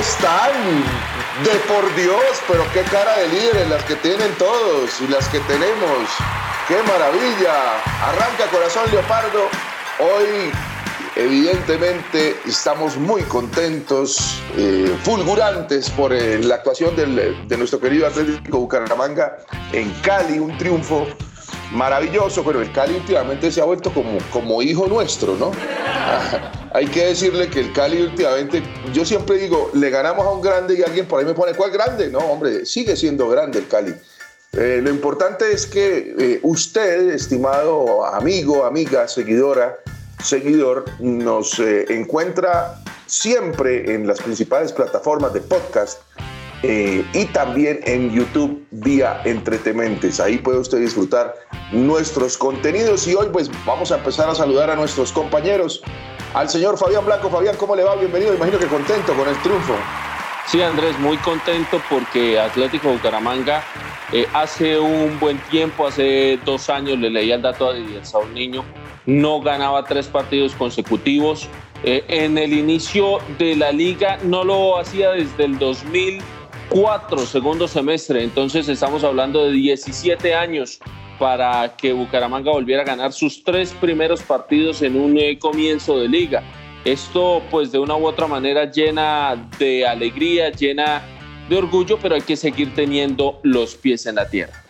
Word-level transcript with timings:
están? 0.00 0.52
De 1.44 1.50
por 1.68 1.94
Dios, 1.94 2.42
pero 2.48 2.64
qué 2.72 2.82
cara 2.90 3.18
de 3.18 3.28
líderes 3.28 3.68
las 3.68 3.84
que 3.84 3.96
tienen 3.96 4.32
todos 4.38 5.00
y 5.00 5.08
las 5.08 5.28
que 5.28 5.40
tenemos. 5.40 6.08
¡Qué 6.66 6.82
maravilla! 6.82 7.76
Arranca 8.02 8.46
Corazón 8.50 8.90
Leopardo. 8.90 9.48
Hoy, 9.98 10.50
evidentemente, 11.16 12.40
estamos 12.46 12.96
muy 12.96 13.22
contentos, 13.22 14.42
eh, 14.56 14.96
fulgurantes 15.02 15.90
por 15.90 16.12
eh, 16.12 16.38
la 16.42 16.56
actuación 16.56 16.96
de 16.96 17.56
nuestro 17.56 17.78
querido 17.78 18.06
Atlético 18.06 18.60
Bucaramanga 18.60 19.36
en 19.72 19.90
Cali, 20.02 20.38
un 20.38 20.56
triunfo 20.56 21.06
maravilloso, 21.72 22.44
pero 22.44 22.60
el 22.60 22.72
Cali 22.72 22.94
últimamente 22.94 23.50
se 23.50 23.60
ha 23.60 23.64
vuelto 23.64 23.92
como, 23.92 24.18
como 24.32 24.62
hijo 24.62 24.86
nuestro, 24.86 25.36
¿no? 25.36 25.52
Hay 26.72 26.86
que 26.86 27.06
decirle 27.06 27.48
que 27.48 27.60
el 27.60 27.72
Cali 27.72 28.02
últimamente, 28.02 28.62
yo 28.92 29.04
siempre 29.04 29.38
digo, 29.38 29.70
le 29.74 29.90
ganamos 29.90 30.26
a 30.26 30.30
un 30.30 30.40
grande 30.40 30.78
y 30.78 30.82
alguien 30.82 31.06
por 31.06 31.20
ahí 31.20 31.26
me 31.26 31.34
pone, 31.34 31.54
¿cuál 31.54 31.70
grande? 31.70 32.08
No, 32.08 32.18
hombre, 32.18 32.64
sigue 32.66 32.96
siendo 32.96 33.28
grande 33.28 33.58
el 33.58 33.68
Cali. 33.68 33.94
Eh, 34.52 34.80
lo 34.82 34.90
importante 34.90 35.52
es 35.52 35.66
que 35.66 36.14
eh, 36.18 36.40
usted, 36.42 37.10
estimado 37.10 38.04
amigo, 38.04 38.64
amiga, 38.64 39.06
seguidora, 39.06 39.78
seguidor, 40.22 40.84
nos 40.98 41.58
eh, 41.60 41.86
encuentra 41.88 42.82
siempre 43.06 43.94
en 43.94 44.06
las 44.06 44.20
principales 44.20 44.72
plataformas 44.72 45.32
de 45.32 45.40
podcast 45.40 46.00
eh, 46.62 47.04
y 47.12 47.24
también 47.26 47.80
en 47.84 48.10
YouTube 48.10 48.64
vía 48.70 49.20
Entretementes. 49.24 50.20
Ahí 50.20 50.38
puede 50.38 50.58
usted 50.58 50.78
disfrutar 50.78 51.34
nuestros 51.72 52.36
contenidos 52.36 53.06
y 53.06 53.14
hoy 53.14 53.28
pues 53.32 53.50
vamos 53.64 53.92
a 53.92 53.96
empezar 53.96 54.28
a 54.28 54.34
saludar 54.34 54.70
a 54.70 54.76
nuestros 54.76 55.12
compañeros. 55.12 55.82
Al 56.34 56.48
señor 56.48 56.78
Fabián 56.78 57.04
Blanco. 57.04 57.28
Fabián, 57.30 57.56
¿cómo 57.56 57.74
le 57.74 57.82
va? 57.82 57.96
Bienvenido. 57.96 58.34
Imagino 58.34 58.58
que 58.58 58.66
contento 58.66 59.14
con 59.14 59.28
el 59.28 59.36
triunfo. 59.42 59.74
Sí, 60.46 60.60
Andrés, 60.62 60.98
muy 60.98 61.16
contento 61.18 61.80
porque 61.88 62.38
Atlético 62.38 62.90
Bucaramanga 62.90 63.62
eh, 64.12 64.26
hace 64.32 64.78
un 64.78 65.18
buen 65.20 65.38
tiempo, 65.50 65.86
hace 65.86 66.38
dos 66.44 66.68
años, 66.68 66.98
le 66.98 67.08
leía 67.08 67.36
el 67.36 67.42
dato 67.42 67.68
a 67.68 67.74
Didier 67.74 68.02
Niño, 68.34 68.64
no 69.06 69.40
ganaba 69.40 69.84
tres 69.84 70.08
partidos 70.08 70.54
consecutivos. 70.54 71.48
Eh, 71.84 72.04
en 72.08 72.36
el 72.36 72.52
inicio 72.52 73.20
de 73.38 73.56
la 73.56 73.70
liga 73.70 74.18
no 74.24 74.44
lo 74.44 74.78
hacía 74.78 75.12
desde 75.12 75.44
el 75.44 75.58
2004, 76.70 77.26
segundo 77.26 77.66
semestre, 77.66 78.22
entonces 78.22 78.68
estamos 78.68 79.02
hablando 79.02 79.44
de 79.44 79.52
17 79.52 80.36
años 80.36 80.78
para 81.18 81.76
que 81.76 81.92
Bucaramanga 81.92 82.52
volviera 82.52 82.82
a 82.82 82.84
ganar 82.84 83.12
sus 83.12 83.42
tres 83.42 83.72
primeros 83.72 84.22
partidos 84.22 84.80
en 84.82 84.94
un 84.94 85.18
eh, 85.18 85.36
comienzo 85.38 85.98
de 85.98 86.08
liga. 86.08 86.44
Esto 86.84 87.42
pues 87.50 87.72
de 87.72 87.80
una 87.80 87.96
u 87.96 88.06
otra 88.06 88.28
manera 88.28 88.70
llena 88.70 89.50
de 89.58 89.84
alegría, 89.84 90.50
llena 90.52 91.02
de 91.48 91.56
orgullo, 91.56 91.98
pero 92.00 92.14
hay 92.14 92.22
que 92.22 92.36
seguir 92.36 92.72
teniendo 92.72 93.40
los 93.42 93.74
pies 93.74 94.06
en 94.06 94.14
la 94.14 94.28
tierra. 94.30 94.64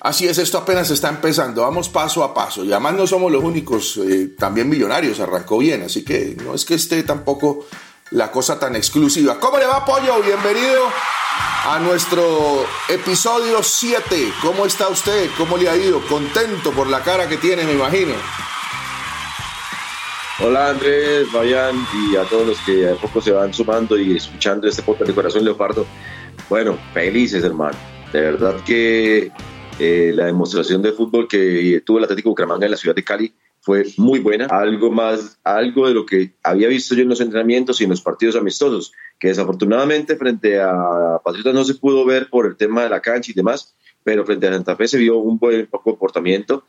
Así 0.00 0.28
es, 0.28 0.36
esto 0.36 0.58
apenas 0.58 0.90
está 0.90 1.08
empezando, 1.08 1.62
vamos 1.62 1.88
paso 1.88 2.22
a 2.22 2.34
paso 2.34 2.64
y 2.64 2.70
además 2.70 2.94
no 2.94 3.06
somos 3.06 3.32
los 3.32 3.42
únicos, 3.42 3.96
eh, 3.96 4.34
también 4.38 4.68
Millonarios 4.68 5.18
arrancó 5.20 5.58
bien, 5.58 5.82
así 5.82 6.04
que 6.04 6.36
no 6.44 6.54
es 6.54 6.66
que 6.66 6.74
esté 6.74 7.02
tampoco 7.02 7.66
la 8.10 8.30
cosa 8.30 8.58
tan 8.58 8.76
exclusiva. 8.76 9.38
¿Cómo 9.40 9.58
le 9.58 9.66
va, 9.66 9.84
Pollo? 9.84 10.22
Bienvenido 10.22 10.82
a 11.66 11.78
nuestro 11.80 12.64
episodio 12.88 13.62
7. 13.62 14.32
¿Cómo 14.42 14.66
está 14.66 14.88
usted? 14.88 15.28
¿Cómo 15.36 15.56
le 15.56 15.68
ha 15.68 15.76
ido? 15.76 16.00
Contento 16.06 16.70
por 16.72 16.88
la 16.88 17.02
cara 17.02 17.28
que 17.28 17.36
tiene, 17.36 17.64
me 17.64 17.72
imagino. 17.72 18.14
Hola 20.38 20.70
Andrés, 20.70 21.28
Fabián 21.32 21.86
y 22.10 22.16
a 22.16 22.24
todos 22.24 22.46
los 22.46 22.58
que 22.60 22.90
a 22.90 22.94
poco 22.94 23.22
se 23.22 23.32
van 23.32 23.54
sumando 23.54 23.98
y 23.98 24.16
escuchando 24.16 24.68
este 24.68 24.82
podcast 24.82 25.08
de 25.08 25.14
Corazón 25.14 25.44
Leopardo. 25.44 25.86
Bueno, 26.48 26.78
felices 26.92 27.42
hermano. 27.42 27.76
De 28.12 28.20
verdad 28.20 28.56
que 28.64 29.32
eh, 29.78 30.12
la 30.14 30.26
demostración 30.26 30.82
de 30.82 30.92
fútbol 30.92 31.26
que 31.26 31.82
tuvo 31.84 31.98
el 31.98 32.04
Atlético 32.04 32.28
Bucaramanga 32.28 32.66
en 32.66 32.72
la 32.72 32.76
ciudad 32.76 32.94
de 32.94 33.02
Cali 33.02 33.34
fue 33.66 33.84
muy 33.96 34.20
buena. 34.20 34.46
Algo 34.46 34.92
más, 34.92 35.40
algo 35.42 35.88
de 35.88 35.94
lo 35.94 36.06
que 36.06 36.34
había 36.44 36.68
visto 36.68 36.94
yo 36.94 37.02
en 37.02 37.08
los 37.08 37.20
entrenamientos 37.20 37.80
y 37.80 37.84
en 37.84 37.90
los 37.90 38.00
partidos 38.00 38.36
amistosos, 38.36 38.92
que 39.18 39.26
desafortunadamente 39.26 40.14
frente 40.14 40.60
a 40.60 41.18
Patriotas 41.24 41.52
no 41.52 41.64
se 41.64 41.74
pudo 41.74 42.04
ver 42.04 42.30
por 42.30 42.46
el 42.46 42.56
tema 42.56 42.84
de 42.84 42.90
la 42.90 43.00
cancha 43.00 43.32
y 43.32 43.34
demás, 43.34 43.74
pero 44.04 44.24
frente 44.24 44.46
a 44.46 44.52
Santa 44.52 44.76
Fe 44.76 44.86
se 44.86 44.98
vio 44.98 45.16
un 45.16 45.36
buen 45.36 45.66
comportamiento. 45.66 46.62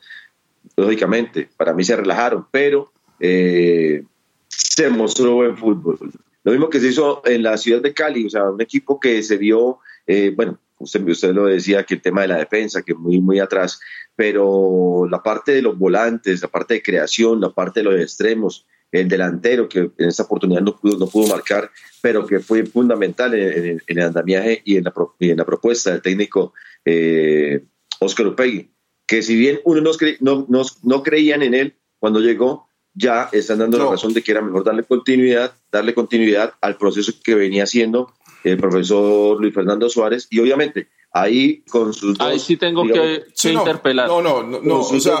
Lógicamente, 0.74 1.48
para 1.56 1.72
mí 1.72 1.84
se 1.84 1.94
relajaron, 1.94 2.46
pero 2.50 2.90
eh, 3.20 4.02
se 4.48 4.90
mostró 4.90 5.34
buen 5.34 5.56
fútbol. 5.56 6.00
Lo 6.42 6.50
mismo 6.50 6.68
que 6.68 6.80
se 6.80 6.88
hizo 6.88 7.22
en 7.24 7.44
la 7.44 7.56
ciudad 7.58 7.80
de 7.80 7.94
Cali, 7.94 8.26
o 8.26 8.30
sea, 8.30 8.50
un 8.50 8.60
equipo 8.60 8.98
que 8.98 9.22
se 9.22 9.36
vio, 9.36 9.78
eh, 10.04 10.32
bueno, 10.34 10.58
usted, 10.80 11.06
usted 11.06 11.32
lo 11.32 11.46
decía, 11.46 11.84
que 11.84 11.94
el 11.94 12.02
tema 12.02 12.22
de 12.22 12.28
la 12.28 12.38
defensa, 12.38 12.82
que 12.82 12.94
muy, 12.94 13.20
muy 13.20 13.38
atrás, 13.38 13.78
pero 14.18 15.06
la 15.08 15.22
parte 15.22 15.52
de 15.52 15.62
los 15.62 15.78
volantes, 15.78 16.42
la 16.42 16.48
parte 16.48 16.74
de 16.74 16.82
creación, 16.82 17.40
la 17.40 17.50
parte 17.50 17.78
de 17.80 17.84
los 17.84 18.00
extremos, 18.00 18.66
el 18.90 19.06
delantero 19.06 19.68
que 19.68 19.78
en 19.96 20.08
esta 20.08 20.24
oportunidad 20.24 20.60
no 20.60 20.74
pudo, 20.76 20.98
no 20.98 21.06
pudo 21.06 21.28
marcar, 21.28 21.70
pero 22.02 22.26
que 22.26 22.40
fue 22.40 22.66
fundamental 22.66 23.32
en, 23.34 23.64
en- 23.64 23.82
en 23.86 23.98
el 23.98 24.04
andamiaje 24.04 24.60
y 24.64 24.76
en 24.76 24.82
la, 24.84 24.90
pro- 24.92 25.14
y 25.20 25.30
en 25.30 25.36
la 25.36 25.44
propuesta 25.44 25.92
del 25.92 26.02
técnico 26.02 26.52
eh, 26.84 27.62
Oscar 28.00 28.26
Upegui, 28.26 28.72
que 29.06 29.22
si 29.22 29.36
bien 29.36 29.60
uno 29.64 29.80
no, 29.82 29.92
cre- 29.92 30.16
no, 30.18 30.46
no, 30.48 30.62
no 30.82 31.02
creían 31.04 31.42
en 31.44 31.54
él 31.54 31.76
cuando 32.00 32.18
llegó, 32.18 32.66
ya 32.94 33.28
están 33.30 33.60
dando 33.60 33.78
la 33.78 33.84
razón 33.92 34.14
de 34.14 34.22
que 34.24 34.32
era 34.32 34.42
mejor 34.42 34.64
darle 34.64 34.82
continuidad, 34.82 35.54
darle 35.70 35.94
continuidad 35.94 36.54
al 36.60 36.76
proceso 36.76 37.12
que 37.22 37.36
venía 37.36 37.62
haciendo 37.62 38.12
el 38.42 38.56
profesor 38.56 39.40
Luis 39.40 39.54
Fernando 39.54 39.88
Suárez 39.88 40.26
y 40.28 40.40
obviamente 40.40 40.88
ahí 41.12 41.62
con 41.70 41.92
sus 41.92 42.18
Ahí 42.20 42.38
sí 42.38 42.56
tengo 42.56 42.82
digamos, 42.82 43.02
que, 43.06 43.24
Sí, 43.34 43.48
que 43.48 43.54
no, 43.54 43.60
interpelar. 43.60 44.08
No, 44.08 44.20
no, 44.22 44.42
no, 44.42 44.60
no, 44.60 44.80
o 44.80 45.00
sea, 45.00 45.20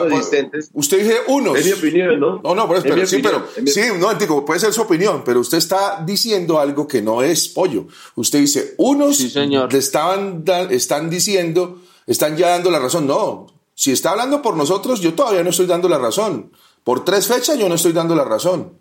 usted 0.74 0.98
dice 0.98 1.16
unos. 1.28 1.56
Es 1.58 1.66
mi 1.66 1.72
opinión, 1.72 2.20
¿no? 2.20 2.40
No, 2.42 2.54
no, 2.54 2.68
pero, 2.68 2.78
Es 2.78 2.84
pero 2.84 3.06
sí, 3.06 3.16
opinión, 3.16 3.42
pero 3.54 3.64
mi- 3.64 3.70
sí, 3.70 3.80
no, 3.98 4.14
digo, 4.14 4.44
puede 4.44 4.60
ser 4.60 4.72
su 4.72 4.82
opinión, 4.82 5.22
pero 5.24 5.40
usted 5.40 5.58
está 5.58 6.02
diciendo 6.04 6.58
algo 6.60 6.86
que 6.86 7.02
no 7.02 7.22
es 7.22 7.48
pollo. 7.48 7.86
Usted 8.16 8.40
dice, 8.40 8.74
unos 8.78 9.16
Sí, 9.16 9.30
señor. 9.30 9.72
le 9.72 9.78
estaban 9.78 10.44
da- 10.44 10.70
están 10.70 11.10
diciendo, 11.10 11.80
están 12.06 12.36
ya 12.36 12.50
dando 12.50 12.70
la 12.70 12.78
razón. 12.78 13.06
No, 13.06 13.46
si 13.74 13.92
está 13.92 14.10
hablando 14.10 14.42
por 14.42 14.56
nosotros, 14.56 15.00
yo 15.00 15.14
todavía 15.14 15.42
no 15.42 15.50
estoy 15.50 15.66
dando 15.66 15.88
la 15.88 15.98
razón. 15.98 16.52
Por 16.84 17.04
tres 17.04 17.26
fechas 17.26 17.58
yo 17.58 17.68
no 17.68 17.74
estoy 17.74 17.92
dando 17.92 18.14
la 18.14 18.24
razón. 18.24 18.78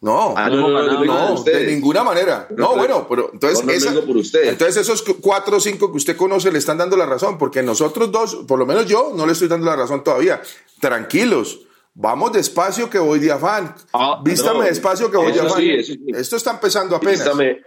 No, 0.00 0.34
Ah, 0.36 0.50
no, 0.50 0.56
no, 0.56 0.68
no, 0.68 0.82
no, 0.82 1.04
no, 1.04 1.34
por 1.36 1.44
de 1.44 1.66
ninguna 1.66 2.04
manera. 2.04 2.46
No, 2.50 2.56
No, 2.56 2.68
pero- 2.74 2.76
bueno, 2.80 3.06
pero 3.08 3.30
entonces, 3.32 3.66
esa- 3.82 3.92
por 4.02 4.16
entonces 4.16 4.76
esos 4.76 5.02
cu- 5.02 5.18
cuatro 5.20 5.56
o 5.56 5.60
cinco 5.60 5.90
que 5.90 5.96
usted 5.96 6.16
conoce 6.16 6.52
le 6.52 6.58
están 6.58 6.76
dando 6.78 6.96
la 6.96 7.06
razón, 7.06 7.38
porque 7.38 7.62
nosotros 7.62 8.12
dos, 8.12 8.34
por 8.46 8.58
lo 8.58 8.66
menos 8.66 8.86
yo, 8.86 9.12
no 9.16 9.24
le 9.26 9.32
estoy 9.32 9.48
dando 9.48 9.66
la 9.66 9.74
razón 9.76 10.04
todavía. 10.04 10.42
Tranquilos, 10.80 11.60
vamos 11.94 12.32
despacio 12.32 12.90
que 12.90 12.98
voy 12.98 13.18
de 13.18 13.32
afán. 13.32 13.74
Ah, 13.92 14.20
Vístame 14.22 14.58
no, 14.60 14.64
despacio 14.64 15.10
que 15.10 15.16
voy 15.16 15.32
de 15.32 15.40
afán. 15.40 15.60
sí, 15.60 15.70
eso 15.70 15.92
sí. 15.94 16.04
Esto 16.14 16.36
está 16.36 16.50
empezando 16.52 16.94
apenas. 16.94 17.18
Vístame. 17.20 17.62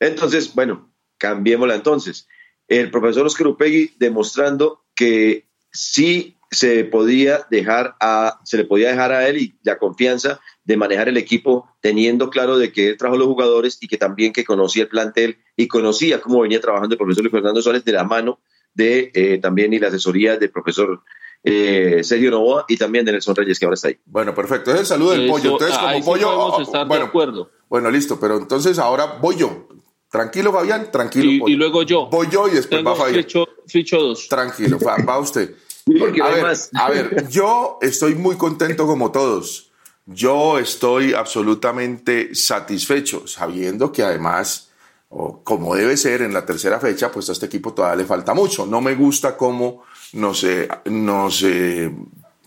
Entonces, 0.00 0.54
bueno, 0.54 0.90
cambiémosla 1.18 1.74
entonces. 1.74 2.26
El 2.66 2.90
profesor 2.90 3.26
Oscar 3.26 3.46
Upegui 3.48 3.94
demostrando 3.98 4.84
que 4.96 5.46
sí 5.70 6.38
se 6.50 6.84
podía 6.84 7.46
dejar 7.50 7.94
a, 8.00 8.40
se 8.44 8.56
le 8.56 8.64
podía 8.64 8.88
dejar 8.88 9.12
a 9.12 9.28
él 9.28 9.36
y 9.38 9.58
la 9.62 9.78
confianza 9.78 10.40
de 10.64 10.76
manejar 10.76 11.08
el 11.08 11.16
equipo, 11.16 11.68
teniendo 11.80 12.30
claro 12.30 12.56
de 12.56 12.72
que 12.72 12.88
él 12.88 12.96
trajo 12.96 13.16
los 13.16 13.26
jugadores 13.26 13.78
y 13.80 13.88
que 13.88 13.98
también 13.98 14.32
que 14.32 14.44
conocía 14.44 14.84
el 14.84 14.88
plantel 14.88 15.38
y 15.56 15.68
conocía 15.68 16.20
cómo 16.20 16.40
venía 16.40 16.60
trabajando 16.60 16.94
el 16.94 16.98
profesor 16.98 17.22
Luis 17.22 17.32
Fernando 17.32 17.60
Suárez 17.62 17.84
de 17.84 17.92
la 17.92 18.04
mano 18.04 18.40
de 18.72 19.12
eh, 19.14 19.38
también 19.38 19.72
y 19.72 19.78
la 19.78 19.88
asesoría 19.88 20.36
del 20.36 20.50
profesor 20.50 21.02
eh, 21.42 22.00
Sergio 22.02 22.30
Novoa 22.30 22.64
y 22.68 22.76
también 22.76 23.04
de 23.04 23.12
Nelson 23.12 23.36
Reyes, 23.36 23.58
que 23.58 23.66
ahora 23.66 23.74
está 23.74 23.88
ahí. 23.88 23.98
Bueno, 24.06 24.34
perfecto. 24.34 24.72
Es 24.72 24.80
el 24.80 24.86
saludo 24.86 25.10
del 25.12 25.28
pollo. 25.28 25.52
Entonces, 25.52 25.76
como 25.78 26.04
pollo. 26.04 26.62
estar 26.62 26.86
bueno, 26.86 27.04
de 27.04 27.08
acuerdo. 27.08 27.50
bueno, 27.68 27.90
listo, 27.90 28.18
pero 28.18 28.38
entonces 28.38 28.78
ahora 28.78 29.18
voy 29.20 29.36
yo. 29.36 29.68
Tranquilo, 30.10 30.52
Fabián, 30.52 30.90
tranquilo. 30.90 31.48
Y, 31.48 31.52
y 31.52 31.56
luego 31.56 31.82
yo. 31.82 32.06
Voy 32.06 32.28
yo 32.30 32.48
y 32.48 32.52
después 32.52 32.84
va 32.86 32.94
Fabián. 32.94 33.26
Ficho, 33.66 33.98
dos. 33.98 34.28
Tranquilo, 34.28 34.78
va, 34.78 35.18
usted. 35.18 35.54
a, 36.22 36.30
ver, 36.30 36.46
a 36.74 36.90
ver, 36.90 37.28
yo 37.28 37.78
estoy 37.82 38.14
muy 38.14 38.36
contento 38.36 38.86
como 38.86 39.12
todos. 39.12 39.70
Yo 40.06 40.58
estoy 40.58 41.14
absolutamente 41.14 42.34
satisfecho, 42.34 43.26
sabiendo 43.26 43.90
que 43.90 44.02
además, 44.02 44.70
como 45.08 45.74
debe 45.74 45.96
ser 45.96 46.22
en 46.22 46.34
la 46.34 46.44
tercera 46.44 46.78
fecha, 46.78 47.10
pues 47.10 47.28
a 47.28 47.32
este 47.32 47.46
equipo 47.46 47.72
todavía 47.72 48.02
le 48.02 48.04
falta 48.04 48.34
mucho. 48.34 48.66
No 48.66 48.80
me 48.80 48.94
gusta 48.94 49.36
cómo 49.36 49.84
nos, 50.12 50.46
nos, 50.84 51.44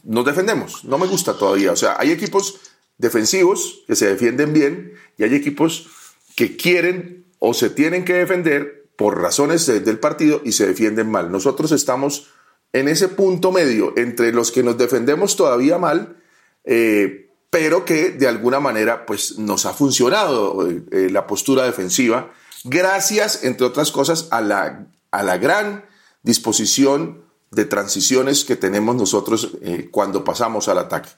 nos 0.03 0.25
defendemos. 0.25 0.83
No 0.85 0.97
me 0.97 1.07
gusta 1.07 1.33
todavía. 1.33 1.71
O 1.71 1.75
sea, 1.75 1.95
hay 1.97 2.11
equipos 2.11 2.59
defensivos 2.97 3.83
que 3.87 3.95
se 3.95 4.07
defienden 4.07 4.53
bien 4.53 4.93
y 5.17 5.23
hay 5.23 5.33
equipos 5.33 5.87
que 6.35 6.55
quieren 6.55 7.25
o 7.39 7.53
se 7.53 7.69
tienen 7.69 8.05
que 8.05 8.13
defender 8.13 8.87
por 8.95 9.21
razones 9.21 9.65
del 9.67 9.99
partido 9.99 10.41
y 10.43 10.51
se 10.53 10.67
defienden 10.67 11.09
mal. 11.09 11.31
Nosotros 11.31 11.71
estamos 11.71 12.29
en 12.73 12.87
ese 12.87 13.09
punto 13.09 13.51
medio 13.51 13.93
entre 13.95 14.31
los 14.31 14.51
que 14.51 14.63
nos 14.63 14.77
defendemos 14.77 15.35
todavía 15.35 15.77
mal, 15.77 16.17
eh, 16.63 17.26
pero 17.49 17.85
que 17.85 18.11
de 18.11 18.27
alguna 18.27 18.59
manera 18.59 19.05
pues 19.05 19.37
nos 19.37 19.65
ha 19.65 19.73
funcionado 19.73 20.67
eh, 20.67 21.09
la 21.09 21.27
postura 21.27 21.63
defensiva, 21.63 22.31
gracias, 22.63 23.43
entre 23.43 23.65
otras 23.65 23.91
cosas, 23.91 24.27
a 24.31 24.41
la, 24.41 24.87
a 25.11 25.23
la 25.23 25.37
gran 25.37 25.85
disposición 26.23 27.23
de 27.51 27.65
transiciones 27.65 28.43
que 28.43 28.55
tenemos 28.55 28.95
nosotros 28.95 29.51
eh, 29.61 29.89
cuando 29.91 30.23
pasamos 30.23 30.67
al 30.67 30.79
ataque. 30.79 31.09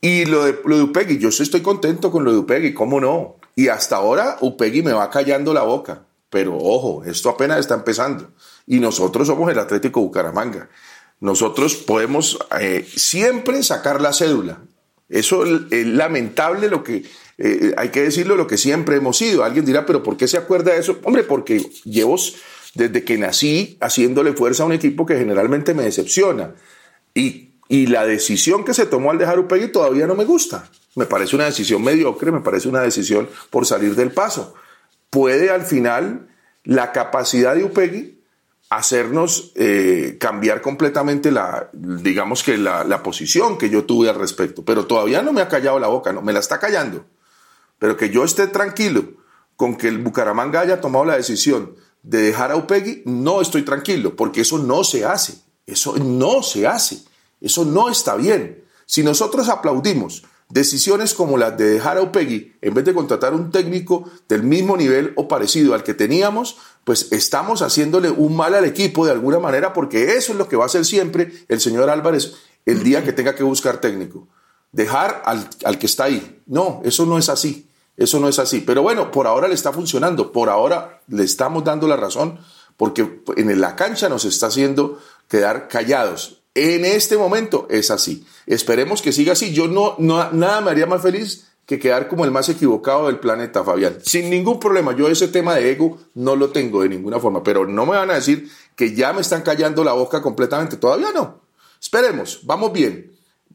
Y 0.00 0.24
lo 0.24 0.44
de, 0.44 0.58
lo 0.64 0.76
de 0.76 0.82
Upegui, 0.84 1.18
yo 1.18 1.28
estoy 1.28 1.60
contento 1.60 2.10
con 2.10 2.24
lo 2.24 2.32
de 2.32 2.38
Upegui, 2.38 2.72
¿cómo 2.72 3.00
no? 3.00 3.36
Y 3.54 3.68
hasta 3.68 3.96
ahora 3.96 4.38
Upegui 4.40 4.82
me 4.82 4.92
va 4.92 5.10
callando 5.10 5.52
la 5.52 5.62
boca. 5.62 6.04
Pero 6.30 6.56
ojo, 6.56 7.02
esto 7.04 7.28
apenas 7.28 7.58
está 7.58 7.74
empezando. 7.74 8.30
Y 8.66 8.78
nosotros 8.78 9.26
somos 9.26 9.50
el 9.50 9.58
Atlético 9.58 10.00
Bucaramanga. 10.00 10.70
Nosotros 11.18 11.74
podemos 11.74 12.38
eh, 12.58 12.88
siempre 12.96 13.62
sacar 13.62 14.00
la 14.00 14.12
cédula. 14.12 14.62
Eso 15.10 15.44
es, 15.44 15.86
lamentable 15.86 16.68
lo 16.68 16.84
que, 16.84 17.04
eh, 17.36 17.74
hay 17.76 17.88
que 17.88 18.02
decirlo, 18.02 18.36
lo 18.36 18.46
que 18.46 18.56
siempre 18.56 18.96
hemos 18.96 19.18
sido. 19.18 19.42
Alguien 19.42 19.64
dirá, 19.64 19.84
pero 19.84 20.02
¿por 20.02 20.16
qué 20.16 20.28
se 20.28 20.36
acuerda 20.36 20.72
de 20.72 20.78
eso? 20.78 21.00
Hombre, 21.02 21.24
porque 21.24 21.58
llevo 21.84 22.16
desde 22.74 23.04
que 23.04 23.18
nací 23.18 23.76
haciéndole 23.80 24.32
fuerza 24.32 24.62
a 24.62 24.66
un 24.66 24.72
equipo 24.72 25.04
que 25.04 25.18
generalmente 25.18 25.74
me 25.74 25.82
decepciona. 25.82 26.54
Y, 27.12 27.54
y 27.68 27.88
la 27.88 28.06
decisión 28.06 28.64
que 28.64 28.72
se 28.72 28.86
tomó 28.86 29.10
al 29.10 29.18
dejar 29.18 29.40
Upegui 29.40 29.68
todavía 29.72 30.06
no 30.06 30.14
me 30.14 30.24
gusta. 30.24 30.70
Me 30.94 31.06
parece 31.06 31.34
una 31.34 31.46
decisión 31.46 31.82
mediocre, 31.82 32.30
me 32.30 32.40
parece 32.40 32.68
una 32.68 32.82
decisión 32.82 33.28
por 33.50 33.66
salir 33.66 33.96
del 33.96 34.12
paso. 34.12 34.54
Puede 35.10 35.50
al 35.50 35.62
final 35.62 36.28
la 36.62 36.92
capacidad 36.92 37.56
de 37.56 37.64
Upegui 37.64 38.19
hacernos 38.70 39.50
eh, 39.56 40.16
cambiar 40.20 40.62
completamente 40.62 41.32
la, 41.32 41.68
digamos 41.72 42.44
que 42.44 42.56
la, 42.56 42.84
la, 42.84 43.02
posición 43.02 43.58
que 43.58 43.68
yo 43.68 43.84
tuve 43.84 44.08
al 44.08 44.14
respecto. 44.14 44.64
Pero 44.64 44.86
todavía 44.86 45.22
no 45.22 45.32
me 45.32 45.42
ha 45.42 45.48
callado 45.48 45.80
la 45.80 45.88
boca, 45.88 46.12
no, 46.12 46.22
me 46.22 46.32
la 46.32 46.38
está 46.38 46.60
callando. 46.60 47.04
Pero 47.80 47.96
que 47.96 48.10
yo 48.10 48.24
esté 48.24 48.46
tranquilo 48.46 49.04
con 49.56 49.76
que 49.76 49.88
el 49.88 49.98
Bucaramanga 49.98 50.60
haya 50.60 50.80
tomado 50.80 51.04
la 51.04 51.16
decisión 51.16 51.74
de 52.02 52.22
dejar 52.22 52.52
a 52.52 52.56
Upegui, 52.56 53.02
no 53.04 53.40
estoy 53.40 53.62
tranquilo, 53.62 54.16
porque 54.16 54.42
eso 54.42 54.58
no 54.58 54.84
se 54.84 55.04
hace, 55.04 55.34
eso 55.66 55.96
no 55.96 56.42
se 56.42 56.66
hace, 56.66 57.02
eso 57.40 57.64
no 57.64 57.90
está 57.90 58.14
bien. 58.14 58.64
Si 58.86 59.02
nosotros 59.02 59.48
aplaudimos 59.48 60.24
decisiones 60.50 61.14
como 61.14 61.38
las 61.38 61.56
de 61.56 61.70
dejar 61.70 61.96
a 61.96 62.02
Upegui 62.02 62.54
en 62.60 62.74
vez 62.74 62.84
de 62.84 62.92
contratar 62.92 63.32
un 63.34 63.50
técnico 63.50 64.10
del 64.28 64.42
mismo 64.42 64.76
nivel 64.76 65.12
o 65.16 65.28
parecido 65.28 65.74
al 65.74 65.82
que 65.82 65.94
teníamos, 65.94 66.58
pues 66.84 67.12
estamos 67.12 67.62
haciéndole 67.62 68.10
un 68.10 68.36
mal 68.36 68.54
al 68.54 68.64
equipo 68.64 69.06
de 69.06 69.12
alguna 69.12 69.38
manera, 69.38 69.72
porque 69.72 70.16
eso 70.16 70.32
es 70.32 70.38
lo 70.38 70.48
que 70.48 70.56
va 70.56 70.64
a 70.64 70.66
hacer 70.66 70.84
siempre 70.84 71.32
el 71.48 71.60
señor 71.60 71.88
Álvarez 71.88 72.34
el 72.66 72.82
día 72.82 73.04
que 73.04 73.12
tenga 73.12 73.34
que 73.34 73.42
buscar 73.42 73.80
técnico. 73.80 74.28
Dejar 74.72 75.22
al, 75.24 75.48
al 75.64 75.78
que 75.78 75.86
está 75.86 76.04
ahí. 76.04 76.42
No, 76.46 76.80
eso 76.84 77.06
no 77.06 77.18
es 77.18 77.28
así. 77.28 77.68
Eso 77.96 78.18
no 78.18 78.28
es 78.28 78.38
así. 78.38 78.60
Pero 78.60 78.82
bueno, 78.82 79.10
por 79.10 79.26
ahora 79.26 79.48
le 79.48 79.54
está 79.54 79.72
funcionando, 79.72 80.32
por 80.32 80.48
ahora 80.48 81.02
le 81.08 81.24
estamos 81.24 81.64
dando 81.64 81.86
la 81.86 81.96
razón, 81.96 82.38
porque 82.76 83.20
en 83.36 83.60
la 83.60 83.76
cancha 83.76 84.08
nos 84.08 84.24
está 84.24 84.46
haciendo 84.46 84.98
quedar 85.28 85.68
callados. 85.68 86.39
En 86.54 86.84
este 86.84 87.16
momento 87.16 87.66
es 87.70 87.90
así. 87.90 88.26
Esperemos 88.46 89.02
que 89.02 89.12
siga 89.12 89.32
así. 89.32 89.52
Yo 89.52 89.68
no, 89.68 89.94
no 89.98 90.30
nada 90.32 90.60
me 90.60 90.70
haría 90.70 90.86
más 90.86 91.02
feliz 91.02 91.46
que 91.66 91.78
quedar 91.78 92.08
como 92.08 92.24
el 92.24 92.32
más 92.32 92.48
equivocado 92.48 93.06
del 93.06 93.20
planeta, 93.20 93.62
Fabián. 93.62 93.98
Sin 94.02 94.28
ningún 94.30 94.58
problema. 94.58 94.96
Yo 94.96 95.08
ese 95.08 95.28
tema 95.28 95.54
de 95.54 95.70
ego 95.70 95.98
no 96.14 96.34
lo 96.34 96.50
tengo 96.50 96.82
de 96.82 96.88
ninguna 96.88 97.20
forma, 97.20 97.42
pero 97.42 97.66
no 97.66 97.86
me 97.86 97.96
van 97.96 98.10
a 98.10 98.14
decir 98.14 98.50
que 98.74 98.94
ya 98.94 99.12
me 99.12 99.20
están 99.20 99.42
callando 99.42 99.84
la 99.84 99.92
boca 99.92 100.20
completamente. 100.20 100.76
Todavía 100.76 101.12
no. 101.14 101.42
Esperemos, 101.80 102.40
vamos 102.44 102.72
bien. 102.72 103.12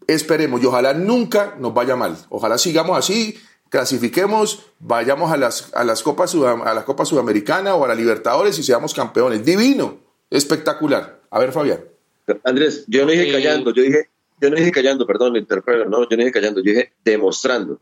Esperemos 0.07 0.61
y 0.61 0.65
ojalá 0.65 0.93
nunca 0.93 1.55
nos 1.59 1.73
vaya 1.73 1.95
mal. 1.95 2.17
Ojalá 2.29 2.57
sigamos 2.57 2.97
así 2.97 3.37
clasifiquemos, 3.69 4.67
vayamos 4.79 5.33
a 5.33 5.37
las, 5.37 5.73
a 5.73 5.83
las 5.83 6.01
Copas 6.01 6.33
a 6.33 6.73
la 6.73 6.85
Copa 6.85 7.03
Sudamericana 7.05 7.75
o 7.75 7.83
a 7.83 7.87
la 7.89 7.95
Libertadores 7.95 8.57
y 8.57 8.63
seamos 8.63 8.93
campeones. 8.93 9.43
Divino, 9.43 9.97
espectacular. 10.29 11.21
A 11.29 11.39
ver, 11.39 11.51
Fabián. 11.51 11.94
Andrés, 12.43 12.85
yo 12.87 13.05
no 13.05 13.11
dije 13.11 13.31
callando, 13.31 13.73
yo 13.73 13.83
dije, 13.83 14.09
yo 14.41 14.49
no 14.49 14.55
dije 14.55 14.71
callando, 14.71 15.05
perdón, 15.05 15.33
no, 15.33 16.09
yo 16.09 16.17
no 16.17 16.17
dije 16.17 16.31
callando, 16.31 16.61
yo 16.61 16.71
dije 16.71 16.93
demostrando, 17.03 17.79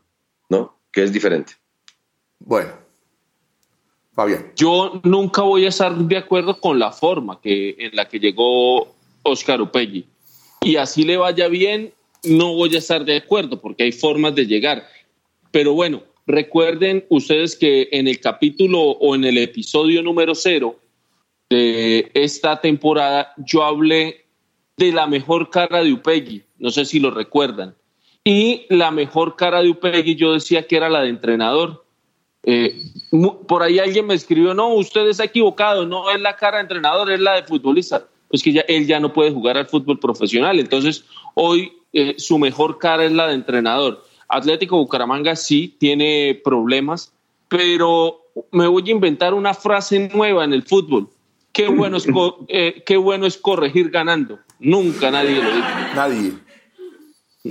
¿no? 0.48 0.78
Que 0.92 1.02
es 1.02 1.12
diferente. 1.12 1.54
Bueno, 2.38 2.72
Fabián. 4.12 4.52
Yo 4.56 5.00
nunca 5.02 5.42
voy 5.42 5.64
a 5.66 5.68
estar 5.68 5.94
de 5.94 6.16
acuerdo 6.16 6.60
con 6.60 6.78
la 6.78 6.92
forma 6.92 7.40
que, 7.40 7.74
en 7.78 7.96
la 7.96 8.08
que 8.08 8.20
llegó 8.20 8.94
Oscar 9.22 9.60
Upegui. 9.60 10.06
Y 10.62 10.76
así 10.76 11.04
le 11.04 11.16
vaya 11.16 11.48
bien, 11.48 11.92
no 12.22 12.54
voy 12.54 12.74
a 12.74 12.78
estar 12.78 13.04
de 13.04 13.16
acuerdo, 13.16 13.60
porque 13.60 13.84
hay 13.84 13.92
formas 13.92 14.34
de 14.34 14.46
llegar. 14.46 14.86
Pero 15.50 15.74
bueno, 15.74 16.02
recuerden 16.26 17.04
ustedes 17.08 17.56
que 17.56 17.88
en 17.92 18.08
el 18.08 18.20
capítulo 18.20 18.80
o 18.80 19.14
en 19.14 19.24
el 19.24 19.38
episodio 19.38 20.02
número 20.02 20.34
cero 20.34 20.78
de 21.50 22.10
esta 22.14 22.60
temporada 22.60 23.34
yo 23.36 23.62
hablé 23.62 24.23
de 24.76 24.92
la 24.92 25.06
mejor 25.06 25.50
cara 25.50 25.82
de 25.82 25.92
Upegui, 25.92 26.44
no 26.58 26.70
sé 26.70 26.84
si 26.84 27.00
lo 27.00 27.10
recuerdan. 27.10 27.74
Y 28.24 28.66
la 28.70 28.90
mejor 28.90 29.36
cara 29.36 29.62
de 29.62 29.70
Upegui 29.70 30.16
yo 30.16 30.32
decía 30.32 30.66
que 30.66 30.76
era 30.76 30.88
la 30.88 31.02
de 31.02 31.10
entrenador. 31.10 31.84
Eh, 32.42 32.74
por 33.46 33.62
ahí 33.62 33.78
alguien 33.78 34.06
me 34.06 34.14
escribió, 34.14 34.54
no, 34.54 34.68
usted 34.74 35.06
está 35.08 35.24
equivocado, 35.24 35.86
no 35.86 36.10
es 36.10 36.20
la 36.20 36.36
cara 36.36 36.58
de 36.58 36.62
entrenador, 36.62 37.10
es 37.12 37.20
la 37.20 37.34
de 37.34 37.42
futbolista. 37.44 38.06
Pues 38.28 38.42
que 38.42 38.52
ya, 38.52 38.62
él 38.62 38.86
ya 38.86 38.98
no 38.98 39.12
puede 39.12 39.30
jugar 39.30 39.56
al 39.56 39.66
fútbol 39.66 39.98
profesional. 39.98 40.58
Entonces, 40.58 41.04
hoy 41.34 41.72
eh, 41.92 42.14
su 42.18 42.38
mejor 42.38 42.78
cara 42.78 43.04
es 43.04 43.12
la 43.12 43.28
de 43.28 43.34
entrenador. 43.34 44.02
Atlético 44.28 44.78
Bucaramanga 44.78 45.36
sí 45.36 45.76
tiene 45.78 46.40
problemas, 46.42 47.12
pero 47.48 48.22
me 48.50 48.66
voy 48.66 48.88
a 48.88 48.92
inventar 48.92 49.34
una 49.34 49.54
frase 49.54 50.10
nueva 50.12 50.44
en 50.44 50.52
el 50.52 50.64
fútbol. 50.64 51.08
Qué 51.52 51.68
bueno 51.68 51.98
es, 51.98 52.06
eh, 52.48 52.82
qué 52.84 52.96
bueno 52.96 53.26
es 53.26 53.36
corregir 53.36 53.90
ganando. 53.90 54.40
Nunca 54.58 55.10
nadie 55.10 55.42
lo 55.42 55.50
dijo. 55.54 55.68
Nadie. 55.94 56.32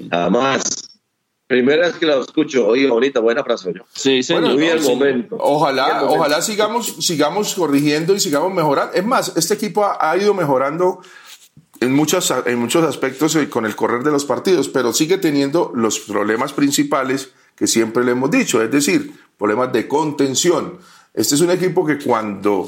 Jamás. 0.10 0.90
Primera 1.48 1.88
vez 1.88 1.96
que 1.98 2.06
la 2.06 2.20
escucho. 2.20 2.68
Oye, 2.68 2.88
bonita, 2.88 3.20
buena 3.20 3.44
frase. 3.44 3.74
Yo. 3.76 3.84
Sí, 3.94 4.24
señor. 4.24 4.58
momento. 4.84 5.38
Ojalá, 5.40 6.04
ojalá 6.06 6.42
sigamos, 6.42 6.96
sigamos 7.00 7.54
corrigiendo 7.54 8.16
y 8.16 8.20
sigamos 8.20 8.54
mejorando. 8.54 8.94
Es 8.94 9.06
más, 9.06 9.34
este 9.36 9.54
equipo 9.54 9.86
ha 9.86 10.18
ido 10.18 10.34
mejorando 10.34 11.02
en, 11.80 11.94
muchos, 11.94 12.34
en 12.46 12.58
muchos 12.58 12.84
aspectos 12.86 13.36
eh, 13.36 13.50
con 13.50 13.66
el 13.66 13.76
correr 13.76 14.04
de 14.04 14.12
los 14.12 14.26
partidos, 14.26 14.70
pero 14.70 14.94
sigue 14.94 15.18
teniendo 15.18 15.72
los 15.76 16.00
problemas 16.00 16.54
principales 16.54 17.32
que 17.56 17.68
siempre 17.68 18.04
le 18.04 18.12
hemos 18.12 18.32
dicho, 18.32 18.62
es 18.64 18.72
decir, 18.72 19.14
problemas 19.38 19.72
de 19.74 19.88
contención. 19.88 20.80
Este 21.14 21.36
es 21.36 21.42
un 21.42 21.52
equipo 21.52 21.86
que 21.86 22.00
cuando 22.00 22.68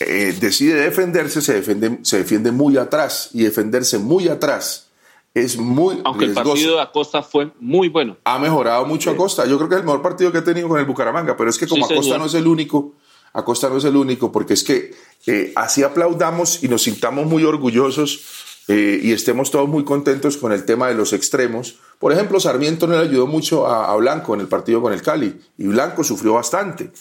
eh, 0.00 0.36
decide 0.40 0.74
defenderse 0.82 1.40
se 1.40 1.54
defiende, 1.54 1.98
se 2.02 2.18
defiende 2.18 2.52
muy 2.52 2.76
atrás 2.76 3.30
y 3.32 3.42
defenderse 3.44 3.98
muy 3.98 4.28
atrás 4.28 4.88
es 5.34 5.58
muy 5.58 6.00
Aunque 6.04 6.26
el 6.26 6.32
partido 6.32 6.76
de 6.76 6.82
Acosta 6.82 7.22
fue 7.22 7.50
muy 7.58 7.88
bueno. 7.88 8.16
Ha 8.24 8.38
mejorado 8.38 8.86
mucho 8.86 9.10
Acosta. 9.10 9.44
Yo 9.46 9.56
creo 9.56 9.68
que 9.68 9.74
es 9.74 9.80
el 9.80 9.84
mejor 9.84 10.00
partido 10.00 10.30
que 10.30 10.38
ha 10.38 10.44
tenido 10.44 10.68
con 10.68 10.78
el 10.78 10.86
Bucaramanga, 10.86 11.36
pero 11.36 11.50
es 11.50 11.58
que 11.58 11.66
como 11.66 11.84
Acosta 11.84 12.18
no 12.18 12.26
es 12.26 12.34
el 12.34 12.46
único, 12.46 12.94
Acosta 13.32 13.68
no 13.68 13.78
es 13.78 13.84
el 13.84 13.96
único, 13.96 14.30
porque 14.30 14.54
es 14.54 14.62
que 14.62 14.94
eh, 15.26 15.52
así 15.56 15.82
aplaudamos 15.82 16.62
y 16.62 16.68
nos 16.68 16.82
sintamos 16.82 17.26
muy 17.26 17.42
orgullosos 17.42 18.22
eh, 18.68 19.00
y 19.02 19.12
estemos 19.12 19.50
todos 19.50 19.68
muy 19.68 19.84
contentos 19.84 20.36
con 20.36 20.52
el 20.52 20.64
tema 20.64 20.86
de 20.86 20.94
los 20.94 21.12
extremos. 21.12 21.78
Por 21.98 22.12
ejemplo, 22.12 22.38
Sarmiento 22.38 22.86
no 22.86 22.94
le 22.94 23.08
ayudó 23.08 23.26
mucho 23.26 23.66
a, 23.66 23.94
Blanco 23.96 24.34
en 24.34 24.40
el 24.40 24.46
partido 24.46 24.80
con 24.80 24.92
el 24.92 25.02
Cali 25.02 25.36
y 25.58 25.66
Blanco 25.66 26.04
sufrió 26.04 26.34
bastante. 26.34 26.92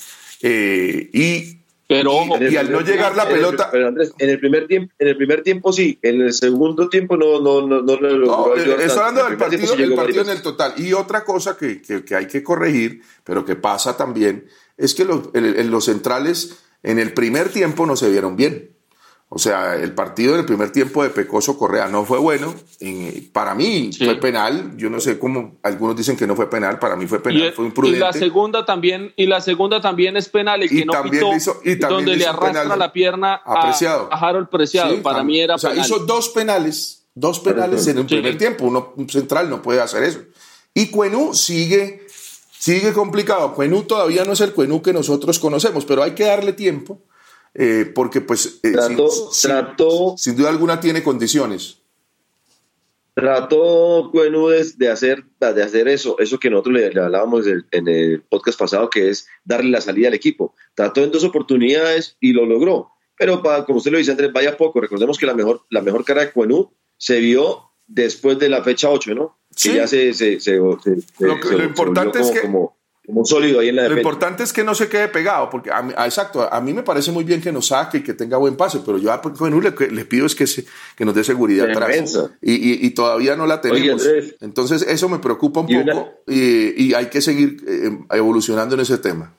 Eh, 0.41 1.09
y 1.13 1.62
Pero 1.93 2.49
y, 2.49 2.55
al 2.55 2.71
no 2.71 2.81
llegar 2.81 3.15
la 3.15 3.27
pelota. 3.27 3.69
pero 3.71 3.87
Andrés, 3.87 4.13
en 4.17 4.29
el 4.29 4.39
primer 4.39 4.67
tiempo, 4.67 4.93
en 4.97 5.07
el 5.07 5.17
primer 5.17 5.43
tiempo 5.43 5.71
sí, 5.71 5.99
en 6.01 6.21
el 6.21 6.33
segundo 6.33 6.89
tiempo 6.89 7.17
no, 7.17 7.39
no, 7.39 7.61
no, 7.67 7.81
no, 7.81 8.55
Estoy 8.55 8.99
hablando 8.99 9.25
del 9.25 9.37
partido, 9.37 9.73
el 9.75 9.93
partido 9.93 10.21
en 10.23 10.29
el 10.29 10.41
total. 10.41 10.73
Y 10.77 10.93
otra 10.93 11.23
cosa 11.23 11.57
que, 11.57 11.81
que, 11.81 12.15
hay 12.15 12.27
que 12.27 12.41
corregir, 12.41 13.01
pero 13.23 13.45
que 13.45 13.55
pasa 13.55 13.95
también, 13.95 14.47
es 14.77 14.95
que 14.95 15.05
los, 15.05 15.29
los 15.33 15.85
centrales 15.85 16.63
en 16.81 16.99
el 16.99 17.13
primer 17.13 17.49
tiempo 17.49 17.85
no 17.85 17.95
se 17.95 18.09
vieron 18.09 18.35
bien. 18.35 18.71
O 19.35 19.39
sea, 19.39 19.73
el 19.73 19.93
partido 19.95 20.35
en 20.35 20.41
el 20.41 20.45
primer 20.45 20.71
tiempo 20.71 21.01
de 21.01 21.09
Pecoso 21.09 21.57
Correa 21.57 21.87
no 21.87 22.05
fue 22.05 22.19
bueno. 22.19 22.53
para 23.31 23.55
mí 23.55 23.89
fue 23.97 24.13
penal. 24.19 24.77
Yo 24.77 24.91
no 24.91 24.99
sé 24.99 25.17
cómo 25.17 25.55
algunos 25.63 25.95
dicen 25.95 26.15
que 26.15 26.27
no 26.27 26.35
fue 26.35 26.51
penal. 26.51 26.77
Para 26.77 26.95
mí 26.95 27.07
fue 27.07 27.19
penal. 27.19 27.51
fue 27.51 27.65
imprudente. 27.65 27.97
Y 27.97 27.99
la 27.99 28.13
segunda 28.13 28.63
también 28.63 29.11
y 29.15 29.25
la 29.25 29.41
segunda 29.41 29.81
también 29.81 30.17
es 30.17 30.29
penal. 30.29 30.61
El 30.61 30.69
que 30.69 30.81
y 30.81 30.85
no 30.85 30.93
también 30.93 31.25
hizo, 31.35 31.59
y 31.63 31.73
donde 31.73 32.15
le 32.15 32.27
arrastra 32.27 32.75
la 32.75 32.93
pierna 32.93 33.41
apreciado. 33.43 34.07
a, 34.11 34.19
Harold 34.19 34.49
Preciado. 34.49 35.01
para 35.01 35.23
mí 35.23 35.39
era 35.39 35.55
o 35.55 35.57
sea, 35.57 35.73
hizo 35.73 35.97
dos 35.97 36.29
penales, 36.29 37.07
dos 37.15 37.39
penales 37.39 37.87
en 37.87 37.97
el 37.97 38.05
primer 38.05 38.37
tiempo. 38.37 38.65
Uno 38.65 38.93
un 38.97 39.09
central 39.09 39.49
no 39.49 39.63
puede 39.63 39.81
hacer 39.81 40.03
eso. 40.03 40.19
Y 40.75 40.91
Cuenú 40.91 41.33
sigue 41.33 42.05
sigue 42.51 42.93
complicado. 42.93 43.55
Cuenú 43.55 43.81
todavía 43.81 44.25
no 44.25 44.33
es 44.33 44.41
el 44.41 44.53
Cuenú 44.53 44.83
que 44.83 44.93
nosotros 44.93 45.39
conocemos, 45.39 45.85
pero 45.85 46.03
hay 46.03 46.11
que 46.11 46.25
darle 46.25 46.53
tiempo 46.53 47.01
eh, 47.55 47.91
porque 47.93 48.21
pues 48.21 48.59
eh, 48.63 48.71
trató, 48.71 50.15
sin, 50.17 50.35
duda 50.35 50.49
alguna 50.49 50.79
tiene 50.79 51.03
condiciones. 51.03 51.79
Trató 53.13 54.09
Cuenúdes 54.11 54.79
de 54.79 54.89
hacer, 54.89 55.23
de 55.39 55.61
hacer 55.61 55.87
eso, 55.87 56.17
eso 56.17 56.39
que 56.39 56.49
nosotros 56.49 56.73
le, 56.73 56.99
hablábamos 56.99 57.45
en 57.45 57.87
el 57.87 58.23
podcast 58.23 58.57
pasado, 58.57 58.89
que 58.89 59.09
es 59.09 59.27
darle 59.45 59.69
la 59.69 59.81
salida 59.81 60.07
al 60.07 60.15
equipo. 60.15 60.55
Trató 60.73 61.03
en 61.03 61.11
dos 61.11 61.23
oportunidades 61.23 62.17
y 62.19 62.33
lo 62.33 62.47
logró. 62.47 62.89
Pero 63.17 63.43
para, 63.43 63.65
como 63.65 63.77
usted 63.77 63.91
lo 63.91 63.99
dice, 63.99 64.11
Andrés, 64.11 64.33
vaya 64.33 64.57
poco. 64.57 64.81
Recordemos 64.81 65.19
que 65.19 65.27
la 65.27 65.35
mejor, 65.35 65.61
la 65.69 65.81
mejor 65.81 66.03
cara 66.03 66.21
de 66.21 66.31
Cuenú 66.31 66.71
se 66.97 67.19
vio 67.19 67.69
después 67.85 68.39
de 68.39 68.49
la 68.49 68.63
fecha 68.63 68.89
8, 68.89 69.13
¿no? 69.13 69.37
Sí. 69.55 69.69
Que 69.69 69.75
ya 69.75 69.87
se, 69.87 70.13
se, 70.15 70.39
se, 70.39 70.55
lo, 70.55 70.79
lo, 71.19 71.63
importante 71.63 72.19
es 72.19 72.31
que 72.31 72.41
sólido 73.25 73.59
ahí 73.59 73.69
en 73.69 73.75
la 73.75 73.89
Lo 73.89 73.97
importante 73.97 74.43
es 74.43 74.53
que 74.53 74.63
no 74.63 74.73
se 74.73 74.87
quede 74.87 75.09
pegado, 75.09 75.49
porque 75.49 75.71
a 75.71 76.05
exacto, 76.05 76.47
a 76.51 76.61
mí 76.61 76.73
me 76.73 76.83
parece 76.83 77.11
muy 77.11 77.23
bien 77.23 77.41
que 77.41 77.51
nos 77.51 77.67
saque 77.67 77.97
y 77.97 78.03
que 78.03 78.13
tenga 78.13 78.37
buen 78.37 78.55
pase, 78.55 78.79
pero 78.85 78.97
yo 78.97 79.11
a 79.11 79.17
Juvenú 79.17 79.59
le, 79.59 79.71
le, 79.91 80.05
pido 80.05 80.25
es 80.25 80.35
que, 80.35 80.45
que 80.95 81.03
nos 81.03 81.13
dé 81.13 81.23
seguridad 81.23 81.69
atrás. 81.69 82.17
Y, 82.41 82.85
y, 82.85 82.89
todavía 82.91 83.35
no 83.35 83.45
la 83.45 83.59
tenemos. 83.59 84.07
Entonces 84.39 84.83
eso 84.83 85.09
me 85.09 85.19
preocupa 85.19 85.59
un 85.61 85.67
poco 85.67 86.21
y, 86.27 86.93
hay 86.93 87.07
que 87.07 87.21
seguir 87.21 87.57
eh, 87.67 87.97
evolucionando 88.11 88.75
en 88.75 88.81
ese 88.81 88.97
tema. 88.97 89.33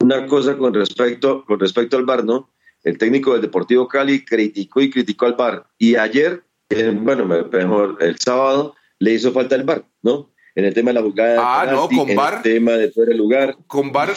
Una 0.00 0.26
cosa 0.26 0.56
con 0.56 0.72
respecto, 0.72 1.44
con 1.44 1.58
respecto 1.58 1.96
al 1.96 2.04
VAR, 2.04 2.24
¿no? 2.24 2.48
El 2.84 2.96
técnico 2.96 3.32
del 3.32 3.42
Deportivo 3.42 3.88
Cali 3.88 4.24
criticó 4.24 4.80
y 4.80 4.90
criticó 4.90 5.26
al 5.26 5.34
VAR. 5.34 5.66
Y 5.76 5.96
ayer, 5.96 6.44
eh, 6.70 6.96
bueno, 6.96 7.26
mejor 7.26 7.98
el 8.00 8.18
sábado, 8.18 8.74
le 9.00 9.12
hizo 9.12 9.32
falta 9.32 9.56
el 9.56 9.64
VAR, 9.64 9.84
¿no? 10.02 10.30
En 10.58 10.64
el 10.64 10.74
tema 10.74 10.90
de 10.90 10.94
la 10.94 11.02
jugada. 11.02 11.36
Ah, 11.40 11.66
no, 11.70 11.88
con 11.88 12.16
VAR. 12.16 12.34
el 12.38 12.42
tema 12.42 12.72
de 12.72 12.90
fuera 12.90 13.12
el 13.12 13.18
lugar. 13.18 13.56
Con 13.68 13.92
VAR, 13.92 14.08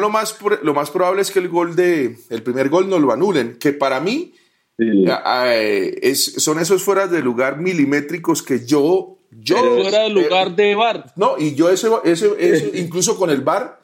lo, 0.00 0.10
más, 0.10 0.36
lo 0.62 0.74
más 0.74 0.90
probable 0.90 1.22
es 1.22 1.30
que 1.30 1.38
el 1.38 1.48
gol 1.48 1.76
de, 1.76 2.16
el 2.30 2.42
primer 2.42 2.68
gol 2.68 2.88
no 2.88 2.98
lo 2.98 3.12
anulen, 3.12 3.58
que 3.60 3.72
para 3.72 4.00
mí 4.00 4.34
eh, 4.76 5.98
es, 6.02 6.24
son 6.42 6.58
esos 6.58 6.82
fueras 6.82 7.12
de 7.12 7.22
lugar 7.22 7.60
milimétricos 7.60 8.42
que 8.42 8.66
yo... 8.66 9.18
yo 9.30 9.56
fuera 9.56 10.02
de 10.02 10.10
lugar 10.10 10.56
de 10.56 10.74
VAR. 10.74 11.12
No, 11.14 11.36
y 11.38 11.54
yo 11.54 11.70
ese, 11.70 11.86
ese, 12.02 12.72
incluso 12.74 13.16
con 13.16 13.30
el 13.30 13.42
VAR, 13.42 13.78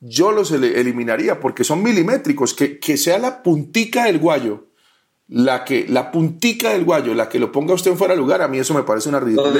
yo 0.00 0.32
los 0.32 0.52
eliminaría 0.52 1.40
porque 1.40 1.64
son 1.64 1.82
milimétricos, 1.82 2.52
que, 2.52 2.78
que 2.78 2.98
sea 2.98 3.18
la 3.18 3.42
puntica 3.42 4.04
del 4.04 4.18
guayo 4.18 4.66
la 5.28 5.64
que 5.64 5.86
la 5.88 6.12
puntica 6.12 6.70
del 6.70 6.84
guayo, 6.84 7.14
la 7.14 7.28
que 7.28 7.38
lo 7.38 7.50
ponga 7.50 7.74
usted 7.74 7.90
en 7.90 7.98
fuera 7.98 8.14
de 8.14 8.20
lugar, 8.20 8.42
a 8.42 8.48
mí 8.48 8.58
eso 8.58 8.74
me 8.74 8.84
parece 8.84 9.08
una 9.08 9.18
ridícula. 9.18 9.52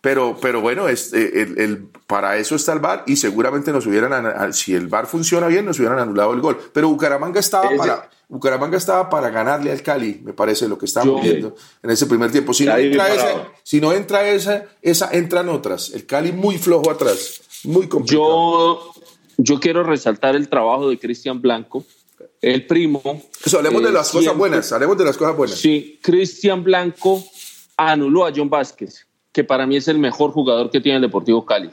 pero, 0.00 0.36
pero 0.40 0.60
bueno, 0.60 0.88
es, 0.88 1.12
eh, 1.12 1.48
el, 1.56 1.88
para 2.06 2.36
eso 2.36 2.54
está 2.54 2.72
el 2.72 2.78
VAR 2.78 3.02
y 3.06 3.16
seguramente 3.16 3.72
nos 3.72 3.86
hubieran, 3.86 4.52
si 4.52 4.74
el 4.74 4.86
VAR 4.86 5.06
funciona 5.06 5.48
bien, 5.48 5.64
nos 5.64 5.78
hubieran 5.78 5.98
anulado 5.98 6.32
el 6.32 6.40
gol. 6.40 6.58
Pero 6.72 6.88
Bucaramanga 6.88 7.40
estaba, 7.40 7.70
para, 7.76 8.08
Bucaramanga 8.28 8.76
estaba 8.76 9.10
para 9.10 9.30
ganarle 9.30 9.72
al 9.72 9.82
Cali, 9.82 10.20
me 10.22 10.32
parece, 10.32 10.68
lo 10.68 10.78
que 10.78 10.86
estábamos 10.86 11.22
viendo 11.22 11.56
en 11.82 11.90
ese 11.90 12.06
primer 12.06 12.30
tiempo. 12.30 12.54
Si 12.54 12.64
no, 12.64 12.76
entra 12.76 13.12
esa, 13.12 13.48
si 13.64 13.80
no 13.80 13.92
entra 13.92 14.28
esa, 14.28 14.64
esa, 14.80 15.10
entran 15.10 15.48
otras. 15.48 15.90
El 15.90 16.06
Cali 16.06 16.30
muy 16.30 16.56
flojo 16.56 16.88
atrás, 16.88 17.40
muy 17.64 17.88
complicado. 17.88 18.92
Yo, 18.94 19.02
yo 19.38 19.58
quiero 19.58 19.82
resaltar 19.82 20.36
el 20.36 20.48
trabajo 20.48 20.88
de 20.88 21.00
Cristian 21.00 21.40
Blanco 21.40 21.84
el 22.40 22.66
primo. 22.66 23.02
Eso, 23.44 23.58
hablemos 23.58 23.82
de 23.82 23.92
las 23.92 24.10
cosas 24.10 24.36
buenas, 24.36 24.72
hablemos 24.72 24.96
de 24.96 25.04
las 25.04 25.16
cosas 25.16 25.36
buenas. 25.36 25.58
Sí, 25.58 25.98
Cristian 26.02 26.64
Blanco 26.64 27.22
anuló 27.76 28.26
a 28.26 28.32
John 28.34 28.48
Vázquez, 28.48 29.06
que 29.32 29.44
para 29.44 29.66
mí 29.66 29.76
es 29.76 29.88
el 29.88 29.98
mejor 29.98 30.32
jugador 30.32 30.70
que 30.70 30.80
tiene 30.80 30.96
el 30.96 31.02
Deportivo 31.02 31.44
Cali. 31.44 31.70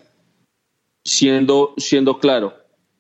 Siendo, 1.04 1.74
siendo 1.78 2.20
claro. 2.20 2.54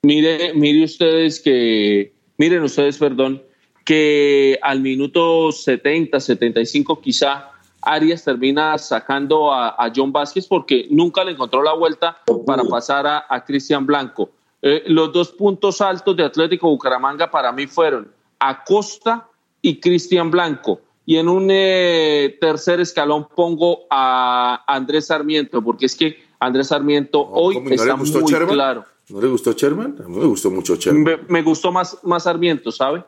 Mire, 0.03 0.53
mire 0.53 0.85
ustedes 0.85 1.41
que, 1.41 2.13
miren 2.37 2.63
ustedes, 2.63 2.97
perdón, 2.97 3.43
que 3.83 4.57
al 4.61 4.79
minuto 4.79 5.51
70, 5.51 6.19
75 6.19 7.01
quizá 7.01 7.51
Arias 7.81 8.23
termina 8.23 8.77
sacando 8.77 9.53
a, 9.53 9.91
John 9.93 10.11
Vázquez 10.11 10.47
porque 10.47 10.87
nunca 10.89 11.23
le 11.23 11.31
encontró 11.31 11.63
la 11.63 11.73
vuelta 11.73 12.17
para 12.45 12.63
pasar 12.63 13.07
a, 13.07 13.25
a 13.29 13.43
Cristian 13.43 13.85
Blanco. 13.85 14.31
Eh, 14.61 14.83
los 14.87 15.13
dos 15.13 15.29
puntos 15.29 15.81
altos 15.81 16.15
de 16.15 16.23
Atlético 16.23 16.69
Bucaramanga 16.69 17.29
para 17.29 17.51
mí 17.51 17.67
fueron 17.67 18.11
Acosta 18.39 19.29
y 19.61 19.79
Cristian 19.79 20.31
Blanco. 20.31 20.81
Y 21.05 21.17
en 21.17 21.29
un 21.29 21.47
eh, 21.49 22.37
tercer 22.41 22.81
escalón 22.81 23.27
pongo 23.33 23.85
a 23.89 24.63
Andrés 24.67 25.07
Sarmiento, 25.07 25.61
porque 25.61 25.85
es 25.85 25.95
que 25.95 26.17
Andrés 26.39 26.67
Sarmiento 26.67 27.21
hoy 27.21 27.57
está 27.71 27.95
muy 27.95 28.11
claro. 28.47 28.85
¿No 29.09 29.21
le 29.21 29.27
gustó 29.27 29.53
Sherman? 29.53 29.95
A 30.03 30.07
mí 30.07 30.17
me 30.17 30.25
gustó 30.25 30.51
mucho 30.51 30.75
Sherman. 30.75 31.21
Me, 31.29 31.41
gustó 31.41 31.71
más, 31.71 31.97
más 32.03 32.23
Sarmiento, 32.23 32.71
¿sabe? 32.71 33.05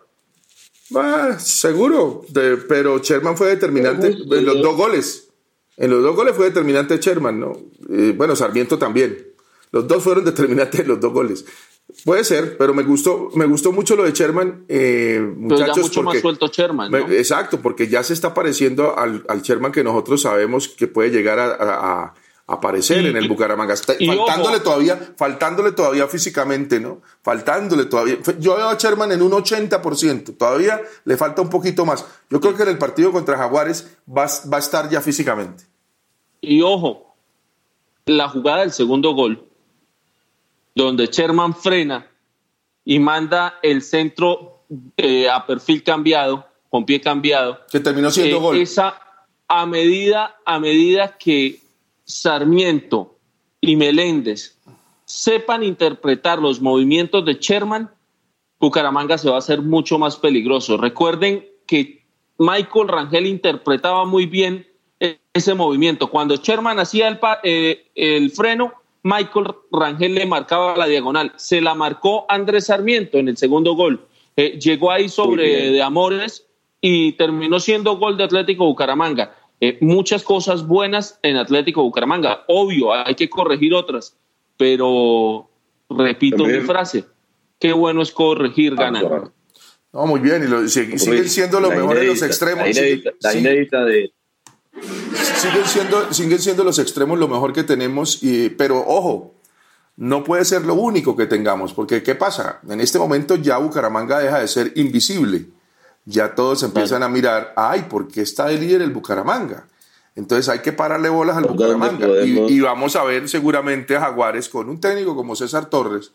Ah, 0.95 1.35
seguro, 1.39 2.23
pero 2.67 2.99
Sherman 2.99 3.35
fue 3.35 3.49
determinante 3.49 4.07
en 4.07 4.45
los 4.45 4.61
dos 4.61 4.77
goles. 4.77 5.29
En 5.75 5.91
los 5.91 6.01
dos 6.01 6.15
goles 6.15 6.35
fue 6.35 6.45
determinante 6.45 6.97
Sherman, 6.97 7.39
¿no? 7.39 7.51
Eh, 7.89 8.13
bueno, 8.15 8.35
Sarmiento 8.35 8.77
también. 8.77 9.28
Los 9.71 9.87
dos 9.87 10.03
fueron 10.03 10.25
determinantes 10.25 10.87
los 10.87 10.99
dos 10.99 11.13
goles. 11.13 11.45
Puede 12.05 12.23
ser, 12.23 12.55
pero 12.57 12.73
me 12.73 12.83
gustó, 12.83 13.29
me 13.33 13.45
gustó 13.45 13.71
mucho 13.71 13.95
lo 13.95 14.03
de 14.03 14.11
Sherman, 14.11 14.65
eh, 14.67 15.19
muchachos. 15.37 15.75
Pero 15.75 15.87
mucho 15.87 16.03
más 16.03 16.19
suelto 16.19 16.47
Sherman. 16.47 16.93
Exacto, 17.11 17.61
porque 17.61 17.87
ya 17.87 18.03
se 18.03 18.13
está 18.13 18.33
pareciendo 18.33 18.97
al, 18.97 19.23
al, 19.27 19.41
Sherman 19.41 19.71
que 19.71 19.83
nosotros 19.83 20.21
sabemos 20.21 20.67
que 20.67 20.87
puede 20.87 21.09
llegar 21.09 21.39
a, 21.39 22.13
aparecer 22.45 23.05
en 23.05 23.15
el 23.15 23.27
Bucaramanga. 23.27 23.75
faltándole 23.75 24.59
todavía, 24.59 25.13
faltándole 25.17 25.71
todavía 25.71 26.07
físicamente, 26.07 26.79
¿no? 26.79 27.01
Faltándole 27.23 27.85
todavía. 27.85 28.17
Yo 28.39 28.55
veo 28.55 28.69
a 28.69 28.75
Sherman 28.75 29.11
en 29.11 29.21
un 29.21 29.31
80%, 29.31 30.37
todavía 30.37 30.81
le 31.05 31.17
falta 31.17 31.41
un 31.41 31.49
poquito 31.49 31.85
más. 31.85 32.05
Yo 32.29 32.39
creo 32.39 32.55
que 32.55 32.63
en 32.63 32.69
el 32.69 32.77
partido 32.77 33.11
contra 33.11 33.37
Jaguares 33.37 33.97
va, 34.07 34.27
va 34.51 34.57
a 34.57 34.59
estar 34.59 34.89
ya 34.89 35.01
físicamente. 35.01 35.65
Y 36.41 36.61
ojo, 36.61 37.15
la 38.05 38.29
jugada 38.29 38.61
del 38.61 38.71
segundo 38.71 39.13
gol 39.13 39.48
donde 40.75 41.07
Sherman 41.07 41.53
frena 41.55 42.07
y 42.85 42.99
manda 42.99 43.59
el 43.61 43.81
centro 43.81 44.63
eh, 44.97 45.29
a 45.29 45.45
perfil 45.45 45.83
cambiado, 45.83 46.45
con 46.69 46.85
pie 46.85 47.01
cambiado. 47.01 47.59
Que 47.71 47.79
terminó 47.79 48.11
siendo 48.11 48.37
eh, 48.37 48.39
gol. 48.39 48.57
Esa, 48.57 49.01
a 49.47 49.65
medida, 49.65 50.37
a 50.45 50.59
medida 50.59 51.17
que 51.17 51.59
Sarmiento 52.05 53.15
y 53.61 53.75
Meléndez 53.75 54.57
sepan 55.05 55.63
interpretar 55.63 56.39
los 56.39 56.61
movimientos 56.61 57.25
de 57.25 57.35
Sherman, 57.35 57.89
Bucaramanga 58.59 59.17
se 59.17 59.29
va 59.29 59.35
a 59.35 59.39
hacer 59.39 59.61
mucho 59.61 59.97
más 59.97 60.17
peligroso. 60.17 60.77
Recuerden 60.77 61.47
que 61.65 62.05
Michael 62.37 62.87
Rangel 62.87 63.25
interpretaba 63.25 64.05
muy 64.05 64.25
bien 64.25 64.67
ese 65.33 65.53
movimiento. 65.53 66.09
Cuando 66.09 66.35
Sherman 66.35 66.79
hacía 66.79 67.07
el, 67.07 67.19
eh, 67.43 67.91
el 67.95 68.31
freno, 68.31 68.73
Michael 69.03 69.47
Rangel 69.71 70.15
le 70.15 70.25
marcaba 70.25 70.75
la 70.75 70.87
diagonal. 70.87 71.33
Se 71.37 71.61
la 71.61 71.75
marcó 71.75 72.25
Andrés 72.29 72.65
Sarmiento 72.65 73.17
en 73.17 73.29
el 73.29 73.37
segundo 73.37 73.73
gol. 73.73 74.05
Eh, 74.35 74.59
llegó 74.59 74.91
ahí 74.91 75.09
sobre 75.09 75.71
de 75.71 75.81
Amores 75.81 76.47
y 76.81 77.13
terminó 77.13 77.59
siendo 77.59 77.97
gol 77.97 78.17
de 78.17 78.23
Atlético 78.23 78.65
Bucaramanga. 78.65 79.35
Eh, 79.61 79.77
muchas 79.81 80.23
cosas 80.23 80.65
buenas 80.65 81.19
en 81.23 81.35
Atlético 81.35 81.83
Bucaramanga. 81.83 82.45
Obvio, 82.47 82.93
hay 82.93 83.15
que 83.15 83.29
corregir 83.29 83.73
otras, 83.73 84.15
pero 84.55 85.49
repito 85.89 86.45
mi 86.45 86.59
frase, 86.61 87.03
qué 87.59 87.73
bueno 87.73 88.01
es 88.01 88.11
corregir 88.11 88.75
ah, 88.77 88.83
ganar. 88.83 89.31
No, 89.91 90.05
muy 90.05 90.19
bien, 90.21 90.43
y 90.43 90.69
siguen 90.69 91.27
siendo 91.27 91.59
los 91.59 91.71
mejores 91.71 92.05
los 92.05 92.21
extremos. 92.21 92.63
La 93.21 93.33
inédita, 93.33 93.83
de, 93.83 94.13
siguen 95.37 95.65
siendo, 95.65 96.13
siguen 96.13 96.39
siendo 96.39 96.63
los 96.63 96.79
extremos 96.79 97.17
lo 97.19 97.27
mejor 97.27 97.53
que 97.53 97.63
tenemos, 97.63 98.23
y, 98.23 98.49
pero 98.49 98.83
ojo, 98.85 99.33
no 99.99 100.23
puede 100.23 100.45
ser 100.45 100.65
lo 100.65 100.75
único 100.75 101.17
que 101.17 101.25
tengamos, 101.25 101.73
porque 101.73 102.01
¿qué 102.03 102.15
pasa? 102.15 102.59
En 102.69 102.79
este 102.79 102.97
momento 102.99 103.35
ya 103.35 103.57
Bucaramanga 103.57 104.19
deja 104.19 104.39
de 104.39 104.47
ser 104.47 104.71
invisible. 104.75 105.47
Ya 106.05 106.35
todos 106.35 106.63
empiezan 106.63 107.03
a 107.03 107.09
mirar, 107.09 107.53
ay, 107.57 107.85
¿por 107.89 108.07
qué 108.07 108.21
está 108.21 108.47
de 108.47 108.57
líder 108.57 108.81
el 108.81 108.91
Bucaramanga? 108.91 109.67
Entonces 110.15 110.49
hay 110.49 110.59
que 110.59 110.71
pararle 110.71 111.09
bolas 111.09 111.37
al 111.37 111.43
Bucaramanga. 111.43 112.07
Y, 112.23 112.59
vamos 112.61 112.95
a 112.95 113.03
ver 113.03 113.27
seguramente 113.29 113.95
a 113.95 114.01
Jaguares 114.01 114.49
con 114.49 114.69
un 114.69 114.79
técnico 114.79 115.15
como 115.15 115.35
César 115.35 115.69
Torres, 115.69 116.11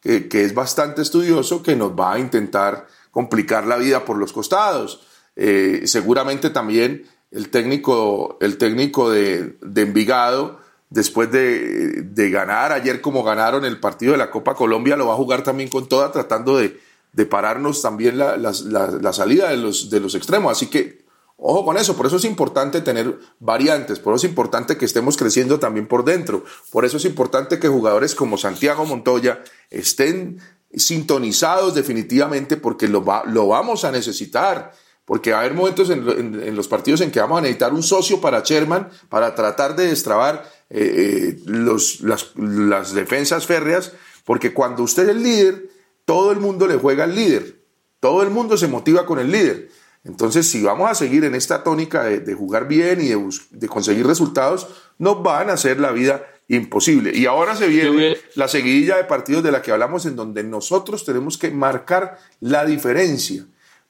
que, 0.00 0.28
es 0.30 0.54
bastante 0.54 1.02
estudioso, 1.02 1.62
que 1.62 1.76
nos 1.76 1.92
va 1.92 2.14
a 2.14 2.18
intentar 2.18 2.86
complicar 3.10 3.66
la 3.66 3.76
vida 3.76 4.04
por 4.04 4.16
los 4.16 4.32
costados. 4.32 5.06
Eh, 5.36 5.82
seguramente 5.84 6.48
también 6.48 7.04
el 7.30 7.50
técnico, 7.50 8.38
el 8.40 8.58
técnico 8.58 9.10
de, 9.10 9.56
de 9.60 9.82
Envigado 9.82 10.66
después 10.90 11.30
de, 11.30 12.30
ganar 12.30 12.72
ayer 12.72 13.00
como 13.00 13.22
ganaron 13.22 13.64
el 13.64 13.80
partido 13.80 14.12
de 14.12 14.18
la 14.18 14.30
Copa 14.30 14.54
Colombia, 14.54 14.96
lo 14.96 15.06
va 15.06 15.14
a 15.14 15.16
jugar 15.16 15.42
también 15.42 15.68
con 15.68 15.88
toda, 15.88 16.12
tratando 16.12 16.56
de, 16.58 16.80
pararnos 17.26 17.80
también 17.82 18.18
la, 18.18 19.12
salida 19.12 19.48
de 19.50 19.56
los, 19.56 19.90
de 19.90 20.00
los 20.00 20.14
extremos. 20.14 20.52
Así 20.52 20.66
que, 20.66 21.04
ojo 21.36 21.64
con 21.64 21.76
eso, 21.76 21.96
por 21.96 22.06
eso 22.06 22.16
es 22.16 22.24
importante 22.24 22.82
tener 22.82 23.18
variantes, 23.40 23.98
por 23.98 24.14
eso 24.14 24.26
es 24.26 24.30
importante 24.30 24.76
que 24.76 24.84
estemos 24.84 25.16
creciendo 25.16 25.58
también 25.58 25.86
por 25.86 26.04
dentro, 26.04 26.44
por 26.70 26.84
eso 26.84 26.98
es 26.98 27.04
importante 27.04 27.58
que 27.58 27.68
jugadores 27.68 28.14
como 28.14 28.38
Santiago 28.38 28.84
Montoya 28.84 29.42
estén 29.70 30.40
sintonizados 30.74 31.74
definitivamente 31.74 32.56
porque 32.56 32.86
lo, 32.86 33.04
lo 33.26 33.48
vamos 33.48 33.84
a 33.84 33.92
necesitar 33.92 34.72
porque 35.06 35.30
va 35.30 35.38
a 35.38 35.40
haber 35.40 35.54
momentos 35.54 35.88
en, 35.88 36.56
los 36.56 36.68
partidos 36.68 37.00
en 37.00 37.12
que 37.12 37.20
vamos 37.20 37.38
a 37.38 37.42
necesitar 37.42 37.72
un 37.72 37.84
socio 37.84 38.20
para 38.20 38.40
Sherman 38.40 38.90
para 39.08 39.34
tratar 39.34 39.76
de 39.76 39.86
destrabar 39.86 40.50
eh, 40.68 41.36
eh, 41.38 41.42
los, 41.46 42.00
las, 42.00 42.92
defensas 42.92 43.46
férreas, 43.46 43.92
porque 44.24 44.52
cuando 44.52 44.82
usted 44.82 45.04
es 45.04 45.10
el 45.10 45.22
líder, 45.22 45.70
todo 46.04 46.32
el 46.32 46.40
mundo 46.40 46.66
le 46.66 46.76
juega 46.76 47.04
al 47.04 47.14
líder, 47.14 47.62
todo 48.00 48.24
el 48.24 48.30
mundo 48.30 48.56
se 48.56 48.66
motiva 48.66 49.06
con 49.06 49.20
el 49.20 49.30
líder. 49.30 49.68
Entonces, 50.02 50.48
si 50.48 50.62
vamos 50.62 50.90
a 50.90 50.94
seguir 50.94 51.24
en 51.24 51.36
esta 51.36 51.62
tónica 51.62 52.04
de, 52.04 52.34
jugar 52.34 52.66
bien 52.66 53.00
y 53.00 53.08
de, 53.50 53.68
conseguir 53.68 54.06
resultados, 54.06 54.68
nos 54.98 55.22
van 55.22 55.50
a 55.50 55.54
hacer 55.54 55.80
la 55.80 55.92
vida 55.92 56.24
imposible. 56.48 57.12
Y 57.16 57.26
ahora 57.26 57.56
se 57.56 57.68
viene 57.68 58.16
la 58.34 58.46
seguidilla 58.48 58.96
de 58.96 59.04
partidos 59.04 59.42
de 59.42 59.52
la 59.52 59.62
que 59.62 59.72
hablamos, 59.72 60.06
en 60.06 60.14
donde 60.14 60.44
nosotros 60.44 61.04
tenemos 61.04 61.38
que 61.38 61.50
marcar 61.50 62.18
la 62.40 62.64
diferencia. 62.64 63.46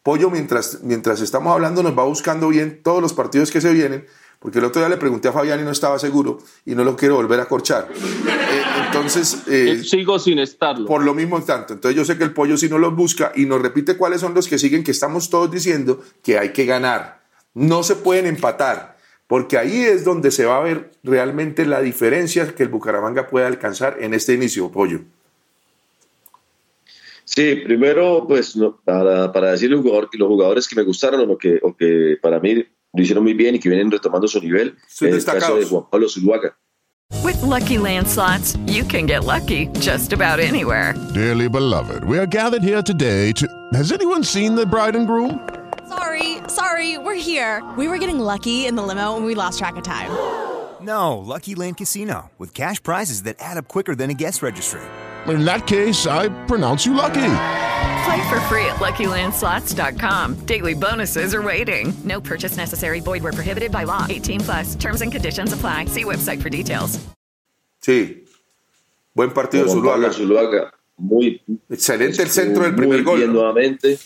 Pollo, 0.07 0.31
mientras, 0.31 0.85
mientras 0.85 1.21
estamos 1.21 1.53
hablando, 1.53 1.83
nos 1.83 1.99
va 1.99 2.05
buscando 2.05 2.47
bien 2.47 2.81
todos 2.81 3.03
los 3.03 3.13
partidos 3.13 3.51
que 3.51 3.61
se 3.61 3.73
vienen, 3.73 4.07
porque 4.39 4.61
el 4.61 4.65
otro 4.65 4.81
día 4.81 4.89
le 4.89 4.99
pregunté 4.99 5.27
a 5.27 5.33
Fabián 5.33 5.59
y 5.59 5.65
no 5.65 5.73
estaba 5.73 5.99
seguro 5.99 6.39
y 6.65 6.77
no 6.77 6.85
lo 6.85 6.95
quiero 6.95 7.17
volver 7.17 7.41
a 7.41 7.47
corchar. 7.47 7.89
Eh, 7.93 8.63
entonces... 8.87 9.39
Eh, 9.49 9.83
sigo 9.83 10.21
sin 10.21 10.39
estarlo. 10.39 10.87
Por 10.87 11.03
lo 11.03 11.13
mismo 11.13 11.43
tanto. 11.43 11.73
Entonces 11.73 11.97
yo 11.97 12.05
sé 12.05 12.17
que 12.17 12.23
el 12.23 12.33
pollo 12.33 12.57
sí 12.57 12.69
no 12.69 12.79
los 12.79 12.95
busca 12.95 13.33
y 13.35 13.47
nos 13.47 13.61
repite 13.61 13.97
cuáles 13.97 14.21
son 14.21 14.33
los 14.33 14.47
que 14.47 14.59
siguen, 14.59 14.85
que 14.85 14.93
estamos 14.93 15.29
todos 15.29 15.51
diciendo 15.51 16.01
que 16.23 16.39
hay 16.39 16.53
que 16.53 16.67
ganar. 16.67 17.25
No 17.55 17.83
se 17.83 17.97
pueden 17.97 18.27
empatar, 18.27 18.97
porque 19.27 19.59
ahí 19.59 19.81
es 19.81 20.05
donde 20.05 20.31
se 20.31 20.45
va 20.45 20.59
a 20.59 20.61
ver 20.61 20.93
realmente 21.03 21.67
la 21.67 21.81
diferencia 21.81 22.55
que 22.55 22.63
el 22.63 22.69
Bucaramanga 22.69 23.27
puede 23.27 23.47
alcanzar 23.47 23.97
en 24.01 24.15
este 24.15 24.35
inicio, 24.35 24.71
pollo. 24.71 25.01
Sí, 27.27 27.57
primero, 27.57 28.25
pues 28.27 28.57
para, 28.85 29.33
para 29.33 29.51
decir 29.51 29.69
los 29.71 29.83
jugadores, 29.83 30.69
que 30.69 30.77
me 30.77 30.83
gustaron 30.83 31.29
o 31.29 31.37
que, 31.37 31.59
o 31.61 31.77
que 31.77 32.17
para 32.23 32.39
mí 32.39 32.55
lo 32.55 33.03
hicieron 33.03 33.25
muy 33.25 33.35
bien 33.35 33.57
y 33.57 33.59
que 33.59 33.69
vienen 33.69 33.91
retomando 33.91 34.29
su 34.29 34.41
nivel. 34.41 34.77
En 35.01 35.15
el 35.15 35.25
caso 35.25 35.57
de 35.57 35.67
Juan 35.67 35.85
Pablo 35.91 36.09
Zuluaga. 36.09 36.57
With 37.23 37.41
lucky 37.43 37.79
landslots, 37.79 38.57
you 38.67 38.85
can 38.85 39.07
get 39.07 39.25
lucky 39.25 39.67
just 39.81 40.13
about 40.13 40.39
anywhere. 40.39 40.95
Dearly 41.15 41.49
beloved, 41.49 42.05
we 42.05 42.19
are 42.19 42.27
gathered 42.27 42.63
here 42.63 42.83
today 42.83 43.33
to. 43.33 43.47
Has 43.75 43.93
anyone 43.93 44.25
seen 44.25 44.55
the 44.55 44.65
bride 44.65 44.97
and 44.97 45.07
groom? 45.07 45.41
Sorry, 45.89 46.39
sorry, 46.49 46.99
we're 46.99 47.15
here. 47.15 47.63
We 47.77 47.89
were 47.89 47.99
getting 47.99 48.19
lucky 48.19 48.67
in 48.67 48.77
the 48.77 48.83
limo 48.83 49.17
and 49.17 49.25
we 49.25 49.35
lost 49.35 49.59
track 49.59 49.77
of 49.77 49.85
time. 49.85 50.11
No, 50.81 51.19
Lucky 51.19 51.55
Land 51.57 51.77
Casino, 51.79 52.31
with 52.39 52.55
cash 52.55 52.83
prizes 52.83 53.23
that 53.23 53.37
add 53.41 53.57
up 53.57 53.67
quicker 53.67 53.95
than 53.95 54.11
a 54.11 54.15
guest 54.15 54.43
registry. 54.43 54.83
In 55.29 55.45
that 55.45 55.67
case, 55.67 56.07
I 56.07 56.29
pronounce 56.47 56.87
you 56.87 56.95
lucky. 56.95 57.15
Play 58.05 58.29
for 58.29 58.41
free 58.49 58.65
at 58.67 58.77
LuckyLandSlots.com. 58.77 60.47
Daily 60.47 60.75
bonuses 60.75 61.35
are 61.35 61.43
waiting. 61.43 61.93
No 62.05 62.21
purchase 62.21 62.57
necessary. 62.57 63.01
Void 63.01 63.23
were 63.23 63.33
prohibited 63.33 63.71
by 63.73 63.85
law. 63.85 64.07
18 64.09 64.41
plus. 64.41 64.75
Terms 64.77 65.03
and 65.03 65.11
conditions 65.11 65.53
apply. 65.53 65.87
See 65.87 66.05
website 66.05 66.41
for 66.41 66.49
details. 66.49 66.99
Sí. 67.83 68.25
Buen 69.15 69.31
partido 69.31 69.67
Zuluaga. 69.67 70.13
Zuluaga. 70.13 70.73
Muy 70.99 71.43
excelente 71.71 72.23
el 72.23 72.31
centro 72.31 72.63
del 72.63 72.75
primer 72.75 73.03
gol. 73.03 73.19
Bien 73.19 73.33
nuevamente. 73.33 73.99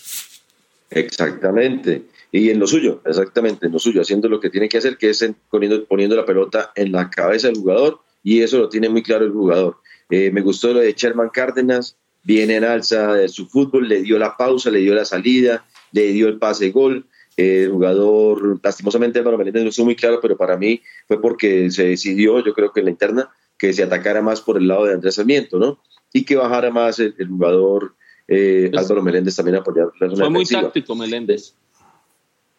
Exactamente. 0.89 2.03
Y 2.31 2.49
en 2.49 2.59
lo 2.59 2.67
suyo, 2.67 3.01
exactamente, 3.05 3.65
en 3.65 3.73
lo 3.73 3.79
suyo, 3.79 4.01
haciendo 4.01 4.29
lo 4.29 4.39
que 4.39 4.49
tiene 4.49 4.69
que 4.69 4.77
hacer, 4.77 4.97
que 4.97 5.09
es 5.09 5.25
poniendo, 5.49 5.85
poniendo 5.85 6.15
la 6.15 6.25
pelota 6.25 6.71
en 6.75 6.91
la 6.91 7.09
cabeza 7.09 7.47
del 7.47 7.57
jugador, 7.57 7.99
y 8.23 8.41
eso 8.41 8.57
lo 8.57 8.69
tiene 8.69 8.87
muy 8.87 9.03
claro 9.03 9.25
el 9.25 9.31
jugador. 9.31 9.77
Eh, 10.11 10.29
me 10.29 10.41
gustó 10.41 10.73
lo 10.73 10.81
de 10.81 10.93
Sherman 10.93 11.29
Cárdenas, 11.29 11.97
viene 12.23 12.57
en 12.57 12.65
alza 12.65 13.13
de 13.13 13.29
su 13.29 13.47
fútbol, 13.47 13.87
le 13.87 14.01
dio 14.01 14.19
la 14.19 14.35
pausa, 14.35 14.69
le 14.69 14.79
dio 14.79 14.93
la 14.93 15.05
salida, 15.05 15.65
le 15.93 16.11
dio 16.11 16.27
el 16.27 16.37
pase 16.37 16.69
gol. 16.69 17.07
el 17.37 17.71
jugador, 17.71 18.59
lastimosamente, 18.61 19.19
Álvaro 19.19 19.37
Meléndez 19.37 19.63
no 19.63 19.69
estuvo 19.69 19.85
muy 19.85 19.95
claro, 19.95 20.19
pero 20.21 20.35
para 20.37 20.57
mí 20.57 20.81
fue 21.07 21.21
porque 21.21 21.71
se 21.71 21.85
decidió, 21.85 22.43
yo 22.43 22.53
creo 22.53 22.73
que 22.73 22.81
en 22.81 22.85
la 22.87 22.91
interna, 22.91 23.29
que 23.57 23.71
se 23.71 23.83
atacara 23.83 24.21
más 24.21 24.41
por 24.41 24.57
el 24.57 24.67
lado 24.67 24.85
de 24.85 24.93
Andrés 24.93 25.15
Sarmiento, 25.15 25.57
¿no? 25.57 25.81
Y 26.11 26.25
que 26.25 26.35
bajara 26.35 26.71
más 26.71 26.99
el, 26.99 27.15
jugador 27.29 27.95
eh, 28.27 28.69
Álvaro 28.75 29.01
Meléndez 29.01 29.35
también 29.35 29.55
a 29.55 29.59
apoyar 29.59 29.87
la 29.99 30.09
Fue 30.09 30.29
muy 30.29 30.45
táctico 30.45 30.93
Meléndez. 30.93 31.55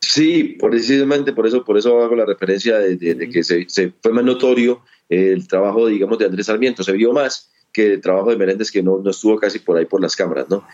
Sí, 0.00 0.56
precisamente 0.58 1.32
por 1.32 1.46
eso, 1.46 1.64
por 1.64 1.78
eso 1.78 2.02
hago 2.02 2.16
la 2.16 2.24
referencia 2.24 2.78
de, 2.78 3.30
que 3.30 3.44
se, 3.44 3.68
se, 3.68 3.92
fue 4.02 4.12
más 4.12 4.24
notorio 4.24 4.82
el 5.12 5.46
trabajo, 5.46 5.86
digamos, 5.86 6.18
de 6.18 6.24
Andrés 6.24 6.46
Sarmiento, 6.46 6.82
se 6.82 6.92
vio 6.92 7.12
más 7.12 7.50
que 7.72 7.94
el 7.94 8.00
trabajo 8.00 8.30
de 8.30 8.36
Meléndez 8.36 8.70
que 8.70 8.82
no, 8.82 8.98
no 8.98 9.10
estuvo 9.10 9.38
casi 9.38 9.58
por 9.58 9.76
ahí 9.76 9.86
por 9.86 10.00
las 10.00 10.14
cámaras, 10.14 10.48
¿no? 10.48 10.64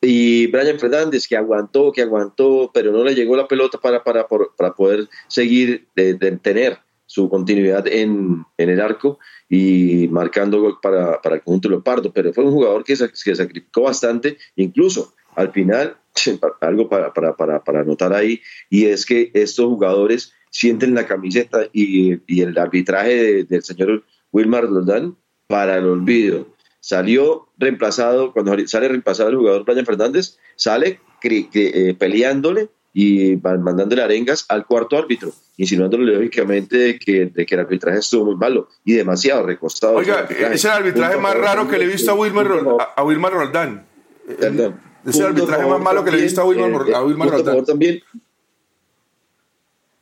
Y 0.00 0.46
Brian 0.48 0.78
Fernández 0.78 1.26
que 1.26 1.36
aguantó, 1.36 1.92
que 1.92 2.02
aguantó, 2.02 2.70
pero 2.72 2.92
no 2.92 3.04
le 3.04 3.14
llegó 3.14 3.36
la 3.36 3.48
pelota 3.48 3.78
para, 3.78 4.02
para, 4.04 4.26
para 4.28 4.74
poder 4.74 5.08
seguir, 5.28 5.86
de, 5.94 6.14
tener 6.42 6.78
su 7.06 7.28
continuidad 7.28 7.86
en, 7.86 8.44
en, 8.58 8.70
el 8.70 8.80
arco 8.80 9.18
y 9.48 10.08
marcando 10.08 10.60
gol 10.60 10.78
para, 10.82 11.20
para 11.22 11.36
el 11.36 11.42
conjunto 11.42 11.68
Leopardo, 11.68 12.12
pero 12.12 12.32
fue 12.32 12.44
un 12.44 12.52
jugador 12.52 12.84
que, 12.84 12.94
que 12.94 13.36
sacrificó 13.36 13.82
bastante, 13.82 14.36
incluso 14.56 15.14
al 15.34 15.52
final, 15.52 15.96
algo 16.60 16.88
para, 16.88 17.12
para, 17.12 17.36
para 17.36 17.80
anotar 17.80 18.12
ahí, 18.12 18.40
y 18.68 18.86
es 18.86 19.06
que 19.06 19.30
estos 19.34 19.66
jugadores 19.66 20.32
sienten 20.56 20.94
la 20.94 21.06
camiseta 21.06 21.66
y, 21.70 22.18
y 22.26 22.40
el 22.40 22.56
arbitraje 22.56 23.44
del 23.44 23.62
señor 23.62 24.04
Wilmar 24.32 24.64
Roldán 24.64 25.14
para 25.46 25.76
el 25.76 25.84
olvido. 25.84 26.46
Salió 26.80 27.48
reemplazado, 27.58 28.32
cuando 28.32 28.56
sale 28.66 28.88
reemplazado 28.88 29.28
el 29.28 29.36
jugador 29.36 29.64
Brian 29.64 29.84
Fernández, 29.84 30.38
sale 30.54 31.00
eh, 31.22 31.94
peleándole 31.98 32.70
y 32.94 33.36
mandándole 33.36 34.00
arengas 34.00 34.46
al 34.48 34.64
cuarto 34.64 34.96
árbitro, 34.96 35.30
insinuándole 35.58 36.14
lógicamente 36.14 36.98
que, 36.98 37.26
de 37.26 37.44
que 37.44 37.54
el 37.54 37.60
arbitraje 37.60 37.98
estuvo 37.98 38.24
muy 38.24 38.36
malo 38.36 38.68
y 38.82 38.94
demasiado 38.94 39.44
recostado. 39.44 39.96
Oiga, 39.96 40.26
es 40.30 40.64
el 40.64 40.70
arbitraje 40.70 41.18
más 41.18 41.34
raro 41.34 41.68
que 41.68 41.76
le 41.76 41.84
he 41.84 41.88
visto 41.88 42.12
a 42.12 42.14
Wilmar, 42.14 42.48
a, 42.96 43.04
Wilmar 43.04 43.32
Roldán. 43.34 43.86
Es 45.04 45.18
el 45.18 45.26
arbitraje 45.26 45.66
más 45.66 45.80
malo 45.82 46.02
que 46.02 46.12
le 46.12 46.18
he 46.18 46.22
visto 46.22 46.40
a 46.40 46.46
Wilmar, 46.46 46.94
a 46.94 47.04
Wilmar 47.04 47.28
Roldán. 47.28 47.64
También, 47.66 48.00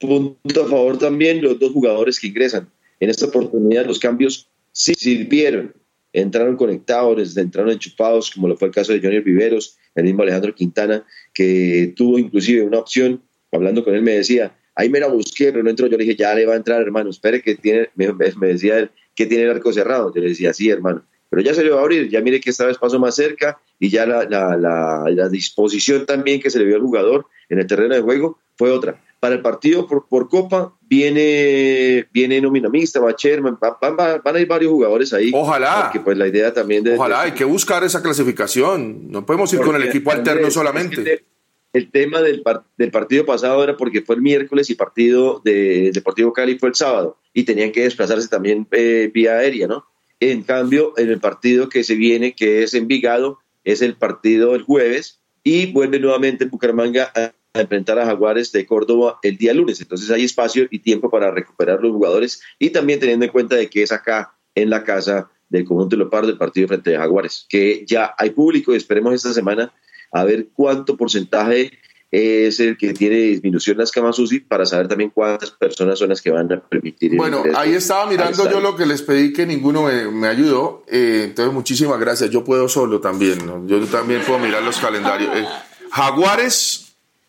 punto 0.06 0.62
a 0.62 0.68
favor 0.68 0.98
también 0.98 1.42
los 1.42 1.58
dos 1.58 1.72
jugadores 1.72 2.18
que 2.18 2.28
ingresan. 2.28 2.68
En 3.00 3.10
esta 3.10 3.26
oportunidad 3.26 3.86
los 3.86 3.98
cambios 3.98 4.48
sí 4.72 4.94
sirvieron. 4.94 5.74
Entraron 6.12 6.56
conectados, 6.56 7.36
entraron 7.36 7.72
enchufados, 7.72 8.30
como 8.30 8.48
lo 8.48 8.56
fue 8.56 8.68
el 8.68 8.74
caso 8.74 8.92
de 8.92 9.00
Johnny 9.00 9.20
Viveros, 9.20 9.76
el 9.94 10.04
mismo 10.04 10.22
Alejandro 10.22 10.54
Quintana, 10.54 11.04
que 11.32 11.92
tuvo 11.96 12.18
inclusive 12.18 12.62
una 12.62 12.78
opción, 12.78 13.22
hablando 13.50 13.84
con 13.84 13.94
él 13.94 14.02
me 14.02 14.12
decía, 14.12 14.56
ahí 14.74 14.88
me 14.88 15.00
la 15.00 15.08
busqué, 15.08 15.50
pero 15.50 15.64
no 15.64 15.70
entró. 15.70 15.86
Yo 15.86 15.96
le 15.96 16.04
dije, 16.04 16.16
ya 16.16 16.34
le 16.34 16.46
va 16.46 16.54
a 16.54 16.56
entrar, 16.56 16.80
hermano, 16.80 17.10
espere 17.10 17.42
que 17.42 17.56
tiene, 17.56 17.90
me, 17.94 18.06
decía 18.46 18.78
él, 18.78 18.90
que 19.14 19.26
tiene 19.26 19.44
el 19.44 19.50
arco 19.50 19.72
cerrado. 19.72 20.12
Yo 20.14 20.20
le 20.20 20.28
decía, 20.28 20.52
sí, 20.52 20.68
hermano. 20.70 21.04
Pero 21.30 21.42
ya 21.42 21.52
se 21.52 21.64
le 21.64 21.70
va 21.70 21.80
a 21.80 21.82
abrir, 21.82 22.08
ya 22.08 22.20
mire 22.20 22.40
que 22.40 22.50
esta 22.50 22.66
vez 22.66 22.78
pasó 22.78 23.00
más 23.00 23.16
cerca 23.16 23.58
y 23.80 23.88
ya 23.88 24.06
la, 24.06 24.24
la, 24.24 25.04
la 25.08 25.28
disposición 25.28 26.06
también 26.06 26.40
que 26.40 26.50
se 26.50 26.60
le 26.60 26.64
vio 26.64 26.76
al 26.76 26.82
jugador 26.82 27.26
en 27.48 27.58
el 27.58 27.66
terreno 27.66 27.94
de 27.94 28.02
juego 28.02 28.38
fue 28.56 28.70
otra 28.70 29.03
para 29.24 29.36
el 29.36 29.40
partido 29.40 29.86
por, 29.86 30.06
por 30.06 30.28
Copa 30.28 30.76
viene, 30.82 32.06
viene 32.12 32.42
nómina 32.42 32.68
mixta, 32.68 33.00
va 33.00 33.14
Sherman, 33.16 33.56
van, 33.58 34.20
a 34.22 34.38
ir 34.38 34.46
varios 34.46 34.70
jugadores 34.70 35.14
ahí. 35.14 35.30
Ojalá. 35.32 35.84
Porque 35.84 36.00
pues 36.00 36.18
la 36.18 36.28
idea 36.28 36.52
también 36.52 36.84
de... 36.84 36.96
Ojalá, 36.96 37.22
hay 37.22 37.32
que 37.32 37.44
buscar 37.44 37.82
esa 37.84 38.02
clasificación. 38.02 39.10
No 39.10 39.24
podemos 39.24 39.50
ir 39.54 39.60
con 39.62 39.76
el 39.76 39.84
equipo 39.84 40.10
alterno 40.10 40.50
solamente. 40.50 41.24
el 41.72 41.90
tema 41.90 42.20
del, 42.20 42.44
del, 42.76 42.90
partido 42.90 43.24
pasado 43.24 43.64
era 43.64 43.78
porque 43.78 44.02
fue 44.02 44.16
el 44.16 44.20
miércoles 44.20 44.68
y 44.68 44.74
partido 44.74 45.40
de 45.42 45.90
Deportivo 45.94 46.34
Cali 46.34 46.58
fue 46.58 46.68
el 46.68 46.74
sábado 46.74 47.16
y 47.32 47.44
tenían 47.44 47.72
que 47.72 47.84
desplazarse 47.84 48.28
también 48.28 48.68
eh, 48.72 49.10
vía 49.10 49.38
aérea, 49.38 49.66
¿no? 49.66 49.86
En 50.20 50.42
cambio, 50.42 50.92
en 50.98 51.08
el 51.08 51.18
partido 51.18 51.70
que 51.70 51.82
se 51.82 51.94
viene, 51.94 52.34
que 52.34 52.62
es 52.62 52.74
Envigado, 52.74 53.38
es 53.64 53.80
el 53.80 53.96
partido 53.96 54.54
el 54.54 54.60
jueves 54.60 55.22
y 55.42 55.72
vuelve 55.72 55.98
nuevamente 55.98 56.44
Bucaramanga 56.44 57.10
a 57.14 57.32
enfrentar 57.60 57.98
a 57.98 58.06
Jaguares 58.06 58.50
de 58.52 58.66
Córdoba 58.66 59.18
el 59.22 59.36
día 59.36 59.54
lunes. 59.54 59.80
Entonces 59.80 60.10
hay 60.10 60.24
espacio 60.24 60.66
y 60.70 60.80
tiempo 60.80 61.10
para 61.10 61.30
recuperar 61.30 61.80
los 61.80 61.92
jugadores 61.92 62.42
y 62.58 62.70
también 62.70 63.00
teniendo 63.00 63.24
en 63.24 63.32
cuenta 63.32 63.56
de 63.56 63.68
que 63.68 63.82
es 63.82 63.92
acá 63.92 64.34
en 64.54 64.70
la 64.70 64.84
casa 64.84 65.30
del 65.48 65.64
conjunto 65.64 65.94
de 65.94 65.98
Leopardo 65.98 66.30
el 66.30 66.38
partido 66.38 66.68
frente 66.68 66.96
a 66.96 67.00
Jaguares, 67.00 67.46
que 67.48 67.84
ya 67.86 68.14
hay 68.18 68.30
público 68.30 68.72
y 68.72 68.76
esperemos 68.76 69.14
esta 69.14 69.32
semana 69.32 69.72
a 70.12 70.24
ver 70.24 70.48
cuánto 70.52 70.96
porcentaje 70.96 71.72
es 72.10 72.60
el 72.60 72.76
que 72.76 72.94
tiene 72.94 73.16
disminución 73.16 73.76
las 73.76 73.90
camas 73.90 74.18
UCI 74.18 74.40
para 74.40 74.64
saber 74.64 74.86
también 74.86 75.10
cuántas 75.10 75.50
personas 75.50 75.98
son 75.98 76.10
las 76.10 76.22
que 76.22 76.30
van 76.30 76.52
a 76.52 76.60
permitir. 76.60 77.16
Bueno, 77.16 77.42
ahí 77.56 77.74
estaba 77.74 78.06
mirando 78.06 78.48
yo 78.48 78.60
lo 78.60 78.76
que 78.76 78.86
les 78.86 79.02
pedí 79.02 79.32
que 79.32 79.46
ninguno 79.46 79.88
me, 80.12 80.28
ayudó. 80.28 80.84
Eh, 80.86 81.22
entonces, 81.24 81.52
muchísimas 81.52 81.98
gracias. 81.98 82.30
Yo 82.30 82.44
puedo 82.44 82.68
solo 82.68 83.00
también. 83.00 83.66
Yo 83.66 83.80
también 83.86 84.22
puedo 84.22 84.38
mirar 84.38 84.62
los 84.62 84.78
calendarios. 84.78 85.36
Eh, 85.36 85.44
Jaguares, 85.90 86.83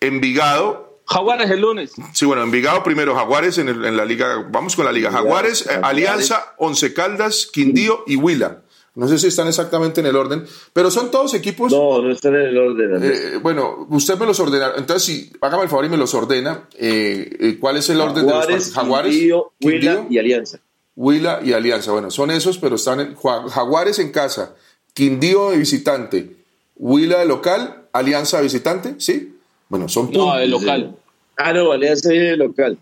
Envigado. 0.07 1.01
Jaguares 1.07 1.51
el 1.51 1.61
lunes. 1.61 1.93
Sí, 2.13 2.25
bueno, 2.25 2.41
Envigado 2.41 2.83
primero, 2.83 3.13
Jaguares 3.15 3.57
en, 3.59 3.69
en 3.69 3.97
la 3.97 4.05
liga. 4.05 4.47
Vamos 4.51 4.75
con 4.75 4.85
la 4.85 4.91
liga. 4.91 5.11
Jaguares, 5.11 5.67
Alianza, 5.67 6.55
Once 6.57 6.93
Caldas, 6.93 7.47
Quindío 7.51 8.03
y 8.07 8.15
Huila. 8.15 8.61
No 8.95 9.09
sé 9.09 9.19
si 9.19 9.27
están 9.27 9.47
exactamente 9.47 9.99
en 9.99 10.07
el 10.07 10.15
orden, 10.15 10.45
pero 10.71 10.89
son 10.89 11.11
todos 11.11 11.33
equipos. 11.33 11.71
No, 11.71 12.01
no 12.01 12.11
están 12.11 12.33
en 12.35 12.41
el 12.43 12.57
orden. 12.57 13.01
Eh, 13.03 13.39
bueno, 13.41 13.87
usted 13.89 14.17
me 14.17 14.25
los 14.25 14.39
ordena. 14.39 14.71
Entonces, 14.77 15.03
si 15.03 15.33
hágame 15.41 15.63
el 15.63 15.69
favor 15.69 15.85
y 15.85 15.89
me 15.89 15.97
los 15.97 16.13
ordena. 16.13 16.67
Eh, 16.75 17.29
eh, 17.39 17.57
¿Cuál 17.59 17.75
es 17.77 17.89
el 17.89 17.99
orden 17.99 18.25
de 18.25 18.33
los 18.33 18.73
Jaguares, 18.73 19.43
Huila 19.61 20.05
y 20.09 20.17
Alianza. 20.17 20.59
Huila 20.95 21.41
y 21.43 21.51
Alianza. 21.51 21.91
Bueno, 21.91 22.09
son 22.09 22.31
esos, 22.31 22.57
pero 22.57 22.77
están 22.77 23.01
en 23.01 23.15
Jaguares 23.15 23.99
en 23.99 24.11
casa, 24.11 24.55
Quindío 24.93 25.51
de 25.51 25.57
visitante, 25.57 26.37
Huila 26.77 27.19
de 27.19 27.25
local, 27.25 27.87
Alianza 27.91 28.37
de 28.37 28.43
visitante, 28.43 28.95
¿sí? 28.99 29.34
Bueno, 29.69 29.89
son 29.89 30.11
No, 30.11 30.35
de 30.35 30.47
local. 30.47 30.95
Ah, 31.37 31.53
no, 31.53 31.71
Alianza 31.71 32.09
de 32.09 32.37
local. 32.37 32.77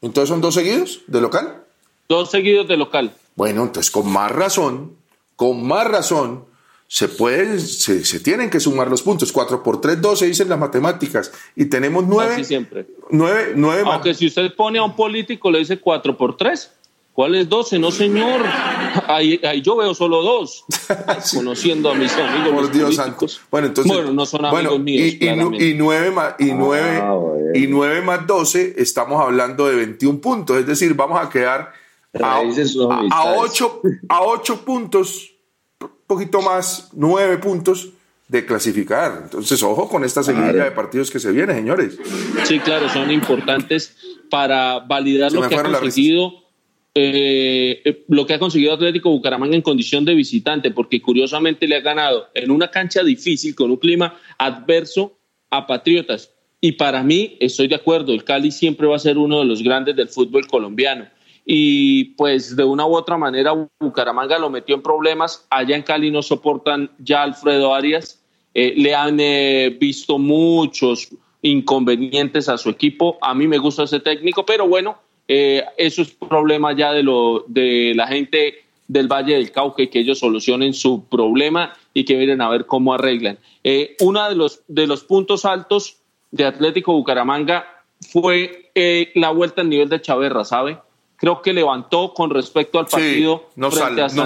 Entonces, 0.00 0.28
¿son 0.28 0.40
dos 0.40 0.54
seguidos 0.54 1.02
de 1.06 1.20
local? 1.20 1.64
Dos 2.08 2.30
seguidos 2.30 2.68
de 2.68 2.76
local. 2.76 3.12
Bueno, 3.34 3.64
entonces 3.64 3.90
con 3.90 4.10
más 4.10 4.30
razón 4.30 4.98
con 5.38 5.64
más 5.64 5.86
razón 5.86 6.46
se 6.88 7.06
pueden, 7.06 7.60
se, 7.60 8.18
tienen 8.18 8.50
que 8.50 8.58
sumar 8.58 8.88
los 8.88 9.02
puntos. 9.02 9.30
4 9.30 9.62
por 9.62 9.80
3, 9.80 10.00
12 10.02 10.26
dicen 10.26 10.48
las 10.48 10.58
matemáticas. 10.58 11.30
Y 11.54 11.66
tenemos 11.66 12.04
9. 12.08 12.32
Así 12.32 12.42
siempre. 12.42 12.88
9, 13.10 13.52
9 13.54 13.82
Aunque 13.86 14.14
si 14.14 14.26
usted 14.26 14.52
pone 14.56 14.80
a 14.80 14.82
un 14.82 14.96
político, 14.96 15.52
le 15.52 15.60
dice 15.60 15.78
4 15.78 16.16
por 16.16 16.36
3. 16.36 16.72
¿Cuál 17.12 17.34
es 17.34 17.48
12? 17.48 17.78
No, 17.78 17.90
señor. 17.90 18.42
Ahí, 19.08 19.40
yo 19.62 19.76
veo 19.76 19.92
solo 19.94 20.22
dos. 20.22 20.64
Conociendo 21.34 21.90
a 21.90 21.94
mis 21.94 22.12
amigos. 22.12 22.52
Por 22.52 22.72
Dios 22.72 22.94
santo. 22.94 23.26
Bueno, 23.50 23.66
entonces. 23.68 23.92
Bueno, 23.92 24.12
no 24.12 24.24
son 24.24 24.44
amigos 24.44 24.78
míos. 24.80 25.16
Y, 25.20 25.26
y, 25.26 25.74
9 25.74 26.10
más, 26.12 26.34
y, 26.38 26.52
9, 26.52 27.00
ah, 27.02 27.18
y 27.54 27.66
9 27.66 28.02
más 28.02 28.26
12, 28.26 28.74
estamos 28.78 29.20
hablando 29.20 29.66
de 29.66 29.76
21 29.76 30.20
puntos. 30.20 30.58
Es 30.58 30.66
decir, 30.66 30.94
vamos 30.94 31.20
a 31.20 31.28
quedar 31.28 31.72
a, 32.22 32.36
a, 32.36 32.40
ocho, 33.36 33.82
a 34.08 34.22
ocho 34.22 34.64
puntos, 34.64 35.32
un 35.80 35.90
poquito 36.06 36.40
más, 36.40 36.90
nueve 36.92 37.38
puntos 37.38 37.90
de 38.28 38.44
clasificar. 38.44 39.20
Entonces, 39.24 39.62
ojo 39.62 39.88
con 39.88 40.04
esta 40.04 40.22
seguidilla 40.22 40.64
de 40.64 40.70
partidos 40.70 41.10
que 41.10 41.18
se 41.18 41.32
viene, 41.32 41.54
señores. 41.54 41.98
Sí, 42.44 42.60
claro, 42.60 42.88
son 42.88 43.10
importantes 43.10 43.96
para 44.30 44.80
validar 44.80 45.32
lo 45.32 45.48
que 45.48 45.54
ha 45.54 45.62
conseguido. 45.62 46.32
Eh, 46.94 48.04
lo 48.08 48.26
que 48.26 48.34
ha 48.34 48.38
conseguido 48.38 48.72
Atlético 48.72 49.10
Bucaramanga 49.10 49.54
en 49.54 49.62
condición 49.62 50.04
de 50.04 50.14
visitante, 50.14 50.70
porque 50.70 51.00
curiosamente 51.00 51.68
le 51.68 51.76
ha 51.76 51.80
ganado 51.80 52.28
en 52.34 52.50
una 52.50 52.70
cancha 52.70 53.04
difícil, 53.04 53.54
con 53.54 53.70
un 53.70 53.76
clima 53.76 54.18
adverso 54.38 55.18
a 55.50 55.66
Patriotas. 55.66 56.34
Y 56.60 56.72
para 56.72 57.02
mí, 57.04 57.36
estoy 57.40 57.68
de 57.68 57.76
acuerdo, 57.76 58.12
el 58.12 58.24
Cali 58.24 58.50
siempre 58.50 58.86
va 58.86 58.96
a 58.96 59.00
ser 59.00 59.16
uno 59.16 59.38
de 59.38 59.44
los 59.44 59.62
grandes 59.62 59.94
del 59.94 60.08
fútbol 60.08 60.46
colombiano 60.48 61.06
y 61.50 62.04
pues 62.16 62.54
de 62.56 62.62
una 62.62 62.84
u 62.84 62.94
otra 62.94 63.16
manera 63.16 63.54
Bucaramanga 63.80 64.38
lo 64.38 64.50
metió 64.50 64.74
en 64.74 64.82
problemas. 64.82 65.46
Allá 65.48 65.76
en 65.76 65.82
Cali 65.82 66.10
no 66.10 66.20
soportan 66.20 66.90
ya 66.98 67.22
Alfredo 67.22 67.74
Arias, 67.74 68.22
eh, 68.52 68.74
le 68.76 68.94
han 68.94 69.18
eh, 69.18 69.74
visto 69.80 70.18
muchos 70.18 71.08
inconvenientes 71.40 72.50
a 72.50 72.58
su 72.58 72.68
equipo. 72.68 73.16
A 73.22 73.32
mí 73.32 73.48
me 73.48 73.56
gusta 73.56 73.84
ese 73.84 73.98
técnico, 73.98 74.44
pero 74.44 74.68
bueno, 74.68 74.98
eh, 75.28 75.64
eso 75.76 76.02
es 76.02 76.10
problema 76.10 76.72
ya 76.72 76.92
de, 76.92 77.02
lo, 77.02 77.44
de 77.46 77.92
la 77.94 78.06
gente 78.06 78.64
del 78.88 79.06
Valle 79.06 79.34
del 79.34 79.52
Cauca 79.52 79.86
que 79.86 79.98
ellos 80.00 80.18
solucionen 80.18 80.72
su 80.72 81.04
problema 81.04 81.74
y 81.94 82.04
que 82.04 82.16
miren 82.16 82.40
a 82.40 82.48
ver 82.48 82.66
cómo 82.66 82.94
arreglan. 82.94 83.38
uno 84.00 84.28
de 84.28 84.34
los, 84.34 84.62
de 84.66 84.86
los 84.86 85.04
puntos 85.04 85.44
altos 85.44 85.98
de 86.30 86.46
Atlético 86.46 86.92
Bucaramanga 86.94 87.66
fue 88.00 88.70
la 89.14 89.30
vuelta 89.30 89.60
al 89.60 89.68
nivel 89.68 89.88
de 89.88 90.00
Chaverra, 90.00 90.44
¿sabe? 90.44 90.78
creo 91.18 91.42
que 91.42 91.52
levantó 91.52 92.14
con 92.14 92.30
respecto 92.30 92.78
al 92.78 92.86
partido. 92.86 93.48
Sí, 93.48 93.60
nos, 93.60 93.74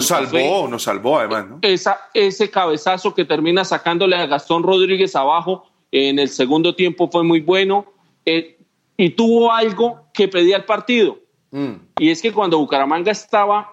salvó, 0.07 0.69
nos 0.69 0.83
salvó 0.83 1.19
además. 1.19 1.49
¿no? 1.49 1.59
Esa, 1.63 1.99
ese 2.15 2.51
cabezazo 2.51 3.15
que 3.15 3.25
termina 3.25 3.65
sacándole 3.65 4.15
a 4.15 4.27
Gastón 4.27 4.63
Rodríguez 4.63 5.17
abajo 5.17 5.67
en 5.91 6.19
el 6.19 6.29
segundo 6.29 6.75
tiempo 6.75 7.09
fue 7.11 7.25
muy 7.25 7.41
bueno 7.41 7.87
eh, 8.27 8.59
y 8.97 9.11
tuvo 9.11 9.53
algo 9.53 10.02
que 10.13 10.29
pedía 10.29 10.57
el 10.57 10.65
partido. 10.65 11.19
Mm. 11.51 11.75
Y 11.99 12.11
es 12.11 12.23
que 12.23 12.33
cuando 12.33 12.59
Bucaramanga 12.59 13.13
estaba 13.13 13.71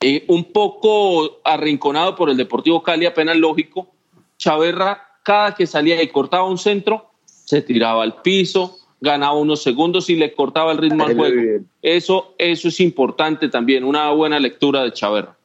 eh, 0.00 0.24
un 0.28 0.52
poco 0.52 1.40
arrinconado 1.44 2.14
por 2.14 2.30
el 2.30 2.36
Deportivo 2.36 2.82
Cali, 2.82 3.06
apenas 3.06 3.36
lógico, 3.36 3.88
Chaverra 4.36 5.08
cada 5.24 5.54
que 5.54 5.66
salía 5.66 6.02
y 6.02 6.08
cortaba 6.08 6.44
un 6.44 6.58
centro, 6.58 7.10
se 7.24 7.60
tiraba 7.62 8.02
al 8.02 8.22
piso, 8.22 8.78
ganaba 9.00 9.34
unos 9.34 9.62
segundos 9.62 10.08
y 10.10 10.16
le 10.16 10.32
cortaba 10.32 10.72
el 10.72 10.78
ritmo 10.78 11.04
al 11.04 11.16
juego. 11.16 11.64
Eso, 11.82 12.34
eso 12.38 12.68
es 12.68 12.80
importante 12.80 13.48
también, 13.48 13.84
una 13.84 14.10
buena 14.10 14.38
lectura 14.38 14.82
de 14.82 14.92
Chaverra. 14.92 15.37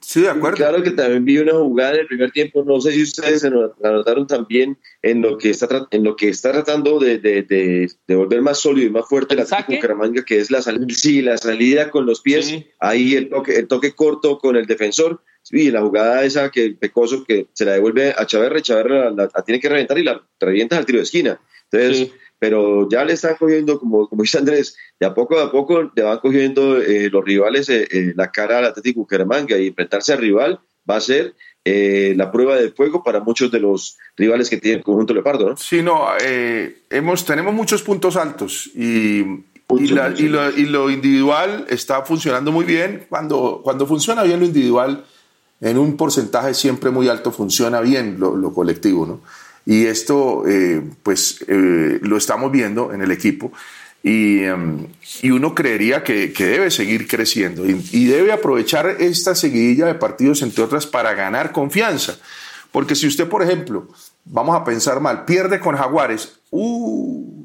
Sí, 0.00 0.22
de 0.22 0.30
acuerdo. 0.30 0.56
Claro 0.56 0.82
que 0.82 0.90
también 0.90 1.24
vi 1.24 1.38
una 1.38 1.54
jugada 1.54 1.94
en 1.94 2.00
el 2.00 2.06
primer 2.06 2.30
tiempo, 2.30 2.64
no 2.64 2.80
sé 2.80 2.92
si 2.92 3.02
ustedes 3.02 3.42
se 3.42 3.50
notaron 3.50 4.26
también 4.26 4.78
en 5.02 5.22
lo 5.22 5.38
que 5.38 5.50
está, 5.50 5.86
en 5.90 6.04
lo 6.04 6.16
que 6.16 6.28
está 6.28 6.52
tratando 6.52 6.98
de, 6.98 7.18
de, 7.18 7.42
de, 7.42 8.14
volver 8.14 8.42
más 8.42 8.58
sólido 8.58 8.86
y 8.86 8.90
más 8.90 9.08
fuerte 9.08 9.34
la 9.34 9.46
Caramanga, 9.46 10.24
que 10.24 10.38
es 10.38 10.50
la 10.50 10.62
salida, 10.62 10.86
sí, 10.90 11.22
la 11.22 11.36
salida 11.36 11.90
con 11.90 12.06
los 12.06 12.20
pies, 12.20 12.52
ahí 12.80 13.14
el 13.14 13.28
toque, 13.28 13.56
el 13.56 13.68
toque 13.68 13.92
corto 13.92 14.38
con 14.38 14.56
el 14.56 14.66
defensor, 14.66 15.22
sí, 15.42 15.70
la 15.70 15.82
jugada 15.82 16.24
esa 16.24 16.50
que 16.50 16.70
Pecoso 16.70 17.24
que 17.24 17.48
se 17.52 17.64
la 17.64 17.72
devuelve 17.72 18.14
a 18.16 18.26
Chaverra, 18.26 18.58
y 18.58 18.62
Chaverra 18.62 19.10
la, 19.10 19.28
tiene 19.44 19.60
que 19.60 19.68
reventar 19.68 19.98
y 19.98 20.04
la 20.04 20.22
revienta 20.38 20.76
al 20.76 20.86
tiro 20.86 20.98
de 20.98 21.04
esquina. 21.04 21.40
Entonces, 21.70 22.12
pero 22.38 22.88
ya 22.88 23.04
le 23.04 23.14
están 23.14 23.36
cogiendo, 23.36 23.78
como, 23.78 24.08
como 24.08 24.22
dice 24.22 24.38
Andrés, 24.38 24.76
de 24.98 25.06
a 25.06 25.14
poco 25.14 25.38
a 25.38 25.50
poco 25.50 25.90
le 25.94 26.02
van 26.02 26.18
cogiendo 26.18 26.80
eh, 26.80 27.08
los 27.10 27.24
rivales 27.24 27.68
eh, 27.68 27.86
eh, 27.90 28.12
la 28.16 28.30
cara 28.30 28.58
al 28.58 28.66
Atlético 28.66 29.00
Bucaramanga 29.00 29.58
y 29.58 29.68
enfrentarse 29.68 30.12
al 30.12 30.20
rival 30.20 30.60
va 30.88 30.96
a 30.96 31.00
ser 31.00 31.34
la 31.64 32.32
prueba 32.32 32.56
de 32.56 32.70
fuego 32.70 33.02
para 33.02 33.20
muchos 33.20 33.50
de 33.50 33.60
los 33.60 33.98
rivales 34.16 34.48
que 34.48 34.56
tiene 34.56 34.78
el 34.78 34.82
conjunto 34.82 35.12
Leopardo, 35.12 35.50
¿no? 35.50 35.56
Sí, 35.58 35.82
no, 35.82 36.06
hemos, 36.88 37.26
tenemos 37.26 37.52
muchos 37.52 37.82
puntos 37.82 38.16
altos 38.16 38.70
y, 38.74 39.18
y, 39.76 39.88
lo, 39.88 40.50
y, 40.50 40.64
lo, 40.64 40.88
individual 40.88 41.66
está 41.68 42.00
funcionando 42.06 42.52
muy 42.52 42.64
bien. 42.64 43.04
Cuando, 43.10 43.60
cuando 43.62 43.86
funciona 43.86 44.22
bien 44.22 44.40
lo 44.40 44.46
individual, 44.46 45.04
en 45.60 45.76
un 45.76 45.98
porcentaje 45.98 46.54
siempre 46.54 46.88
muy 46.88 47.06
alto 47.10 47.32
funciona 47.32 47.82
bien 47.82 48.16
lo, 48.18 48.34
lo 48.34 48.54
colectivo, 48.54 49.04
¿no? 49.04 49.20
Y 49.68 49.84
esto, 49.84 50.44
eh, 50.48 50.82
pues, 51.02 51.44
eh, 51.46 51.98
lo 52.00 52.16
estamos 52.16 52.50
viendo 52.50 52.90
en 52.94 53.02
el 53.02 53.10
equipo. 53.10 53.52
Y, 54.02 54.38
em, 54.44 54.86
y 55.20 55.30
uno 55.30 55.54
creería 55.54 56.02
que, 56.02 56.32
que, 56.32 56.46
debe 56.46 56.70
seguir 56.70 57.06
creciendo 57.06 57.66
y, 57.66 58.06
debe 58.06 58.32
aprovechar 58.32 58.96
esta 58.98 59.34
seguidilla 59.34 59.84
de 59.84 59.94
partidos, 59.94 60.40
entre 60.40 60.64
otras, 60.64 60.86
para 60.86 61.12
ganar 61.12 61.52
confianza. 61.52 62.16
Porque 62.72 62.94
si 62.94 63.06
usted, 63.06 63.28
por 63.28 63.42
ejemplo, 63.42 63.88
vamos 64.24 64.56
a 64.56 64.64
pensar 64.64 65.00
mal, 65.00 65.26
pierde 65.26 65.60
con 65.60 65.76
Jaguares, 65.76 66.40
uh, 66.50 67.44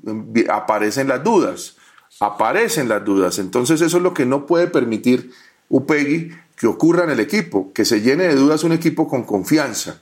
aparecen 0.50 1.10
las 1.10 1.26
dudas, 1.26 1.76
aparecen 2.22 2.88
las 2.88 3.04
dudas. 3.04 3.38
Entonces 3.38 3.82
eso 3.82 3.98
es 3.98 4.04
lo 4.04 4.14
que 4.14 4.26
no 4.26 4.46
puede 4.46 4.68
permitir 4.68 5.32
Upegui 5.68 6.32
que 6.56 6.68
ocurra 6.68 7.04
en 7.04 7.10
el 7.10 7.20
equipo, 7.20 7.74
que 7.74 7.84
se 7.84 8.00
llene 8.00 8.30
de 8.30 8.36
dudas 8.36 8.64
un 8.64 8.72
equipo 8.72 9.10
con 9.10 9.24
confianza. 9.24 10.00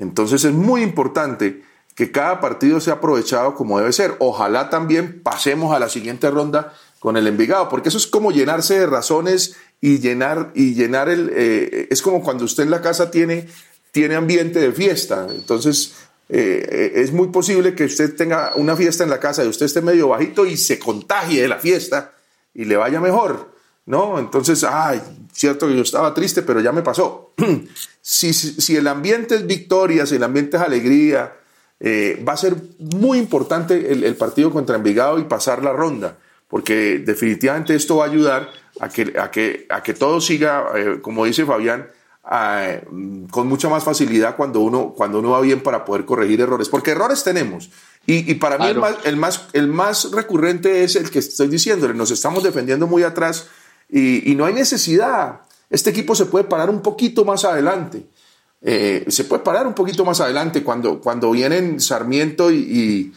Entonces 0.00 0.44
es 0.44 0.52
muy 0.52 0.82
importante 0.82 1.62
que 1.94 2.10
cada 2.10 2.40
partido 2.40 2.80
sea 2.80 2.94
aprovechado 2.94 3.54
como 3.54 3.78
debe 3.78 3.92
ser. 3.92 4.16
Ojalá 4.18 4.70
también 4.70 5.22
pasemos 5.22 5.74
a 5.74 5.78
la 5.78 5.90
siguiente 5.90 6.30
ronda 6.30 6.72
con 6.98 7.16
el 7.16 7.26
Envigado, 7.26 7.68
porque 7.68 7.90
eso 7.90 7.98
es 7.98 8.06
como 8.06 8.32
llenarse 8.32 8.78
de 8.78 8.86
razones 8.86 9.56
y 9.80 9.98
llenar, 9.98 10.52
y 10.54 10.74
llenar 10.74 11.08
el... 11.08 11.30
Eh, 11.34 11.88
es 11.90 12.00
como 12.02 12.22
cuando 12.22 12.44
usted 12.44 12.62
en 12.64 12.70
la 12.70 12.80
casa 12.80 13.10
tiene, 13.10 13.46
tiene 13.92 14.14
ambiente 14.14 14.58
de 14.58 14.72
fiesta. 14.72 15.26
Entonces 15.30 15.94
eh, 16.30 16.92
es 16.94 17.12
muy 17.12 17.28
posible 17.28 17.74
que 17.74 17.84
usted 17.84 18.16
tenga 18.16 18.52
una 18.56 18.76
fiesta 18.76 19.04
en 19.04 19.10
la 19.10 19.20
casa 19.20 19.44
y 19.44 19.48
usted 19.48 19.66
esté 19.66 19.82
medio 19.82 20.08
bajito 20.08 20.46
y 20.46 20.56
se 20.56 20.78
contagie 20.78 21.42
de 21.42 21.48
la 21.48 21.58
fiesta 21.58 22.12
y 22.54 22.64
le 22.64 22.76
vaya 22.76 23.00
mejor. 23.00 23.59
¿No? 23.90 24.20
Entonces, 24.20 24.64
ay, 24.64 25.02
cierto 25.32 25.66
que 25.66 25.74
yo 25.74 25.82
estaba 25.82 26.14
triste, 26.14 26.42
pero 26.42 26.60
ya 26.60 26.70
me 26.70 26.82
pasó. 26.82 27.32
si, 28.00 28.32
si, 28.32 28.76
el 28.76 28.86
ambiente 28.86 29.34
es 29.34 29.46
victoria, 29.46 30.06
si 30.06 30.14
el 30.14 30.22
ambiente 30.22 30.56
es 30.56 30.62
alegría, 30.62 31.34
eh, 31.80 32.22
va 32.26 32.34
a 32.34 32.36
ser 32.36 32.54
muy 32.78 33.18
importante 33.18 33.92
el, 33.92 34.14
partido 34.14 34.52
contra 34.52 34.76
Envigado 34.76 35.18
y 35.18 35.24
pasar 35.24 35.64
la 35.64 35.72
ronda, 35.72 36.16
porque 36.48 37.02
definitivamente 37.04 37.74
esto 37.74 37.96
va 37.96 38.04
a 38.04 38.08
ayudar 38.08 38.50
a 38.78 38.88
que, 38.88 39.12
a 39.18 39.30
que, 39.30 39.66
a 39.68 39.82
que 39.82 39.92
todo 39.92 40.20
siga, 40.20 40.66
eh, 40.76 41.00
como 41.02 41.24
dice 41.24 41.44
Fabián, 41.44 41.88
con 43.30 43.48
mucha 43.48 43.68
más 43.68 43.82
facilidad 43.82 44.36
cuando 44.36 44.60
uno, 44.60 44.94
cuando 44.96 45.18
uno 45.18 45.30
va 45.30 45.40
bien 45.40 45.62
para 45.62 45.84
poder 45.84 46.04
corregir 46.04 46.40
errores, 46.40 46.68
porque 46.68 46.92
errores 46.92 47.24
tenemos. 47.24 47.70
Y, 48.06 48.34
para 48.34 48.56
mí 48.56 48.66
el 48.66 48.78
más, 48.78 48.96
el, 49.04 49.16
más, 49.16 49.48
el 49.52 49.66
más 49.66 50.10
recurrente 50.12 50.84
es 50.84 50.96
el 50.96 51.10
que 51.10 51.18
estoy 51.18 51.48
diciéndole, 51.48 51.94
nos 51.94 52.10
estamos 52.10 52.44
defendiendo 52.44 52.86
muy 52.86 53.02
atrás 53.02 53.48
y, 53.92 54.34
no 54.34 54.44
hay 54.44 54.54
necesidad. 54.54 55.40
Este 55.68 55.90
equipo 55.90 56.14
se 56.14 56.26
puede 56.26 56.44
parar 56.44 56.70
un 56.70 56.82
poquito 56.82 57.24
más 57.24 57.44
adelante. 57.44 58.06
Eh, 58.62 59.04
se 59.08 59.24
puede 59.24 59.42
parar 59.42 59.66
un 59.66 59.74
poquito 59.74 60.04
más 60.04 60.20
adelante 60.20 60.62
cuando, 60.62 61.00
cuando 61.00 61.30
vienen 61.30 61.80
Sarmiento 61.80 62.50
y, 62.50 63.12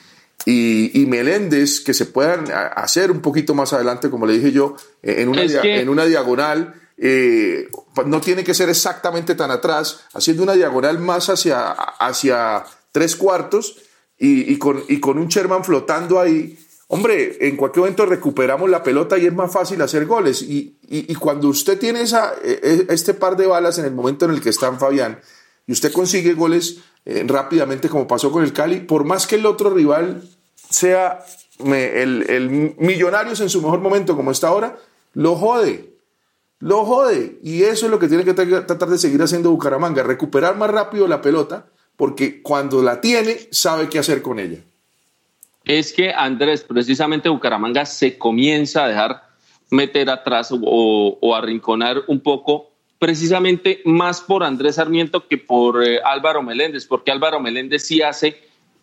y, 0.46 1.06
Meléndez, 1.08 1.82
que 1.82 1.94
se 1.94 2.06
puedan 2.06 2.46
hacer 2.52 3.12
un 3.12 3.22
poquito 3.22 3.54
más 3.54 3.74
adelante, 3.74 4.10
como 4.10 4.26
le 4.26 4.34
dije 4.34 4.52
yo, 4.52 4.76
eh, 5.02 5.16
en 5.20 5.30
una, 5.30 5.44
en 5.44 5.90
una 5.90 6.06
diagonal. 6.06 6.76
Eh, 6.98 7.70
no 8.06 8.22
tiene 8.22 8.44
que 8.44 8.54
ser 8.54 8.70
exactamente 8.70 9.36
tan 9.36 9.52
atrás, 9.52 10.02
haciendo 10.14 10.44
una 10.44 10.54
diagonal 10.54 11.00
más 11.00 11.30
hacia, 11.30 11.72
hacia 11.72 12.64
tres 12.92 13.16
cuartos 13.16 13.78
y, 14.18 14.58
con, 14.58 14.84
y 14.88 15.00
con 15.00 15.18
un 15.18 15.28
Sherman 15.28 15.64
flotando 15.66 16.20
ahí 16.20 16.58
hombre, 16.88 17.38
en 17.48 17.58
cualquier 17.58 17.82
momento 17.82 18.06
recuperamos 18.06 18.70
la 18.70 18.84
pelota 18.84 19.18
y 19.18 19.26
es 19.26 19.34
más 19.34 19.52
fácil 19.52 19.82
hacer 19.82 20.06
goles. 20.06 20.42
Y, 20.42 20.78
cuando 21.20 21.48
usted 21.48 21.80
tiene 21.80 22.02
esa, 22.02 22.34
e, 22.44 22.60
e, 22.62 22.94
este 22.94 23.14
par 23.14 23.38
de 23.38 23.48
balas 23.48 23.78
en 23.80 23.86
el 23.86 23.94
momento 23.94 24.26
en 24.26 24.32
el 24.32 24.42
que 24.42 24.50
está 24.50 24.72
Fabián 24.74 25.20
y 25.66 25.72
usted 25.72 25.92
consigue 25.92 26.34
goles 26.34 26.80
eh, 27.06 27.24
rápidamente 27.26 27.90
como 27.90 28.08
pasó 28.08 28.32
con 28.32 28.44
el 28.44 28.54
Cali, 28.54 28.82
por 28.82 29.06
más 29.06 29.26
que 29.26 29.36
el 29.36 29.46
otro 29.46 29.70
rival 29.70 30.24
sea 30.70 31.24
el, 31.60 32.26
el 32.30 32.76
Millonarios 32.78 33.40
en 33.40 33.50
su 33.50 33.62
mejor 33.62 33.80
momento 33.80 34.16
como 34.16 34.32
está 34.32 34.50
ahora, 34.50 34.78
lo 35.14 35.36
jode. 35.36 35.94
Lo 36.60 36.86
jode. 36.86 37.40
Y 37.42 37.64
eso 37.64 37.86
es 37.86 37.92
lo 37.92 38.00
que 38.00 38.08
tiene 38.08 38.24
que 38.24 38.34
tratar 38.34 38.90
de 38.90 38.98
seguir 38.98 39.22
haciendo 39.22 39.52
Bucaramanga, 39.52 40.04
recuperar 40.04 40.58
más 40.58 40.70
rápido 40.70 41.08
la 41.08 41.22
pelota, 41.22 41.68
porque 41.96 42.42
cuando 42.42 42.82
la 42.82 43.02
tiene, 43.02 43.48
sabe 43.52 43.90
qué 43.90 44.00
hacer 44.00 44.22
con 44.22 44.40
ella 44.40 44.64
es 45.66 45.94
que 45.94 46.12
Andrés, 46.12 46.64
precisamente 46.64 47.30
Bucaramanga 47.30 47.86
se 47.86 48.18
comienza 48.18 48.84
a 48.84 48.88
dejar 48.88 49.24
meter 49.70 50.10
atrás 50.10 50.50
o, 50.52 51.36
arrinconar 51.36 52.04
un 52.08 52.20
poco, 52.20 52.72
precisamente 53.00 53.82
más 53.86 54.22
por 54.22 54.44
Andrés 54.44 54.76
Sarmiento 54.76 55.28
que 55.28 55.38
por 55.38 55.84
eh, 55.84 56.00
Álvaro 56.04 56.42
Meléndez, 56.42 56.86
porque 56.86 57.12
Álvaro 57.12 57.40
Meléndez 57.40 57.86
sí 57.86 58.02
hace 58.02 58.38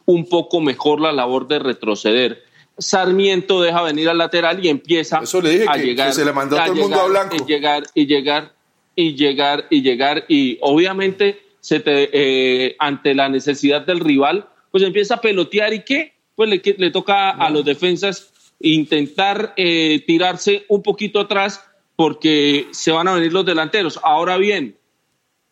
un 0.05 0.29
poco 0.29 0.61
mejor 0.61 1.01
la 1.01 1.13
labor 1.13 1.47
de 1.47 1.59
retroceder. 1.59 2.43
Sarmiento 2.77 3.61
deja 3.61 3.83
venir 3.83 4.09
al 4.09 4.19
lateral 4.19 4.65
y 4.65 4.69
empieza 4.69 5.19
a 5.19 5.77
llegar. 5.77 6.13
se 6.13 6.25
le 6.25 6.33
mandó 6.33 6.59
a 6.59 6.65
todo 6.65 6.75
el 6.75 6.81
mundo 6.81 7.01
a 7.01 7.07
blanco. 7.07 7.37
Y 7.37 7.45
llegar, 7.47 7.85
y 7.95 8.07
llegar, 8.07 8.53
y 8.97 9.15
llegar, 9.15 9.67
y 9.71 9.83
llegar, 9.83 10.25
y 10.29 10.59
obviamente 10.63 11.41
se 11.61 11.81
te, 11.81 12.11
eh, 12.13 12.77
ante 12.79 13.15
la 13.15 13.29
necesidad 13.29 13.83
del 13.83 14.01
rival, 14.01 14.49
pues 14.71 14.83
empieza 14.83 15.17
a 15.17 15.21
pelotear 15.21 15.75
y 15.75 15.85
qué, 15.85 16.15
pues 16.35 16.49
le, 16.49 16.91
toca 16.91 17.31
a 17.31 17.51
los 17.51 17.65
defensas 17.65 18.33
intentar 18.61 19.55
eh, 19.57 20.03
tirarse 20.07 20.65
un 20.69 20.83
poquito 20.83 21.21
atrás 21.21 21.65
porque 21.97 22.67
se 22.71 22.93
van 22.93 23.09
a 23.09 23.15
venir 23.15 23.33
los 23.33 23.45
delanteros. 23.45 24.01
Ahora 24.03 24.37
bien, 24.37 24.77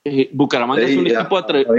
eh, 0.05 0.31
Bucaramanga 0.33 0.83
es 0.83 0.97
un 0.97 1.07
equipo 1.07 1.37
atrevido. 1.39 1.75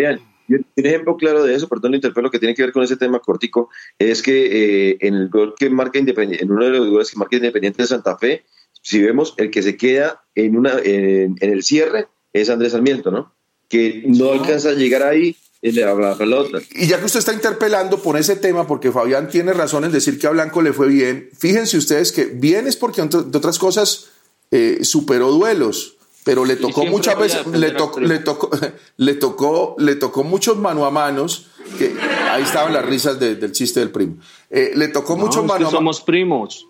Un 0.48 0.66
ejemplo 0.76 1.16
claro 1.16 1.44
de 1.44 1.54
eso, 1.54 1.68
perdón, 1.68 1.94
interpelo, 1.94 2.32
que 2.32 2.40
tiene 2.40 2.56
que 2.56 2.64
ver 2.64 2.72
con 2.72 2.84
ese 2.84 2.98
tema 2.98 3.20
cortico, 3.20 3.70
es 4.00 4.24
que 4.24 4.90
eh, 4.92 4.98
en 5.02 5.14
el 5.14 5.30
gol 5.30 5.54
que 5.58 5.70
marca 5.70 6.00
Independiente, 6.00 6.44
en 6.44 6.52
uno 6.52 6.66
de 6.66 6.72
los 6.72 6.90
goles 6.90 7.12
que 7.12 7.18
marca 7.18 7.36
Independiente 7.36 7.84
de 7.84 7.88
Santa 7.88 8.18
Fe, 8.18 8.46
si 8.82 9.02
vemos 9.02 9.36
el 9.38 9.52
que 9.52 9.62
se 9.62 9.78
queda 9.78 10.24
en, 10.34 10.58
una, 10.58 10.74
en, 10.84 11.36
el 11.40 11.64
cierre 11.64 12.08
es 12.34 12.50
Andrés 12.50 12.72
Sarmiento, 12.72 13.12
¿no? 13.12 13.34
Que 13.68 14.04
no 14.08 14.32
alcanza 14.32 14.70
a 14.70 14.74
llegar 14.74 15.04
ahí 15.04 15.36
y 15.62 15.72
le 15.72 15.86
pelota. 16.18 16.60
Y 16.72 16.88
ya 16.88 17.00
que 17.00 17.06
usted 17.06 17.20
está 17.20 17.34
interpelando 17.34 18.02
por 18.02 18.18
ese 18.18 18.36
tema, 18.36 18.66
porque 18.66 18.92
Fabián 18.92 19.30
tiene 19.30 19.54
razón 19.54 19.84
en 19.84 19.92
decir 19.92 20.18
que 20.18 20.28
a 20.28 20.30
Blanco 20.30 20.62
le 20.62 20.74
fue 20.74 20.88
bien, 20.88 21.30
fíjense 21.38 21.78
ustedes 21.78 22.12
que 22.12 22.26
bien 22.26 22.68
es 22.68 22.76
porque, 22.76 23.02
entre 23.02 23.20
otras 23.20 23.60
cosas, 23.60 24.08
eh, 24.52 24.80
superó 24.84 25.32
duelos, 25.32 25.98
pero 26.24 26.46
le 26.46 26.56
tocó 26.56 26.86
muchas 26.86 27.18
veces, 27.18 27.46
le, 27.48 27.72
tocó, 27.72 28.00
le, 28.00 28.20
tocó, 28.20 28.50
le, 28.98 29.14
tocó, 29.16 29.76
le 29.78 29.96
tocó 29.96 30.24
muchos 30.24 30.58
mano 30.58 30.86
a 30.86 30.92
manos, 30.92 31.48
que 31.78 31.94
ahí 32.32 32.44
estaban 32.44 32.74
las 32.74 32.86
risas 32.86 33.20
del 33.20 33.52
chiste 33.52 33.82
del 33.82 33.92
primo. 33.92 34.18
Eh, 34.50 34.72
le 34.76 34.88
tocó 34.88 35.18
muchos 35.18 35.44
mano 35.44 35.54
a 35.54 35.58
manos. 35.58 35.72
Somos 35.72 36.02
primos 36.02 36.66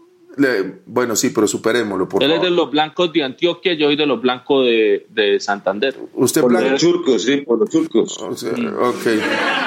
bueno, 0.86 1.16
sí, 1.16 1.32
pero 1.32 1.48
superémoslo, 1.48 2.08
por 2.08 2.24
Él 2.24 2.32
es 2.32 2.42
de 2.42 2.50
los 2.50 2.72
blancos 2.72 3.12
de 3.12 3.24
Antioquia, 3.24 3.74
yo 3.74 3.88
soy 3.88 3.96
de 3.96 4.06
los 4.06 4.22
blancos 4.22 4.66
de, 4.66 5.06
de 5.10 5.40
Santander. 5.40 5.96
¿Usted 6.14 6.42
por 6.42 6.52
los 6.52 6.80
turcos, 6.80 7.24
sí, 7.24 7.38
por 7.38 7.60
los 7.60 7.70
turcos. 7.70 8.18
Ok. 8.20 9.06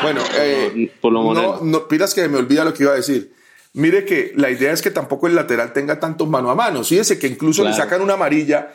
Bueno, 0.02 0.22
eh, 0.38 0.90
por 1.00 1.12
lo 1.12 1.34
no, 1.34 1.60
no, 1.62 1.88
pidas 1.88 2.14
que 2.14 2.28
me 2.28 2.38
olvida 2.38 2.64
lo 2.64 2.72
que 2.72 2.84
iba 2.84 2.92
a 2.92 2.96
decir. 2.96 3.32
Mire 3.74 4.04
que 4.04 4.32
la 4.36 4.50
idea 4.50 4.72
es 4.72 4.82
que 4.82 4.90
tampoco 4.90 5.26
el 5.26 5.34
lateral 5.34 5.72
tenga 5.72 5.98
tantos 5.98 6.28
mano 6.28 6.50
a 6.50 6.54
mano. 6.54 6.84
Fíjese 6.84 7.18
que 7.18 7.26
incluso 7.26 7.64
le 7.64 7.72
sacan 7.72 8.02
una 8.02 8.14
amarilla 8.14 8.68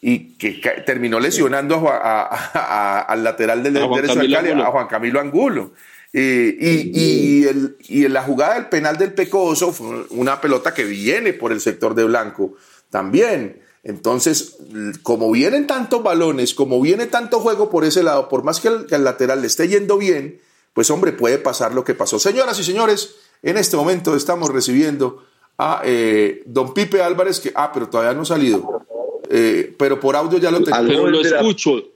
y 0.00 0.34
que 0.34 0.60
terminó 0.86 1.18
lesionando 1.18 1.88
al 1.90 3.24
lateral 3.24 3.62
del 3.62 3.74
derecho 3.74 4.20
de 4.20 4.30
Cali, 4.30 4.50
a 4.50 4.66
Juan 4.66 4.86
Camilo 4.86 5.18
Angulo. 5.18 5.72
Eh, 6.16 6.92
y, 6.94 7.44
el, 7.44 7.76
y 7.88 8.06
la 8.06 8.22
jugada 8.22 8.54
del 8.54 8.68
penal 8.68 8.96
del 8.96 9.12
Pecoso 9.12 9.72
fue 9.72 10.06
una 10.10 10.40
pelota 10.40 10.72
que 10.72 10.84
viene 10.84 11.32
por 11.32 11.50
el 11.50 11.60
sector 11.60 11.96
de 11.96 12.04
Blanco 12.04 12.54
también. 12.88 13.60
Entonces, 13.82 14.56
como 15.02 15.32
vienen 15.32 15.66
tantos 15.66 16.04
balones, 16.04 16.54
como 16.54 16.80
viene 16.80 17.06
tanto 17.06 17.40
juego 17.40 17.68
por 17.68 17.84
ese 17.84 18.04
lado, 18.04 18.28
por 18.28 18.44
más 18.44 18.60
que 18.60 18.68
el, 18.68 19.04
lateral 19.04 19.40
le 19.40 19.48
esté 19.48 19.66
yendo 19.66 19.98
bien, 19.98 20.40
pues 20.72 20.88
hombre, 20.90 21.12
puede 21.12 21.38
pasar 21.38 21.74
lo 21.74 21.82
que 21.82 21.94
pasó. 21.94 22.20
Señoras 22.20 22.60
y 22.60 22.64
señores, 22.64 23.16
en 23.42 23.58
este 23.58 23.76
momento 23.76 24.14
estamos 24.14 24.50
recibiendo 24.50 25.24
a 25.58 25.82
eh, 25.84 26.44
don 26.46 26.72
Pipe 26.72 27.02
Álvarez, 27.02 27.40
que, 27.40 27.52
ah, 27.56 27.72
pero 27.74 27.88
todavía 27.88 28.14
no 28.14 28.22
ha 28.22 28.26
salido, 28.26 28.86
eh, 29.30 29.74
pero 29.76 29.98
por 29.98 30.14
audio 30.14 30.38
ya 30.38 30.52
lo 30.52 30.62
tengo. 30.62 30.78
Pero 30.86 31.10
lo 31.10 31.20
escucho. 31.20 31.93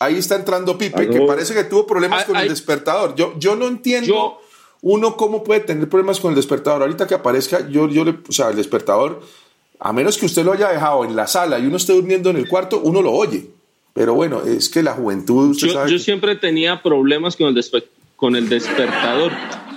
Ahí 0.00 0.16
está 0.16 0.36
entrando 0.36 0.78
Pipe, 0.78 1.08
que 1.08 1.20
parece 1.22 1.54
que 1.54 1.64
tuvo 1.64 1.86
problemas 1.86 2.24
con 2.24 2.36
el 2.36 2.48
despertador. 2.48 3.14
Yo, 3.14 3.34
yo 3.38 3.56
no 3.56 3.66
entiendo 3.66 4.38
uno 4.82 5.16
cómo 5.16 5.42
puede 5.42 5.60
tener 5.60 5.88
problemas 5.88 6.20
con 6.20 6.30
el 6.30 6.36
despertador. 6.36 6.82
Ahorita 6.82 7.06
que 7.06 7.14
aparezca, 7.14 7.68
yo, 7.68 7.88
yo 7.88 8.04
le, 8.04 8.14
o 8.28 8.32
sea, 8.32 8.50
el 8.50 8.56
despertador, 8.56 9.20
a 9.80 9.92
menos 9.92 10.16
que 10.16 10.26
usted 10.26 10.44
lo 10.44 10.52
haya 10.52 10.70
dejado 10.70 11.04
en 11.04 11.16
la 11.16 11.26
sala 11.26 11.58
y 11.58 11.66
uno 11.66 11.76
esté 11.76 11.92
durmiendo 11.92 12.30
en 12.30 12.36
el 12.36 12.48
cuarto, 12.48 12.80
uno 12.82 13.02
lo 13.02 13.12
oye. 13.12 13.46
Pero 13.94 14.14
bueno, 14.14 14.42
es 14.42 14.68
que 14.68 14.82
la 14.82 14.92
juventud. 14.92 15.56
yo, 15.56 15.98
siempre 15.98 16.36
tenía 16.36 16.82
problemas 16.82 17.36
con 17.36 17.48
el, 17.48 17.64
con 18.14 18.36
el 18.36 18.48
despertador. 18.48 19.32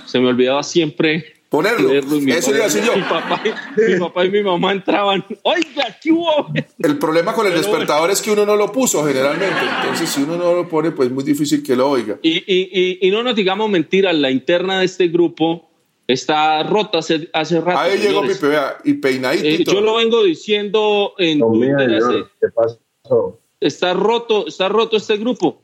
Se 0.06 0.20
me 0.20 0.28
olvidaba 0.28 0.62
siempre 0.62 1.41
Ponerlo. 1.52 1.92
Eso 1.92 2.50
iba 2.54 2.64
a 2.64 2.68
decir 2.68 2.82
yo. 2.82 2.96
Mi 2.96 3.02
papá, 3.02 3.42
mi 3.76 3.98
papá, 3.98 4.24
y 4.24 4.30
mi 4.30 4.42
mamá 4.42 4.72
entraban. 4.72 5.22
Oiga, 5.42 5.98
¿qué 6.02 6.10
hubo? 6.10 6.50
El 6.78 6.98
problema 6.98 7.34
con 7.34 7.46
el 7.46 7.52
despertador 7.52 8.10
es 8.10 8.22
que 8.22 8.30
uno 8.30 8.46
no 8.46 8.56
lo 8.56 8.72
puso 8.72 9.04
generalmente. 9.04 9.60
Entonces, 9.82 10.08
si 10.08 10.22
uno 10.22 10.36
no 10.38 10.54
lo 10.54 10.66
pone, 10.66 10.92
pues 10.92 11.10
es 11.10 11.14
muy 11.14 11.22
difícil 11.24 11.62
que 11.62 11.76
lo 11.76 11.90
oiga. 11.90 12.18
Y, 12.22 12.38
y, 12.46 13.06
y, 13.06 13.10
no 13.10 13.22
nos 13.22 13.36
digamos 13.36 13.68
mentiras, 13.68 14.14
la 14.16 14.30
interna 14.30 14.78
de 14.78 14.86
este 14.86 15.08
grupo 15.08 15.68
está 16.06 16.62
rota 16.62 17.00
hace, 17.00 17.28
hace 17.34 17.60
rato. 17.60 17.80
Ahí 17.80 17.98
llegó 17.98 18.22
Pipe, 18.22 18.46
vea, 18.46 18.78
y 18.82 18.94
peinadito. 18.94 19.46
Eh, 19.46 19.74
yo 19.74 19.82
lo 19.82 19.96
vengo 19.96 20.24
diciendo 20.24 21.12
en 21.18 21.38
Twitter. 21.38 22.00
¿Qué 22.40 22.48
pasó? 22.48 23.38
Está 23.60 23.92
roto, 23.92 24.46
está 24.46 24.70
roto 24.70 24.96
este 24.96 25.18
grupo. 25.18 25.60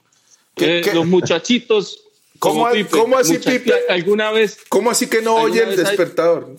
Eh, 0.56 0.82
los 0.92 1.06
muchachitos 1.06 2.07
¿Cómo, 2.38 2.66
así, 3.16 3.38
Pipe? 3.38 3.72
¿Alguna 3.88 4.30
vez? 4.30 4.58
¿Cómo 4.68 4.90
así 4.90 5.08
que 5.08 5.22
no 5.22 5.34
oye 5.36 5.62
el 5.62 5.76
despertador? 5.76 6.56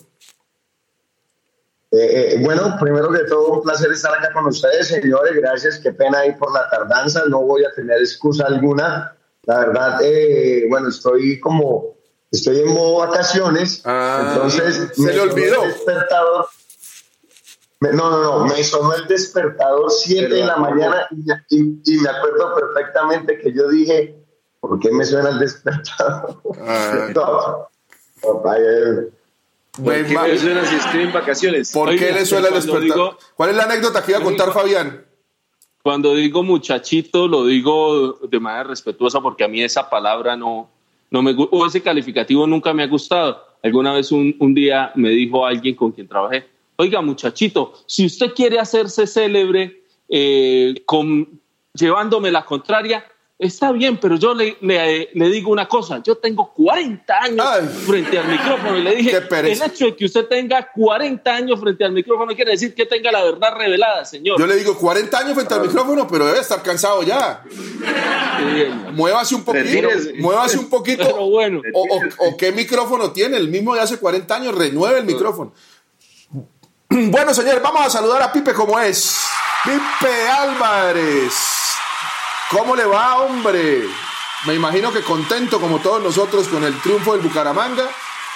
Eh, 1.92 2.34
eh, 2.34 2.40
bueno, 2.42 2.76
primero 2.80 3.12
que 3.12 3.24
todo, 3.24 3.54
un 3.54 3.64
placer 3.64 3.92
estar 3.92 4.14
acá 4.14 4.32
con 4.34 4.46
ustedes, 4.46 4.88
señores. 4.88 5.34
Gracias, 5.36 5.80
qué 5.80 5.92
pena 5.92 6.20
ahí 6.20 6.34
por 6.34 6.54
la 6.54 6.70
tardanza. 6.70 7.24
No 7.28 7.42
voy 7.42 7.64
a 7.66 7.72
tener 7.74 8.00
excusa 8.00 8.46
alguna. 8.46 9.16
La 9.44 9.60
verdad, 9.60 10.00
eh, 10.04 10.66
bueno, 10.70 10.90
estoy 10.90 11.40
como, 11.40 11.98
estoy 12.32 12.60
en 12.60 12.68
modo 12.74 12.98
vacaciones. 12.98 13.82
Ah, 13.86 14.34
entonces, 14.34 14.92
se 14.94 15.14
le 15.14 15.20
olvidó. 15.20 15.64
El 15.64 15.72
despertador. 15.72 16.48
no, 17.80 17.92
no, 17.92 18.22
no, 18.22 18.46
me 18.46 18.64
sonó 18.64 18.94
el 18.94 19.08
despertador 19.08 19.90
7 19.90 20.32
de 20.32 20.46
la 20.46 20.58
mañana 20.58 21.08
y 21.50 21.64
me 21.64 22.10
acuerdo 22.10 22.54
perfectamente 22.54 23.40
que 23.40 23.52
yo 23.52 23.68
dije, 23.70 24.19
¿Por 24.60 24.80
qué 24.80 24.92
me 24.92 25.06
suena 25.06 25.30
el 25.30 25.40
despertador? 25.40 26.42
Ah. 26.62 27.68
¿Por 28.22 28.44
qué 30.06 30.18
me 30.18 30.38
suena 30.38 30.66
si 30.66 30.76
estoy 30.76 31.04
en 31.04 31.14
vacaciones? 31.14 31.72
¿Por 31.72 31.90
qué 31.98 32.12
le 32.12 32.26
suena 32.26 32.50
el 32.50 32.56
despertador? 32.56 33.18
¿Cuál 33.36 33.52
es 33.52 33.56
la 33.56 33.64
anécdota 33.64 34.04
que 34.04 34.12
iba 34.12 34.20
a 34.20 34.24
contar 34.24 34.52
Fabián? 34.52 35.06
Cuando 35.82 36.14
digo 36.14 36.44
muchachito, 36.44 37.28
lo 37.28 37.46
digo 37.46 38.20
de 38.28 38.40
manera 38.40 38.66
respetuosa 38.66 39.22
porque 39.22 39.46
a 39.46 39.48
mí 39.48 39.64
esa 39.64 39.90
palabra 39.90 40.36
no, 40.36 40.70
no 41.10 41.22
me 41.22 41.34
o 41.38 41.66
ese 41.66 41.82
calificativo 41.82 42.46
nunca 42.46 42.74
me 42.74 42.84
ha 42.84 42.88
gustado. 42.88 43.42
Alguna 43.64 43.94
vez 43.94 44.12
un, 44.12 44.36
un 44.40 44.54
día 44.54 44.92
me 44.96 45.10
dijo 45.10 45.46
alguien 45.46 45.76
con 45.76 45.92
quien 45.92 46.08
trabajé, 46.08 46.48
oiga 46.76 47.02
muchachito, 47.02 47.74
si 47.86 48.06
usted 48.06 48.34
quiere 48.34 48.60
hacerse 48.60 49.08
célebre 49.08 49.84
eh, 50.08 50.82
con, 50.86 51.40
llevándome 51.74 52.32
la 52.32 52.46
contraria, 52.46 53.06
Está 53.40 53.72
bien, 53.72 53.98
pero 53.98 54.18
yo 54.18 54.34
le, 54.34 54.58
le, 54.60 55.30
digo 55.30 55.50
una 55.50 55.66
cosa. 55.66 56.04
Yo 56.04 56.18
tengo 56.18 56.52
40 56.54 57.24
años 57.24 57.46
frente 57.88 58.20
al 58.20 58.28
micrófono 58.28 58.78
y 58.78 58.84
le 58.84 58.96
dije, 58.98 59.16
el 59.16 59.62
hecho 59.62 59.86
de 59.86 59.96
que 59.96 60.04
usted 60.04 60.26
tenga 60.26 60.70
40 60.70 61.32
años 61.34 61.58
frente 61.58 61.86
al 61.86 61.94
micrófono 61.94 62.36
quiere 62.36 62.52
decir 62.52 62.76
que 62.76 62.86
tenga 62.86 63.14
la 63.14 63.24
verdad 63.24 63.56
revelada, 63.56 64.04
señor. 64.04 64.38
Yo 64.38 64.46
le 64.46 64.58
digo 64.58 64.78
40 64.78 65.18
años 65.18 65.36
frente 65.36 65.54
al 65.54 65.62
micrófono, 65.62 66.06
pero 66.06 66.26
debe 66.28 66.40
estar 66.40 66.62
cansado 66.62 67.02
ya. 67.02 67.42
muévase 68.92 69.36
un 69.36 69.46
poquito. 69.46 69.88
muévase 70.18 70.58
un 70.58 70.70
poquito. 70.70 71.06
Pero 71.06 71.30
bueno. 71.30 71.62
O, 71.74 72.36
qué 72.36 72.52
micrófono 72.52 73.14
tiene? 73.14 73.38
El 73.38 73.48
mismo 73.48 73.74
de 73.74 73.80
hace 73.80 73.98
40 73.98 74.36
años, 74.36 74.54
renueve 74.54 75.00
el 75.00 75.06
micrófono. 75.06 75.54
Bueno, 76.92 77.36
señores, 77.36 77.62
vamos 77.62 77.86
a 77.86 77.90
saludar 77.90 78.22
a 78.24 78.34
Pipe 78.34 78.52
como 78.52 78.78
es. 78.80 79.16
Pipe 79.64 80.28
Álvarez. 80.28 81.59
¿Cómo 82.52 82.76
le 82.76 82.86
va, 82.86 83.22
hombre? 83.22 83.84
Me 84.48 84.56
imagino 84.56 84.92
que 84.92 85.02
contento 85.02 85.60
como 85.60 85.80
todos 85.80 86.02
nosotros 86.02 86.48
con 86.48 86.64
el 86.64 86.80
triunfo 86.82 87.14
del 87.14 87.22
Bucaramanga. 87.22 87.88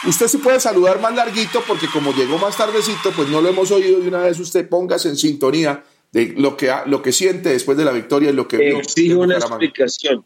Usted 0.06 0.28
se 0.28 0.38
puede 0.38 0.60
saludar 0.60 1.00
más 1.00 1.16
larguito 1.16 1.64
porque 1.68 1.88
como 1.88 2.14
llegó 2.14 2.38
más 2.38 2.56
tardecito, 2.56 3.12
pues 3.16 3.30
no 3.30 3.42
lo 3.42 3.50
hemos 3.50 3.72
oído 3.72 4.00
de 4.00 4.08
una 4.08 4.20
vez 4.20 4.40
usted 4.40 4.70
póngase 4.70 5.10
en 5.10 5.16
sintonía 5.16 5.84
de 6.12 6.34
lo 6.38 6.56
que, 6.56 6.72
lo 6.86 7.02
que 7.02 7.12
siente 7.12 7.50
después 7.50 7.76
de 7.78 7.86
la 7.86 7.92
victoria 7.92 8.30
y 8.30 8.34
lo 8.34 8.48
que 8.48 8.58
vio. 8.58 8.80
Exijo 8.80 9.22
una 9.22 9.38
explicación. 9.38 10.24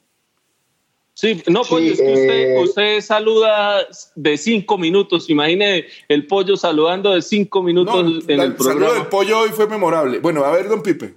Sí, 1.14 1.42
no, 1.48 1.64
pues 1.64 1.94
es 1.94 1.98
que 1.98 2.12
usted, 2.12 2.30
eh, 2.30 2.64
usted, 2.64 3.02
saluda 3.02 3.88
de 4.16 4.38
cinco 4.38 4.78
minutos. 4.78 5.30
Imagine 5.30 5.86
el 6.10 6.28
pollo 6.28 6.58
saludando 6.58 7.14
de 7.14 7.22
cinco 7.22 7.64
minutos 7.64 8.26
en 8.28 8.40
el 8.40 8.54
programa. 8.54 8.82
El 8.82 8.88
saludo 8.88 8.94
del 8.94 9.08
pollo 9.08 9.40
hoy 9.40 9.50
fue 9.50 9.68
memorable. 9.68 10.20
Bueno, 10.20 10.44
a 10.44 10.52
ver, 10.52 10.68
don 10.68 10.84
Pipe. 10.84 11.16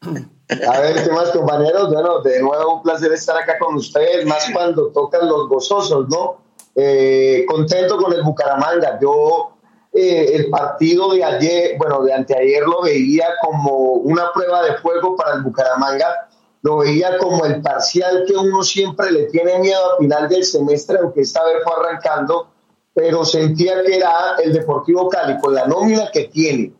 A 0.48 0.80
ver, 0.80 1.02
¿qué 1.02 1.10
más, 1.10 1.30
compañeros? 1.30 1.90
Bueno, 1.90 2.20
de 2.20 2.40
nuevo 2.40 2.76
un 2.76 2.82
placer 2.82 3.12
estar 3.12 3.36
acá 3.36 3.58
con 3.58 3.76
ustedes, 3.76 4.26
más 4.26 4.50
cuando 4.52 4.88
tocan 4.88 5.26
los 5.26 5.48
gozosos, 5.48 6.08
¿no? 6.08 6.38
Eh, 6.74 7.46
contento 7.48 7.96
con 7.96 8.12
el 8.12 8.22
Bucaramanga. 8.22 8.98
Yo 9.00 9.52
eh, 9.92 10.32
el 10.34 10.50
partido 10.50 11.12
de 11.14 11.24
ayer, 11.24 11.78
bueno, 11.78 12.02
de 12.02 12.12
anteayer 12.12 12.64
lo 12.64 12.82
veía 12.82 13.26
como 13.40 13.92
una 13.92 14.32
prueba 14.32 14.62
de 14.64 14.74
fuego 14.74 15.16
para 15.16 15.36
el 15.36 15.42
Bucaramanga. 15.42 16.28
Lo 16.62 16.78
veía 16.78 17.16
como 17.18 17.44
el 17.44 17.62
parcial 17.62 18.24
que 18.26 18.34
uno 18.34 18.62
siempre 18.62 19.12
le 19.12 19.24
tiene 19.24 19.58
miedo 19.60 19.92
al 19.92 19.98
final 19.98 20.28
del 20.28 20.44
semestre, 20.44 20.98
aunque 21.00 21.20
esta 21.20 21.44
vez 21.44 21.56
fue 21.62 21.72
arrancando, 21.74 22.48
pero 22.92 23.24
sentía 23.24 23.82
que 23.82 23.96
era 23.96 24.36
el 24.42 24.52
Deportivo 24.52 25.08
Cali, 25.08 25.38
con 25.38 25.54
la 25.54 25.66
nómina 25.66 26.10
que 26.10 26.24
tiene, 26.24 26.72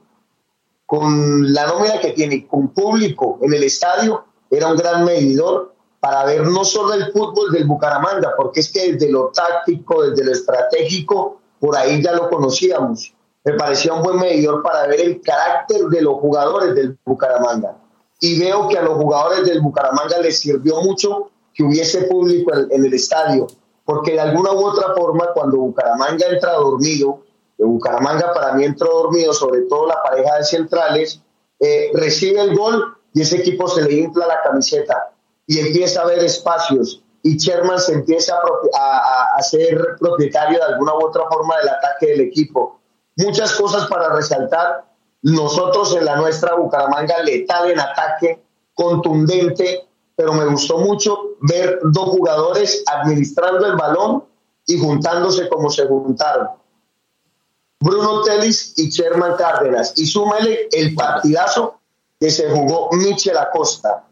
con 0.86 1.52
la 1.52 1.66
nómina 1.66 2.00
que 2.00 2.12
tiene, 2.12 2.46
con 2.46 2.68
público 2.68 3.38
en 3.42 3.52
el 3.52 3.62
estadio, 3.62 4.24
era 4.50 4.68
un 4.68 4.76
gran 4.76 5.04
medidor 5.04 5.74
para 6.00 6.24
ver 6.26 6.46
no 6.46 6.64
solo 6.64 6.92
el 6.92 7.10
fútbol 7.12 7.50
del 7.50 7.66
Bucaramanga, 7.66 8.34
porque 8.36 8.60
es 8.60 8.70
que 8.70 8.92
desde 8.92 9.10
lo 9.10 9.30
táctico, 9.34 10.02
desde 10.02 10.24
lo 10.24 10.32
estratégico, 10.32 11.40
por 11.58 11.76
ahí 11.76 12.02
ya 12.02 12.12
lo 12.12 12.28
conocíamos. 12.28 13.14
Me 13.42 13.54
parecía 13.54 13.94
un 13.94 14.02
buen 14.02 14.18
medidor 14.18 14.62
para 14.62 14.86
ver 14.86 15.00
el 15.00 15.20
carácter 15.22 15.86
de 15.86 16.02
los 16.02 16.16
jugadores 16.16 16.74
del 16.74 16.98
Bucaramanga. 17.04 17.78
Y 18.20 18.38
veo 18.38 18.68
que 18.68 18.78
a 18.78 18.82
los 18.82 18.98
jugadores 18.98 19.46
del 19.46 19.62
Bucaramanga 19.62 20.18
les 20.18 20.38
sirvió 20.38 20.82
mucho 20.82 21.30
que 21.54 21.62
hubiese 21.62 22.02
público 22.02 22.52
en, 22.54 22.84
el 22.84 22.92
estadio, 22.92 23.46
porque 23.84 24.12
de 24.12 24.20
alguna 24.20 24.52
u 24.52 24.64
otra 24.64 24.94
forma, 24.94 25.28
cuando 25.32 25.56
Bucaramanga 25.58 26.26
entra 26.30 26.52
dormido, 26.54 27.22
de 27.58 27.64
Bucaramanga 27.64 28.32
para 28.32 28.52
mí 28.54 28.64
entró 28.64 28.88
dormido, 28.88 29.32
sobre 29.32 29.62
todo 29.62 29.86
la 29.86 30.02
pareja 30.02 30.36
de 30.36 30.44
centrales, 30.44 31.20
eh, 31.60 31.90
recibe 31.94 32.40
el 32.40 32.56
gol 32.56 32.96
y 33.12 33.22
ese 33.22 33.36
equipo 33.36 33.68
se 33.68 33.82
le 33.82 33.94
infla 33.94 34.26
la 34.26 34.42
camiseta 34.42 35.12
y 35.46 35.58
empieza 35.60 36.02
a 36.02 36.06
ver 36.06 36.18
espacios 36.18 37.02
y 37.22 37.38
Sherman 37.38 37.78
se 37.78 37.94
empieza 37.94 38.34
a, 38.36 39.36
a, 39.36 39.42
ser 39.42 39.96
propietario 39.98 40.58
de 40.58 40.64
alguna 40.64 40.94
u 40.94 41.06
otra 41.06 41.22
forma 41.26 41.56
del 41.56 41.70
ataque 41.70 42.08
del 42.08 42.20
equipo. 42.20 42.80
Muchas 43.16 43.54
cosas 43.54 43.86
para 43.88 44.14
resaltar. 44.14 44.84
Nosotros 45.22 45.96
en 45.96 46.04
la 46.04 46.16
nuestra 46.16 46.54
Bucaramanga 46.54 47.22
letal 47.22 47.70
en 47.70 47.80
ataque, 47.80 48.44
contundente, 48.74 49.88
pero 50.14 50.34
me 50.34 50.44
gustó 50.44 50.76
mucho 50.78 51.18
ver 51.40 51.78
dos 51.82 52.10
jugadores 52.10 52.84
administrando 52.86 53.66
el 53.66 53.76
balón 53.76 54.24
y 54.66 54.78
juntándose 54.78 55.48
como 55.48 55.70
se 55.70 55.86
juntaron. 55.86 56.48
Bruno 57.80 58.22
Telis 58.22 58.74
y 58.76 58.88
Sherman 58.88 59.36
Cárdenas. 59.36 59.94
Y 59.96 60.06
súmele 60.06 60.68
el 60.72 60.94
partidazo 60.94 61.80
que 62.18 62.30
se 62.30 62.48
jugó 62.50 62.90
Michel 62.92 63.36
Acosta. 63.36 64.06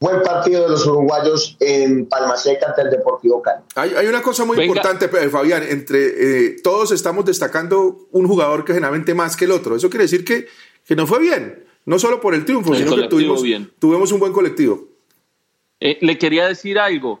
Buen 0.00 0.22
partido 0.22 0.64
de 0.64 0.68
los 0.70 0.86
uruguayos 0.86 1.56
en 1.60 2.06
Palmaseca 2.06 2.68
ante 2.68 2.82
el 2.82 2.90
Deportivo 2.90 3.40
Cali. 3.40 3.62
Hay, 3.74 4.06
una 4.06 4.20
cosa 4.20 4.44
muy 4.44 4.60
importante, 4.60 5.08
Fabián. 5.08 5.62
Entre 5.62 6.48
eh, 6.48 6.56
todos 6.62 6.92
estamos 6.92 7.24
destacando 7.24 8.06
un 8.12 8.26
jugador 8.28 8.64
que 8.64 8.74
generalmente 8.74 9.14
más 9.14 9.36
que 9.36 9.46
el 9.46 9.52
otro. 9.52 9.76
Eso 9.76 9.88
quiere 9.88 10.04
decir 10.04 10.24
que, 10.24 10.46
que 10.84 10.96
no 10.96 11.06
fue 11.06 11.20
bien. 11.20 11.64
No 11.86 11.98
solo 11.98 12.20
por 12.20 12.34
el 12.34 12.44
triunfo, 12.44 12.74
sino 12.74 12.96
que 12.96 13.08
tuvimos, 13.08 13.42
tuvimos 13.78 14.12
un 14.12 14.20
buen 14.20 14.32
colectivo. 14.32 14.88
Eh, 15.80 15.98
le 16.00 16.18
quería 16.18 16.46
decir 16.46 16.78
algo. 16.78 17.20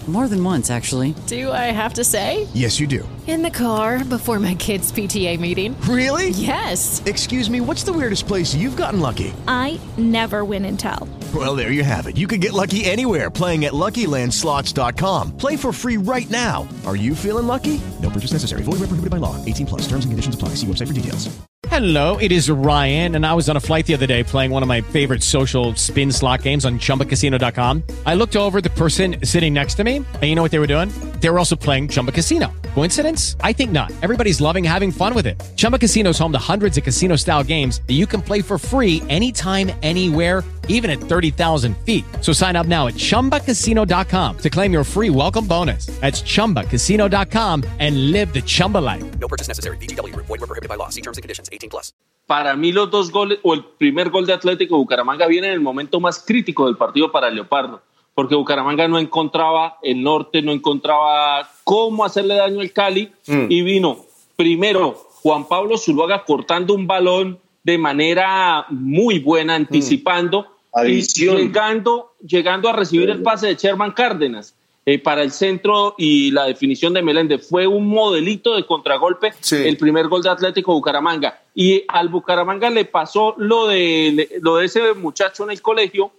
More 0.11 0.27
than 0.27 0.43
once, 0.43 0.69
actually. 0.69 1.15
Do 1.25 1.53
I 1.53 1.71
have 1.71 1.93
to 1.93 2.03
say? 2.03 2.45
Yes, 2.53 2.81
you 2.81 2.85
do. 2.87 3.07
In 3.27 3.43
the 3.43 3.49
car 3.49 4.03
before 4.03 4.39
my 4.39 4.55
kids' 4.55 4.91
PTA 4.91 5.39
meeting. 5.39 5.79
Really? 5.81 6.31
Yes. 6.31 7.01
Excuse 7.05 7.49
me, 7.49 7.61
what's 7.61 7.83
the 7.83 7.93
weirdest 7.93 8.27
place 8.27 8.53
you've 8.53 8.75
gotten 8.75 8.99
lucky? 8.99 9.33
I 9.47 9.79
never 9.97 10.43
win 10.43 10.65
and 10.65 10.77
tell. 10.77 11.07
Well, 11.33 11.55
there 11.55 11.71
you 11.71 11.85
have 11.85 12.07
it. 12.07 12.17
You 12.17 12.27
can 12.27 12.41
get 12.41 12.51
lucky 12.51 12.83
anywhere 12.83 13.29
playing 13.29 13.63
at 13.63 13.71
LuckyLandSlots.com. 13.71 15.37
Play 15.37 15.55
for 15.55 15.71
free 15.71 15.95
right 15.95 16.29
now. 16.29 16.67
Are 16.85 16.97
you 16.97 17.15
feeling 17.15 17.47
lucky? 17.47 17.79
No 18.01 18.09
purchase 18.09 18.33
necessary. 18.33 18.63
Void 18.63 18.81
where 18.81 18.91
prohibited 18.91 19.11
by 19.11 19.17
law. 19.17 19.37
18 19.45 19.65
plus. 19.65 19.81
Terms 19.83 20.03
and 20.03 20.11
conditions 20.11 20.35
apply. 20.35 20.49
See 20.55 20.67
website 20.67 20.87
for 20.87 20.93
details. 20.93 21.29
Hello, 21.71 22.17
it 22.17 22.33
is 22.33 22.49
Ryan, 22.49 23.15
and 23.15 23.25
I 23.25 23.33
was 23.33 23.47
on 23.47 23.55
a 23.55 23.59
flight 23.59 23.85
the 23.85 23.93
other 23.93 24.07
day 24.07 24.23
playing 24.23 24.51
one 24.51 24.61
of 24.61 24.67
my 24.67 24.81
favorite 24.81 25.23
social 25.23 25.73
spin 25.75 26.11
slot 26.11 26.41
games 26.41 26.65
on 26.65 26.79
ChumbaCasino.com. 26.79 27.83
I 28.05 28.15
looked 28.15 28.35
over 28.35 28.59
the 28.59 28.71
person 28.71 29.23
sitting 29.23 29.53
next 29.53 29.75
to 29.75 29.85
me, 29.85 30.00
and 30.05 30.23
you 30.23 30.35
know 30.35 30.43
what 30.43 30.51
they 30.51 30.59
were 30.59 30.67
doing? 30.67 30.89
They 31.21 31.29
were 31.29 31.39
also 31.39 31.55
playing 31.55 31.87
Chumba 31.87 32.11
Casino. 32.11 32.51
Coincidence? 32.75 33.37
I 33.41 33.53
think 33.53 33.71
not. 33.71 33.91
Everybody's 34.01 34.41
loving 34.41 34.63
having 34.63 34.91
fun 34.91 35.13
with 35.13 35.25
it. 35.25 35.41
Chumba 35.55 35.79
Casino 35.79 36.09
is 36.09 36.19
home 36.19 36.33
to 36.33 36.37
hundreds 36.37 36.77
of 36.77 36.83
casino-style 36.83 37.43
games 37.45 37.81
that 37.87 37.93
you 37.93 38.05
can 38.05 38.21
play 38.21 38.41
for 38.41 38.57
free 38.57 39.01
anytime, 39.07 39.71
anywhere 39.81 40.43
even 40.67 40.89
at 40.89 40.99
30,000 40.99 41.77
feet. 41.85 42.03
So 42.21 42.33
sign 42.33 42.55
up 42.55 42.67
now 42.67 42.87
at 42.87 42.95
ChumbaCasino.com 42.95 44.37
to 44.39 44.49
claim 44.49 44.73
your 44.73 44.83
free 44.83 45.09
welcome 45.09 45.47
bonus. 45.47 45.85
That's 46.01 46.21
ChumbaCasino.com 46.21 47.63
and 47.79 48.11
live 48.11 48.33
the 48.33 48.41
Chumba 48.41 48.79
life. 48.79 49.03
No 49.19 49.27
purchase 49.27 49.47
necessary. 49.47 49.77
BGW. 49.77 50.13
Void 50.15 50.39
were 50.41 50.47
prohibited 50.47 50.69
by 50.69 50.75
law. 50.75 50.89
See 50.89 51.01
terms 51.01 51.17
and 51.17 51.23
conditions. 51.23 51.49
18 51.51 51.69
plus. 51.69 51.93
Para 52.27 52.55
mí 52.55 52.71
los 52.71 52.89
dos 52.89 53.11
goles, 53.11 53.39
o 53.43 53.53
el 53.53 53.65
primer 53.77 54.09
gol 54.09 54.25
de 54.25 54.31
Atlético 54.31 54.77
Bucaramanga 54.77 55.27
viene 55.27 55.47
en 55.47 55.53
el 55.53 55.59
momento 55.59 55.99
más 55.99 56.23
crítico 56.25 56.65
del 56.65 56.77
partido 56.77 57.11
para 57.11 57.29
Leopardo. 57.29 57.81
Porque 58.13 58.35
Bucaramanga 58.35 58.87
no 58.87 58.99
encontraba 58.99 59.77
el 59.81 60.03
norte, 60.03 60.41
no 60.41 60.51
encontraba 60.51 61.49
cómo 61.63 62.03
hacerle 62.03 62.35
daño 62.35 62.59
al 62.59 62.71
Cali. 62.71 63.11
Mm. 63.27 63.45
Y 63.49 63.61
vino 63.61 63.97
primero 64.35 64.95
Juan 65.21 65.47
Pablo 65.47 65.77
Zuluaga 65.77 66.23
cortando 66.25 66.73
un 66.73 66.87
balón 66.87 67.39
de 67.63 67.77
manera 67.77 68.65
muy 68.69 69.19
buena, 69.19 69.55
anticipando 69.55 70.47
y 70.85 71.01
llegando, 71.01 72.13
llegando 72.25 72.69
a 72.69 72.73
recibir 72.73 73.09
el 73.09 73.21
pase 73.21 73.47
de 73.47 73.55
Sherman 73.55 73.91
Cárdenas. 73.91 74.55
Eh, 74.83 74.97
para 74.97 75.21
el 75.21 75.31
centro 75.31 75.93
y 75.95 76.31
la 76.31 76.45
definición 76.45 76.91
de 76.95 77.03
Meléndez. 77.03 77.47
Fue 77.47 77.67
un 77.67 77.87
modelito 77.87 78.55
de 78.55 78.65
contragolpe 78.65 79.31
el 79.51 79.77
primer 79.77 80.07
gol 80.07 80.23
de 80.23 80.31
Atlético 80.31 80.73
Bucaramanga. 80.73 81.39
Y 81.53 81.83
al 81.87 82.09
Bucaramanga 82.09 82.67
le 82.71 82.85
pasó 82.85 83.35
lo 83.37 83.67
de, 83.67 84.39
lo 84.41 84.55
de 84.55 84.65
ese 84.65 84.95
muchacho 84.95 85.43
en 85.43 85.51
el 85.51 85.61
colegio, 85.61 86.11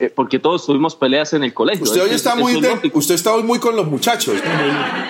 eh, 0.00 0.10
porque 0.10 0.38
todos 0.38 0.64
tuvimos 0.64 0.94
peleas 0.94 1.32
en 1.32 1.42
el 1.42 1.52
colegio. 1.52 1.82
Usted 1.82 2.02
hoy 2.02 2.10
está 2.10 2.36
muy, 2.36 2.56
usted 2.92 3.14
está 3.14 3.36
muy 3.38 3.58
con 3.58 3.74
los 3.74 3.86
muchachos. 3.86 4.36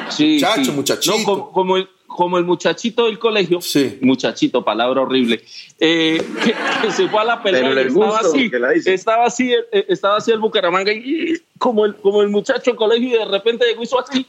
Sí, 0.08 0.34
muchacho, 0.34 0.72
muchachito. 0.72 1.50
como, 1.52 1.76
como 2.06 2.38
el 2.38 2.44
muchachito 2.44 3.04
del 3.04 3.18
colegio, 3.18 3.60
muchachito, 4.00 4.64
palabra 4.64 5.02
horrible, 5.02 5.42
eh, 5.78 6.20
que, 6.82 6.90
se 6.90 7.06
fue 7.08 7.20
a 7.20 7.24
la 7.24 7.42
pelea 7.42 7.70
y 7.70 7.86
estaba, 7.86 8.18
así, 8.18 8.50
estaba 8.86 9.24
así, 9.26 9.52
eh, 9.52 9.84
estaba 9.88 10.16
así 10.16 10.32
el 10.32 10.40
Bucaramanga 10.40 10.90
y 10.90 11.34
como 11.58 11.84
el, 11.84 11.94
como 11.96 12.22
el 12.22 12.28
muchacho 12.28 12.70
del 12.70 12.76
colegio 12.76 13.08
y 13.08 13.18
de 13.18 13.24
repente 13.26 13.66
llegó 13.66 13.82
hizo 13.82 14.00
así 14.00 14.26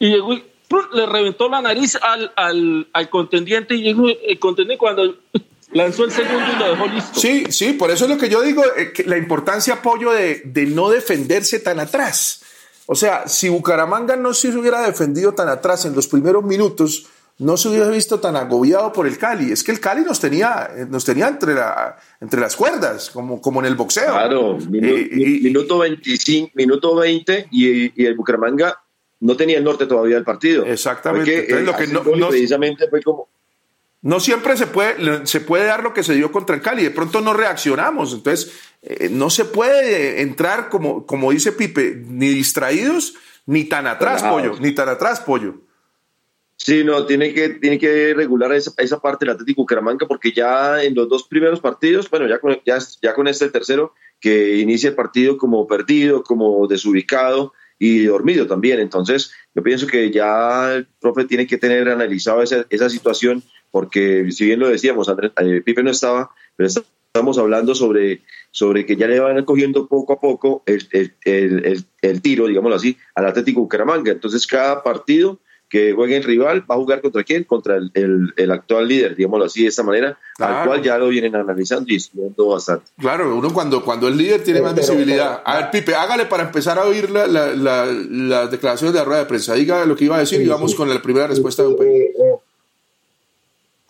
y 0.00 0.08
llegó 0.08 0.34
y 0.34 0.44
le 0.92 1.06
reventó 1.06 1.48
la 1.48 1.62
nariz 1.62 1.96
al, 2.02 2.32
al, 2.36 2.88
al 2.92 3.08
contendiente 3.10 3.74
y 3.76 3.82
llegó 3.82 4.08
el 4.08 4.38
contendiente 4.38 4.78
cuando 4.78 5.14
lanzó 5.72 6.04
el 6.04 6.12
segundo 6.12 6.46
y 6.54 6.58
lo 6.58 6.70
dejó 6.70 6.86
listo. 6.86 7.20
Sí, 7.20 7.44
sí, 7.50 7.72
por 7.72 7.90
eso 7.90 8.04
es 8.04 8.10
lo 8.10 8.18
que 8.18 8.28
yo 8.28 8.42
digo, 8.42 8.62
eh, 8.76 8.92
la 9.06 9.16
importancia, 9.16 9.74
apoyo 9.74 10.12
de, 10.12 10.42
de 10.44 10.66
no 10.66 10.90
defenderse 10.90 11.60
tan 11.60 11.80
atrás. 11.80 12.42
O 12.86 12.94
sea, 12.94 13.28
si 13.28 13.48
Bucaramanga 13.48 14.16
no 14.16 14.34
se 14.34 14.48
hubiera 14.48 14.82
defendido 14.82 15.32
tan 15.32 15.48
atrás 15.48 15.84
en 15.84 15.94
los 15.94 16.08
primeros 16.08 16.42
minutos, 16.42 17.06
no 17.40 17.56
se 17.56 17.68
hubiera 17.68 17.88
visto 17.88 18.20
tan 18.20 18.36
agobiado 18.36 18.92
por 18.92 19.06
el 19.06 19.16
Cali. 19.16 19.50
Es 19.50 19.64
que 19.64 19.72
el 19.72 19.80
Cali 19.80 20.02
nos 20.02 20.20
tenía, 20.20 20.70
nos 20.88 21.06
tenía 21.06 21.26
entre, 21.26 21.54
la, 21.54 21.96
entre 22.20 22.38
las 22.38 22.54
cuerdas, 22.54 23.08
como, 23.10 23.40
como 23.40 23.60
en 23.60 23.66
el 23.66 23.76
boxeo. 23.76 24.12
Claro, 24.12 24.58
eh, 24.58 25.40
minuto, 25.42 25.78
25, 25.78 26.50
minuto 26.54 26.94
20 26.94 27.48
y, 27.50 28.04
el 28.04 28.14
Bucaramanga 28.14 28.82
no 29.20 29.36
tenía 29.36 29.56
el 29.56 29.64
norte 29.64 29.86
todavía 29.86 30.16
del 30.16 30.24
partido. 30.24 30.66
Exactamente. 30.66 31.62
lo 31.62 31.74
que 31.74 31.86
no, 31.86 32.02
precisamente 32.02 32.88
fue 32.88 33.02
como 33.02 33.28
no 34.02 34.20
siempre 34.20 34.56
se 34.56 34.66
puede, 34.66 35.26
se 35.26 35.40
puede 35.40 35.64
dar 35.64 35.82
lo 35.82 35.92
que 35.92 36.02
se 36.02 36.14
dio 36.14 36.32
contra 36.32 36.56
el 36.56 36.62
Cali, 36.62 36.82
de 36.82 36.90
pronto 36.90 37.20
no 37.20 37.34
reaccionamos, 37.34 38.14
entonces 38.14 38.52
eh, 38.82 39.08
no 39.10 39.28
se 39.30 39.44
puede 39.44 40.22
entrar, 40.22 40.70
como, 40.70 41.06
como 41.06 41.30
dice 41.30 41.52
Pipe, 41.52 42.02
ni 42.06 42.28
distraídos, 42.28 43.14
ni 43.46 43.64
tan 43.64 43.86
atrás, 43.86 44.22
pollo, 44.22 44.56
ni 44.60 44.72
tan 44.72 44.88
atrás, 44.88 45.20
pollo. 45.20 45.62
Sí, 46.56 46.84
no, 46.84 47.06
tiene 47.06 47.32
que, 47.32 47.48
tiene 47.50 47.78
que 47.78 48.12
regular 48.14 48.52
esa, 48.52 48.72
esa 48.76 49.00
parte 49.00 49.24
del 49.24 49.32
Atlético 49.32 49.62
Bucaramanga 49.62 50.06
porque 50.06 50.30
ya 50.30 50.82
en 50.82 50.94
los 50.94 51.08
dos 51.08 51.26
primeros 51.26 51.58
partidos, 51.58 52.08
bueno, 52.10 52.28
ya 52.28 52.38
con, 52.38 52.60
ya, 52.66 52.78
ya 53.00 53.14
con 53.14 53.26
este 53.28 53.48
tercero, 53.48 53.94
que 54.20 54.56
inicia 54.56 54.90
el 54.90 54.94
partido 54.94 55.38
como 55.38 55.66
perdido, 55.66 56.22
como 56.22 56.66
desubicado 56.66 57.54
y 57.78 58.04
dormido 58.04 58.46
también. 58.46 58.78
Entonces, 58.78 59.32
yo 59.54 59.62
pienso 59.62 59.86
que 59.86 60.10
ya 60.10 60.74
el 60.74 60.86
profe 61.00 61.24
tiene 61.24 61.46
que 61.46 61.56
tener 61.56 61.88
analizado 61.88 62.42
esa, 62.42 62.66
esa 62.68 62.90
situación 62.90 63.42
porque 63.70 64.30
si 64.30 64.46
bien 64.46 64.60
lo 64.60 64.68
decíamos, 64.68 65.08
Andrés, 65.08 65.32
eh, 65.40 65.62
Pipe 65.64 65.82
no 65.82 65.90
estaba, 65.90 66.30
pero 66.56 66.68
estamos 66.68 67.38
hablando 67.38 67.74
sobre, 67.74 68.22
sobre 68.50 68.86
que 68.86 68.96
ya 68.96 69.06
le 69.06 69.20
van 69.20 69.44
cogiendo 69.44 69.86
poco 69.86 70.12
a 70.14 70.20
poco 70.20 70.62
el, 70.66 70.86
el, 71.24 71.84
el, 72.02 72.22
tiro, 72.22 72.46
digámoslo 72.46 72.76
así, 72.76 72.96
al 73.14 73.26
Atlético 73.26 73.60
Bucaramanga. 73.60 74.12
Entonces 74.12 74.46
cada 74.46 74.82
partido 74.82 75.40
que 75.70 75.92
juegue 75.92 76.16
en 76.16 76.24
rival 76.24 76.68
va 76.68 76.74
a 76.74 76.78
jugar 76.78 77.00
contra 77.00 77.22
quién? 77.22 77.44
Contra 77.44 77.76
el, 77.76 78.50
actual 78.50 78.88
líder, 78.88 79.14
digámoslo 79.14 79.44
así, 79.44 79.62
de 79.62 79.68
esta 79.68 79.84
manera, 79.84 80.18
al 80.38 80.66
cual 80.66 80.82
ya 80.82 80.98
lo 80.98 81.08
vienen 81.08 81.36
analizando 81.36 81.92
y 81.92 81.96
estudiando 81.96 82.48
bastante. 82.48 82.90
Claro, 82.98 83.36
uno 83.36 83.52
cuando, 83.54 83.84
cuando 83.84 84.08
el 84.08 84.16
líder 84.16 84.42
tiene 84.42 84.60
más 84.60 84.74
visibilidad. 84.74 85.42
A 85.44 85.58
ver, 85.58 85.70
Pipe, 85.70 85.94
hágale 85.94 86.26
para 86.26 86.42
empezar 86.42 86.76
a 86.76 86.84
oír 86.84 87.08
la, 87.08 87.28
la, 87.28 87.86
las 87.86 88.50
declaraciones 88.50 88.92
de 88.92 88.98
la 88.98 89.04
rueda 89.04 89.20
de 89.20 89.26
prensa. 89.26 89.54
Diga 89.54 89.86
lo 89.86 89.94
que 89.94 90.06
iba 90.06 90.16
a 90.16 90.20
decir 90.20 90.40
y 90.42 90.48
vamos 90.48 90.74
con 90.74 90.88
la 90.88 91.00
primera 91.00 91.28
respuesta 91.28 91.62
de 91.62 91.68
un 91.68 91.76
país. 91.76 92.04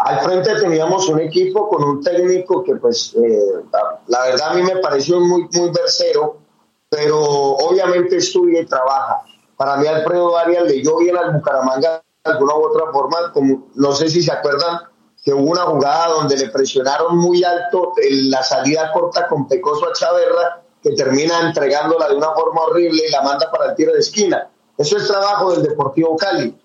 Al 0.01 0.21
frente 0.21 0.55
teníamos 0.55 1.09
un 1.11 1.21
equipo 1.21 1.69
con 1.69 1.85
un 1.85 2.03
técnico 2.03 2.65
que, 2.65 2.75
pues, 2.77 3.15
eh, 3.23 3.63
la, 4.09 4.23
verdad 4.23 4.53
a 4.53 4.55
mí 4.55 4.63
me 4.63 4.77
pareció 4.77 5.21
muy, 5.21 5.47
muy 5.53 5.71
versero, 5.71 6.39
pero 6.89 7.21
obviamente 7.21 8.17
estudia 8.17 8.63
y 8.63 8.67
trabaja. 8.67 9.21
Para 9.59 9.77
mí 9.77 9.87
Alfredo 9.87 10.39
Arias 10.39 10.65
leyó 10.65 10.97
bien 10.97 11.19
al 11.19 11.35
Bucaramanga 11.35 12.03
de 12.25 12.33
alguna 12.33 12.55
u 12.55 12.65
otra 12.65 12.91
forma, 12.91 13.31
como 13.35 13.69
no 13.75 13.93
sé 13.93 14.09
si 14.09 14.23
se 14.23 14.33
acuerdan 14.33 14.81
que 15.23 15.35
hubo 15.35 15.51
una 15.51 15.65
jugada 15.65 16.09
donde 16.09 16.39
le 16.39 16.49
presionaron 16.49 17.19
muy 17.19 17.45
alto 17.45 17.93
en 18.03 18.31
la 18.31 18.43
salida 18.43 18.93
corta 18.95 19.29
con 19.29 19.47
Pecoso 19.47 19.87
a 19.87 19.93
Chaverra, 19.93 20.63
que 20.83 20.93
termina 20.93 21.43
entregándola 21.43 22.09
de 22.09 22.15
una 22.15 22.33
forma 22.33 22.63
horrible 22.63 23.03
y 23.07 23.11
la 23.11 23.21
manda 23.21 23.51
para 23.51 23.67
el 23.67 23.75
tiro 23.77 23.93
de 23.93 23.99
esquina. 23.99 24.49
Eso 24.79 24.97
es 24.97 25.07
trabajo 25.07 25.53
del 25.53 25.63
Deportivo 25.63 26.17
Cali 26.17 26.59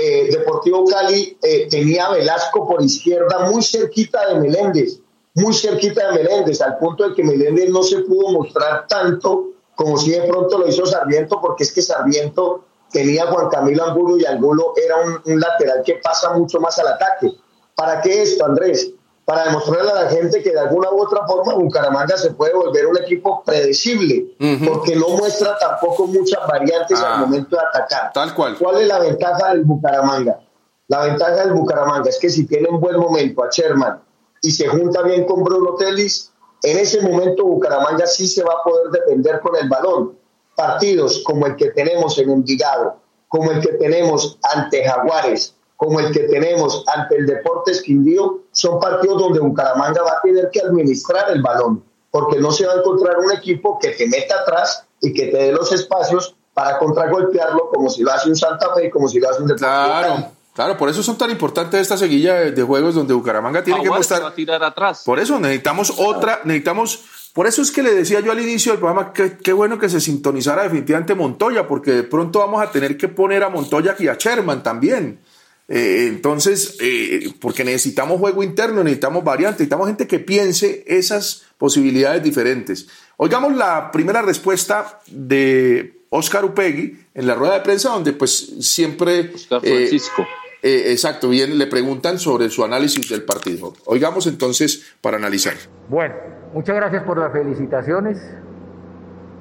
eh, 0.00 0.28
Deportivo 0.30 0.84
Cali 0.84 1.38
eh, 1.42 1.68
tenía 1.70 2.10
Velasco 2.10 2.66
por 2.66 2.82
izquierda 2.82 3.50
muy 3.50 3.62
cerquita 3.62 4.28
de 4.28 4.40
Meléndez, 4.40 5.00
muy 5.34 5.54
cerquita 5.54 6.08
de 6.08 6.22
Meléndez, 6.22 6.60
al 6.60 6.78
punto 6.78 7.08
de 7.08 7.14
que 7.14 7.22
Meléndez 7.22 7.70
no 7.70 7.82
se 7.82 8.00
pudo 8.00 8.32
mostrar 8.32 8.86
tanto 8.88 9.50
como 9.76 9.96
si 9.96 10.10
de 10.10 10.22
pronto 10.22 10.58
lo 10.58 10.66
hizo 10.66 10.84
Sarmiento, 10.84 11.40
porque 11.40 11.62
es 11.62 11.72
que 11.72 11.82
Sarmiento 11.82 12.64
tenía 12.90 13.24
a 13.24 13.26
Juan 13.28 13.48
Camilo 13.48 13.84
Angulo 13.84 14.18
y 14.18 14.24
Angulo 14.24 14.72
era 14.76 14.96
un 15.24 15.40
lateral 15.40 15.82
que 15.84 16.00
pasa 16.02 16.32
mucho 16.32 16.58
más 16.58 16.78
al 16.78 16.88
ataque. 16.88 17.32
¿Para 17.76 18.00
qué 18.00 18.22
esto, 18.22 18.44
Andrés? 18.44 18.92
Para 19.28 19.44
demostrarle 19.44 19.90
a 19.90 20.04
la 20.04 20.08
gente 20.08 20.42
que 20.42 20.52
de 20.52 20.58
alguna 20.58 20.90
u 20.90 21.02
otra 21.02 21.26
forma 21.26 21.52
Bucaramanga 21.52 22.16
se 22.16 22.30
puede 22.30 22.54
volver 22.54 22.86
un 22.86 22.96
equipo 22.96 23.42
predecible, 23.44 24.34
porque 24.66 24.96
no 24.96 25.06
muestra 25.10 25.54
tampoco 25.58 26.06
muchas 26.06 26.40
variantes 26.48 26.98
al 26.98 27.12
ah, 27.12 27.16
momento 27.18 27.54
de 27.54 27.62
atacar. 27.62 28.10
Tal 28.14 28.34
cual. 28.34 28.56
¿Cuál 28.58 28.80
es 28.80 28.88
la 28.88 29.00
ventaja 29.00 29.50
del 29.50 29.64
Bucaramanga? 29.64 30.40
La 30.86 31.02
ventaja 31.02 31.44
del 31.44 31.52
Bucaramanga 31.52 32.08
es 32.08 32.18
que 32.18 32.30
si 32.30 32.46
tiene 32.46 32.70
un 32.70 32.80
buen 32.80 32.96
momento 32.96 33.44
a 33.44 33.50
Sherman 33.50 34.00
y 34.40 34.50
se 34.50 34.66
junta 34.66 35.02
bien 35.02 35.26
con 35.26 35.44
Bruno 35.44 35.74
Telis, 35.74 36.32
en 36.62 36.78
ese 36.78 37.02
momento 37.02 37.44
Bucaramanga 37.44 38.06
sí 38.06 38.26
se 38.26 38.42
va 38.42 38.54
a 38.54 38.64
poder 38.64 38.90
defender 38.92 39.40
con 39.40 39.54
el 39.56 39.68
balón. 39.68 40.16
Partidos 40.56 41.22
como 41.22 41.44
el 41.44 41.54
que 41.56 41.72
tenemos 41.72 42.16
en 42.16 42.30
Envigado, 42.30 42.96
como 43.28 43.50
el 43.50 43.60
que 43.60 43.74
tenemos 43.74 44.38
ante 44.54 44.88
Jaguares, 44.88 45.54
como 45.78 46.00
el 46.00 46.10
que 46.12 46.24
tenemos 46.24 46.82
ante 46.92 47.18
el 47.18 47.26
Deportes 47.26 47.82
Quindío, 47.82 48.40
son 48.50 48.80
partidos 48.80 49.22
donde 49.22 49.38
Bucaramanga 49.38 50.02
va 50.02 50.10
a 50.10 50.20
tener 50.20 50.50
que 50.52 50.60
administrar 50.60 51.30
el 51.30 51.40
balón, 51.40 51.84
porque 52.10 52.40
no 52.40 52.50
se 52.50 52.66
va 52.66 52.72
a 52.72 52.76
encontrar 52.78 53.16
un 53.18 53.30
equipo 53.30 53.78
que 53.78 53.90
te 53.90 54.08
meta 54.08 54.40
atrás 54.40 54.84
y 55.00 55.14
que 55.14 55.28
te 55.28 55.36
dé 55.36 55.52
los 55.52 55.70
espacios 55.70 56.34
para 56.52 56.80
contragolpearlo 56.80 57.70
como 57.72 57.88
si 57.88 58.02
lo 58.02 58.10
hace 58.10 58.28
un 58.28 58.34
Santa 58.34 58.74
Fe 58.74 58.86
y 58.86 58.90
como 58.90 59.06
si 59.06 59.20
lo 59.20 59.30
hace 59.30 59.40
un 59.40 59.46
Deportes 59.46 59.68
Claro. 59.68 60.32
Claro, 60.52 60.76
por 60.76 60.88
eso 60.88 61.00
son 61.04 61.16
tan 61.16 61.30
importantes 61.30 61.80
esta 61.80 61.96
seguilla 61.96 62.34
de, 62.34 62.62
juegos 62.64 62.96
donde 62.96 63.14
Bucaramanga 63.14 63.62
tiene 63.62 63.80
que 63.80 63.88
mostrar. 63.88 64.24
a 64.24 64.34
tirar 64.34 64.64
atrás. 64.64 65.04
Por 65.06 65.20
eso 65.20 65.38
necesitamos 65.38 65.94
otra, 65.96 66.40
necesitamos. 66.42 67.04
Por 67.32 67.46
eso 67.46 67.62
es 67.62 67.70
que 67.70 67.84
le 67.84 67.94
decía 67.94 68.18
yo 68.18 68.32
al 68.32 68.40
inicio 68.40 68.72
del 68.72 68.80
programa 68.80 69.12
que 69.12 69.38
qué 69.38 69.52
bueno 69.52 69.78
que 69.78 69.88
se 69.88 70.00
sintonizara 70.00 70.64
definitivamente 70.64 71.14
Montoya, 71.14 71.68
porque 71.68 71.92
de 71.92 72.02
pronto 72.02 72.40
vamos 72.40 72.60
a 72.60 72.72
tener 72.72 72.96
que 72.96 73.06
poner 73.06 73.44
a 73.44 73.48
Montoya 73.48 73.94
y 74.00 74.08
a 74.08 74.14
Sherman 74.14 74.64
también. 74.64 75.20
Eh, 75.68 76.06
entonces, 76.08 76.78
eh, 76.80 77.30
porque 77.40 77.62
necesitamos 77.62 78.18
juego 78.18 78.42
interno, 78.42 78.82
necesitamos 78.82 79.22
variantes, 79.22 79.60
necesitamos 79.60 79.86
gente 79.88 80.06
que 80.06 80.18
piense 80.18 80.82
esas 80.86 81.44
posibilidades 81.58 82.22
diferentes. 82.22 82.88
Oigamos 83.18 83.54
la 83.54 83.90
primera 83.90 84.22
respuesta 84.22 85.00
de 85.10 86.00
Oscar 86.08 86.44
Upegui 86.44 86.98
en 87.14 87.26
la 87.26 87.34
rueda 87.34 87.54
de 87.54 87.60
prensa, 87.60 87.90
donde 87.90 88.12
pues 88.14 88.54
siempre... 88.60 89.32
Oscar 89.34 89.60
Francisco. 89.60 90.26
Eh, 90.62 90.90
exacto, 90.90 91.28
bien, 91.28 91.56
le 91.56 91.66
preguntan 91.66 92.18
sobre 92.18 92.48
su 92.48 92.64
análisis 92.64 93.08
del 93.08 93.22
partido. 93.22 93.74
Oigamos 93.84 94.26
entonces 94.26 94.94
para 95.00 95.16
analizar. 95.16 95.54
Bueno, 95.88 96.14
muchas 96.52 96.74
gracias 96.74 97.04
por 97.04 97.18
las 97.18 97.32
felicitaciones 97.32 98.18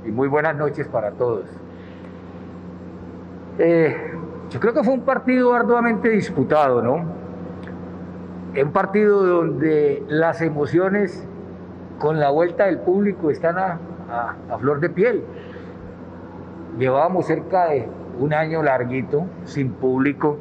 y 0.06 0.12
muy 0.12 0.28
buenas 0.28 0.56
noches 0.56 0.88
para 0.88 1.12
todos. 1.12 1.46
Eh, 3.60 3.96
yo 4.50 4.60
creo 4.60 4.74
que 4.74 4.84
fue 4.84 4.94
un 4.94 5.02
partido 5.02 5.54
arduamente 5.54 6.10
disputado, 6.10 6.82
¿no? 6.82 7.06
Un 8.60 8.72
partido 8.72 9.24
donde 9.26 10.04
las 10.08 10.42
emociones 10.42 11.28
con 12.00 12.20
la 12.20 12.30
vuelta 12.30 12.66
del 12.66 12.80
público 12.80 13.30
están 13.30 13.58
a, 13.58 13.80
flor 14.60 14.80
de 14.80 14.90
piel. 14.90 15.24
Llevábamos 16.80 17.28
cerca 17.28 17.68
de 17.68 17.88
un 18.20 18.34
año 18.34 18.64
larguito 18.64 19.26
sin 19.44 19.72
público 19.74 20.38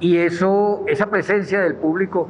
y 0.00 0.18
eso, 0.18 0.82
esa 0.88 1.06
presencia 1.06 1.60
del 1.60 1.76
público 1.76 2.28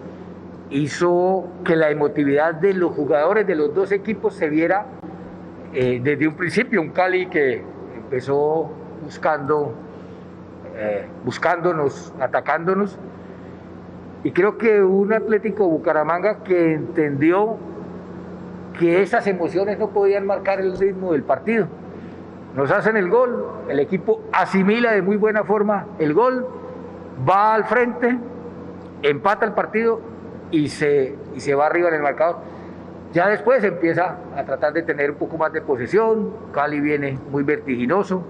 hizo 0.71 1.49
que 1.65 1.75
la 1.75 1.91
emotividad 1.91 2.55
de 2.55 2.75
los 2.75 2.93
jugadores 2.93 3.47
de 3.47 3.55
los 3.55 3.75
dos 3.75 3.93
equipos 3.93 4.35
se 4.35 4.49
viera 4.49 4.87
eh, 5.73 6.01
desde 6.03 6.29
un 6.29 6.35
principio. 6.35 6.81
Un 6.81 6.91
Cali 6.91 7.27
que 7.27 7.63
empezó 7.97 8.71
buscando 9.03 9.86
eh, 10.77 11.07
buscándonos, 11.25 12.13
atacándonos. 12.21 12.99
Y 14.25 14.33
creo 14.33 14.59
que 14.59 14.83
un 14.83 15.13
Atlético 15.13 15.69
Bucaramanga 15.69 16.43
que 16.43 16.75
entendió 16.75 17.57
que 18.79 19.01
esas 19.03 19.27
emociones 19.27 19.79
no 19.79 19.91
podían 19.91 20.27
marcar 20.27 20.61
el 20.61 20.77
ritmo 20.77 21.13
del 21.13 21.23
partido. 21.23 21.67
Nos 22.55 22.71
hacen 22.71 22.97
el 22.97 23.09
gol, 23.09 23.47
el 23.69 23.81
equipo 23.81 24.23
asimila 24.33 24.93
de 24.93 25.03
muy 25.03 25.17
buena 25.17 25.45
forma 25.45 25.87
el 25.99 26.15
gol, 26.15 26.47
va 27.29 27.55
al 27.55 27.65
frente, 27.65 28.19
empata 29.03 29.45
el 29.47 29.53
partido 29.53 30.01
y 30.51 30.69
se, 30.69 31.17
y 31.35 31.41
se 31.41 31.55
va 31.55 31.67
arriba 31.67 31.89
en 31.89 31.95
el 31.97 32.03
marcador. 32.03 32.39
Ya 33.13 33.29
después 33.29 33.63
empieza 33.65 34.17
a 34.37 34.45
tratar 34.45 34.73
de 34.73 34.83
tener 34.83 35.11
un 35.11 35.17
poco 35.17 35.39
más 35.39 35.53
de 35.53 35.63
posesión, 35.63 36.33
Cali 36.53 36.81
viene 36.81 37.19
muy 37.31 37.43
vertiginoso, 37.45 38.25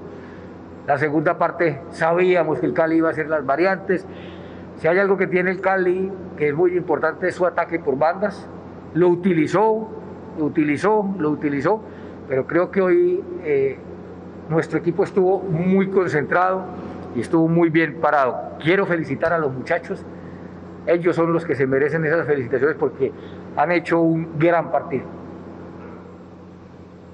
la 0.87 0.99
segunda 0.99 1.37
parte 1.37 1.81
sabíamos 1.91 2.61
que 2.61 2.67
el 2.67 2.73
Cali 2.73 2.97
iba 2.97 3.09
a 3.09 3.13
hacer 3.13 3.29
las 3.29 3.45
variantes, 3.45 4.07
Si 4.77 4.87
hay 4.87 4.99
algo 4.99 5.17
que 5.17 5.27
tiene 5.27 5.51
el 5.51 5.61
Cali 5.61 6.13
que 6.37 6.49
es 6.49 6.55
muy 6.55 6.77
importante 6.77 7.29
es 7.29 7.35
su 7.35 7.47
ataque 7.47 7.79
por 7.79 7.97
bandas. 7.97 8.47
Lo 8.93 9.09
utilizó, 9.09 9.89
lo 10.39 10.45
utilizó, 10.45 11.15
lo 11.19 11.31
utilizó, 11.31 11.81
pero 12.29 12.47
creo 12.47 12.71
que 12.71 12.83
hoy 12.83 13.25
eh, 13.43 13.79
nuestro 14.51 14.79
equipo 14.79 15.03
estuvo 15.03 15.41
muy 15.41 15.89
concentrado 15.89 16.65
y 17.15 17.21
estuvo 17.21 17.49
muy 17.49 17.71
bien 17.71 18.01
parado. 18.01 18.59
Quiero 18.63 18.85
felicitar 18.87 19.33
a 19.33 19.39
los 19.39 19.53
muchachos. 19.53 20.05
Ellos 20.87 21.17
son 21.17 21.33
los 21.33 21.45
que 21.45 21.55
se 21.55 21.67
merecen 21.67 22.05
esas 22.05 22.27
felicitaciones 22.27 22.77
porque 22.77 23.13
han 23.57 23.73
hecho 23.73 24.01
un 24.01 24.39
gran 24.39 24.71
partido. 24.71 25.05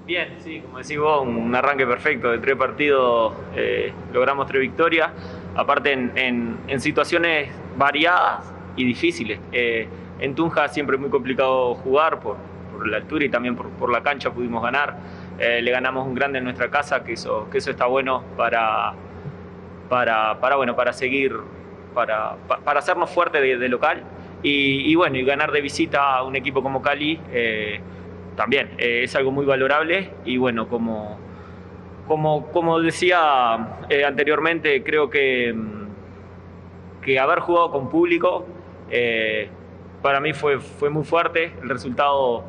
Bien, 0.04 0.34
sí, 0.40 0.60
como 0.60 0.78
decís 0.78 0.98
vos, 0.98 1.24
un 1.24 1.54
arranque 1.54 1.86
perfecto 1.86 2.32
de 2.32 2.38
tres 2.38 2.56
partidos, 2.56 3.34
eh, 3.54 3.92
logramos 4.12 4.48
tres 4.48 4.60
victorias, 4.60 5.10
aparte 5.54 5.92
en, 5.92 6.80
situaciones 6.80 7.50
variadas 7.76 8.52
y 8.74 8.84
difíciles. 8.84 9.38
Eh, 9.52 9.86
en 10.18 10.34
Tunja 10.34 10.66
siempre 10.68 10.96
es 10.96 11.00
muy 11.00 11.10
complicado 11.10 11.74
jugar 11.76 12.18
por, 12.18 12.36
la 12.84 12.96
altura 12.96 13.24
y 13.24 13.28
también 13.28 13.54
por, 13.54 13.90
la 13.90 14.02
cancha 14.02 14.32
pudimos 14.32 14.62
ganar. 14.62 14.96
Eh, 15.38 15.62
le 15.62 15.70
ganamos 15.70 16.06
un 16.06 16.14
grande 16.14 16.38
en 16.38 16.44
nuestra 16.44 16.68
casa, 16.68 17.04
que 17.04 17.12
eso, 17.12 17.48
que 17.50 17.58
eso 17.58 17.70
está 17.70 17.86
bueno 17.86 18.24
para, 18.36 18.94
para, 19.88 20.40
para, 20.40 20.56
bueno, 20.56 20.74
para 20.74 20.92
seguir, 20.92 21.32
para, 21.94 22.36
para 22.64 22.80
hacernos 22.80 23.08
fuertes 23.10 23.40
de, 23.40 23.68
local. 23.68 24.02
Y, 24.42 24.92
bueno, 24.96 25.16
y 25.16 25.24
ganar 25.24 25.52
de 25.52 25.60
visita 25.60 26.16
a 26.16 26.24
un 26.24 26.34
equipo 26.34 26.60
como 26.60 26.82
Cali 26.82 27.20
eh, 27.30 27.80
también 28.36 28.70
eh, 28.78 29.02
es 29.04 29.14
algo 29.16 29.30
muy 29.30 29.46
valorable. 29.46 30.10
Y 30.24 30.36
bueno, 30.36 30.68
como, 30.68 31.18
como, 32.06 32.46
como 32.52 32.80
decía 32.80 33.54
anteriormente, 34.06 34.82
creo 34.82 35.10
que, 35.10 35.54
que 37.02 37.18
haber 37.18 37.40
jugado 37.40 37.70
con 37.70 37.88
público 37.90 38.46
para 40.02 40.20
mí 40.20 40.32
fue, 40.32 40.58
fue 40.58 40.90
muy 40.90 41.04
fuerte. 41.04 41.52
El 41.62 41.70
resultado 41.70 42.44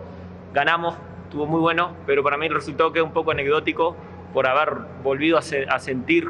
ganamos, 0.54 0.96
estuvo 1.24 1.46
muy 1.46 1.62
bueno, 1.62 1.96
pero 2.06 2.24
para 2.24 2.38
mí 2.38 2.48
el 2.48 2.54
resultado 2.54 2.92
queda 2.92 3.04
un 3.04 3.14
poco 3.14 3.32
anecdótico 3.32 3.96
por 4.34 4.48
haber 4.48 4.74
volvido 5.04 5.38
a, 5.38 5.42
sentir, 5.80 6.28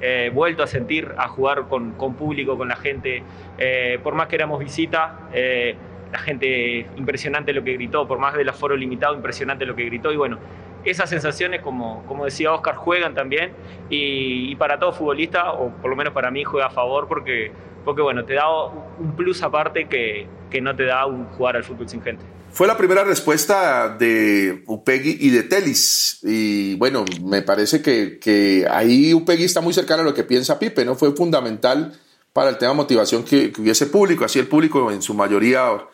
eh, 0.00 0.30
vuelto 0.34 0.64
a 0.64 0.66
sentir, 0.66 1.14
a 1.16 1.28
jugar 1.28 1.68
con, 1.68 1.92
público, 1.94 2.58
con 2.58 2.68
la 2.68 2.76
gente. 2.76 3.22
Eh, 3.56 4.00
por 4.02 4.14
más 4.14 4.26
que 4.26 4.34
éramos 4.34 4.58
visita, 4.58 5.20
eh, 5.32 5.76
la 6.14 6.20
gente 6.20 6.86
impresionante 6.96 7.52
lo 7.52 7.64
que 7.64 7.72
gritó, 7.72 8.06
por 8.06 8.20
más 8.20 8.34
del 8.34 8.48
aforo 8.48 8.76
limitado, 8.76 9.16
impresionante 9.16 9.66
lo 9.66 9.74
que 9.74 9.84
gritó. 9.86 10.12
Y 10.12 10.16
bueno, 10.16 10.38
esas 10.84 11.10
sensaciones, 11.10 11.60
como, 11.60 12.04
como 12.06 12.24
decía 12.24 12.52
Oscar, 12.52 12.76
juegan 12.76 13.14
también. 13.14 13.50
Y, 13.90 14.54
para 14.54 14.78
todo 14.78 14.92
futbolista, 14.92 15.50
o 15.54 15.70
por 15.70 15.90
lo 15.90 15.96
menos 15.96 16.12
para 16.12 16.30
mí, 16.30 16.44
juega 16.44 16.66
a 16.66 16.70
favor 16.70 17.08
porque, 17.08 17.50
porque 17.84 18.00
bueno, 18.00 18.24
te 18.24 18.34
da 18.34 18.44
un 18.46 19.16
plus 19.16 19.42
aparte 19.42 19.88
que, 19.88 20.28
que 20.50 20.60
no 20.60 20.76
te 20.76 20.84
da 20.84 21.04
un 21.04 21.24
jugar 21.24 21.56
al 21.56 21.64
fútbol 21.64 21.88
sin 21.88 22.00
gente. 22.00 22.24
Fue 22.52 22.68
la 22.68 22.76
primera 22.76 23.02
respuesta 23.02 23.88
de 23.88 24.62
Upegui 24.68 25.16
y 25.18 25.30
de 25.30 25.42
Telis. 25.42 26.20
Y 26.22 26.76
bueno, 26.76 27.04
me 27.24 27.42
parece 27.42 27.82
que, 27.82 28.64
ahí 28.70 29.12
Upegui 29.12 29.42
está 29.42 29.60
muy 29.60 29.74
cercano 29.74 30.02
a 30.02 30.04
lo 30.04 30.14
que 30.14 30.22
piensa 30.22 30.60
Pipe, 30.60 30.84
¿no? 30.84 30.94
Fue 30.94 31.10
fundamental 31.16 31.98
para 32.34 32.50
el 32.50 32.58
tema 32.58 32.72
de 32.72 32.76
motivación 32.76 33.24
que, 33.24 33.52
hubiese 33.56 33.86
público. 33.86 34.24
Así 34.24 34.38
el 34.40 34.48
público 34.48 34.90
en 34.90 35.00
su 35.00 35.14
mayoría, 35.14 35.86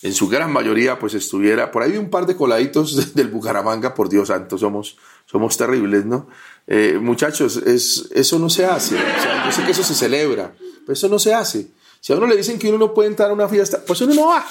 en 0.00 0.14
su 0.14 0.28
gran 0.28 0.50
mayoría, 0.50 0.98
pues 0.98 1.12
estuviera. 1.12 1.70
Por 1.70 1.82
ahí 1.82 1.98
un 1.98 2.08
par 2.08 2.24
de 2.24 2.36
coladitos 2.36 3.14
del 3.14 3.28
Bucaramanga, 3.28 3.94
por 3.94 4.08
Dios 4.08 4.28
santo, 4.28 4.56
somos, 4.56 4.96
somos 5.26 5.56
terribles, 5.56 6.06
¿no? 6.06 6.28
Eh, 6.68 6.98
muchachos, 7.02 7.56
es, 7.56 8.08
eso 8.12 8.38
no 8.38 8.48
se 8.48 8.64
hace. 8.64 8.96
yo 9.44 9.52
sé 9.52 9.64
que 9.64 9.72
eso 9.72 9.82
se 9.82 9.94
celebra, 9.94 10.54
pero 10.86 10.92
eso 10.92 11.08
no 11.08 11.18
se 11.18 11.34
hace. 11.34 11.66
Si 12.00 12.12
a 12.12 12.16
uno 12.16 12.28
le 12.28 12.36
dicen 12.36 12.60
que 12.60 12.68
uno 12.68 12.78
no 12.78 12.94
puede 12.94 13.08
entrar 13.08 13.30
a 13.30 13.32
una 13.32 13.48
fiesta, 13.48 13.82
pues 13.84 14.00
uno 14.00 14.14
no 14.14 14.28
va. 14.28 14.46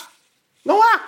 No 0.66 0.78
va. 0.78 1.08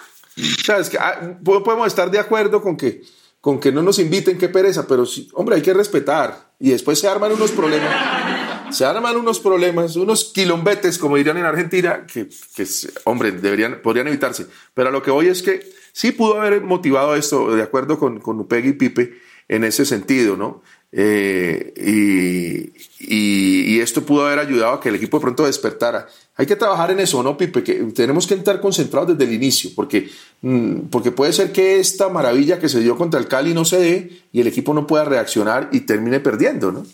¿Sabes? 0.63 0.89
Que, 0.89 0.97
ah, 0.97 1.37
podemos 1.43 1.85
estar 1.85 2.09
de 2.09 2.17
acuerdo 2.17 2.61
con 2.61 2.77
que, 2.77 3.01
con 3.41 3.59
que 3.59 3.73
no 3.73 3.81
nos 3.81 3.99
inviten, 3.99 4.37
qué 4.37 4.47
pereza, 4.47 4.87
pero 4.87 5.05
sí, 5.05 5.27
hombre, 5.33 5.57
hay 5.57 5.61
que 5.61 5.73
respetar. 5.73 6.53
Y 6.59 6.69
después 6.69 6.97
se 6.97 7.09
arman 7.09 7.33
unos 7.33 7.51
problemas. 7.51 8.38
Se 8.71 8.85
arman 8.85 9.17
unos 9.17 9.39
problemas, 9.39 9.95
unos 9.95 10.31
quilombetes, 10.33 10.97
como 10.97 11.17
dirían 11.17 11.37
en 11.37 11.45
Argentina, 11.45 12.05
que, 12.05 12.27
que, 12.55 12.67
hombre, 13.05 13.31
deberían, 13.31 13.81
podrían 13.81 14.07
evitarse. 14.07 14.47
Pero 14.73 14.89
a 14.89 14.91
lo 14.91 15.01
que 15.01 15.11
voy 15.11 15.27
es 15.27 15.41
que 15.41 15.67
sí 15.91 16.11
pudo 16.11 16.39
haber 16.39 16.61
motivado 16.61 17.15
esto, 17.15 17.55
de 17.55 17.63
acuerdo 17.63 17.99
con, 17.99 18.19
con 18.19 18.39
Upegui 18.39 18.69
y 18.69 18.73
Pipe, 18.73 19.19
en 19.47 19.63
ese 19.63 19.85
sentido, 19.85 20.37
¿no? 20.37 20.61
Eh, 20.91 21.73
y, 21.77 23.75
y, 23.75 23.79
esto 23.79 24.03
pudo 24.03 24.25
haber 24.25 24.39
ayudado 24.39 24.73
a 24.73 24.81
que 24.81 24.89
el 24.89 24.95
equipo 24.95 25.17
de 25.17 25.21
pronto 25.21 25.45
despertara. 25.45 26.07
Hay 26.35 26.45
que 26.45 26.55
trabajar 26.55 26.91
en 26.91 26.99
eso, 26.99 27.21
¿no, 27.21 27.37
Pipe? 27.37 27.63
Que 27.63 27.75
tenemos 27.93 28.25
que 28.25 28.33
estar 28.33 28.59
concentrados 28.59 29.09
desde 29.09 29.29
el 29.29 29.35
inicio, 29.35 29.71
porque, 29.75 30.09
mm, 30.41 30.87
porque 30.89 31.11
puede 31.11 31.33
ser 31.33 31.51
que 31.51 31.79
esta 31.79 32.09
maravilla 32.09 32.59
que 32.59 32.69
se 32.69 32.79
dio 32.79 32.97
contra 32.97 33.19
el 33.19 33.27
Cali 33.27 33.53
no 33.53 33.65
se 33.65 33.77
dé 33.79 34.21
y 34.31 34.41
el 34.41 34.47
equipo 34.47 34.73
no 34.73 34.87
pueda 34.87 35.05
reaccionar 35.05 35.69
y 35.71 35.81
termine 35.81 36.19
perdiendo, 36.19 36.71
¿no? 36.71 36.85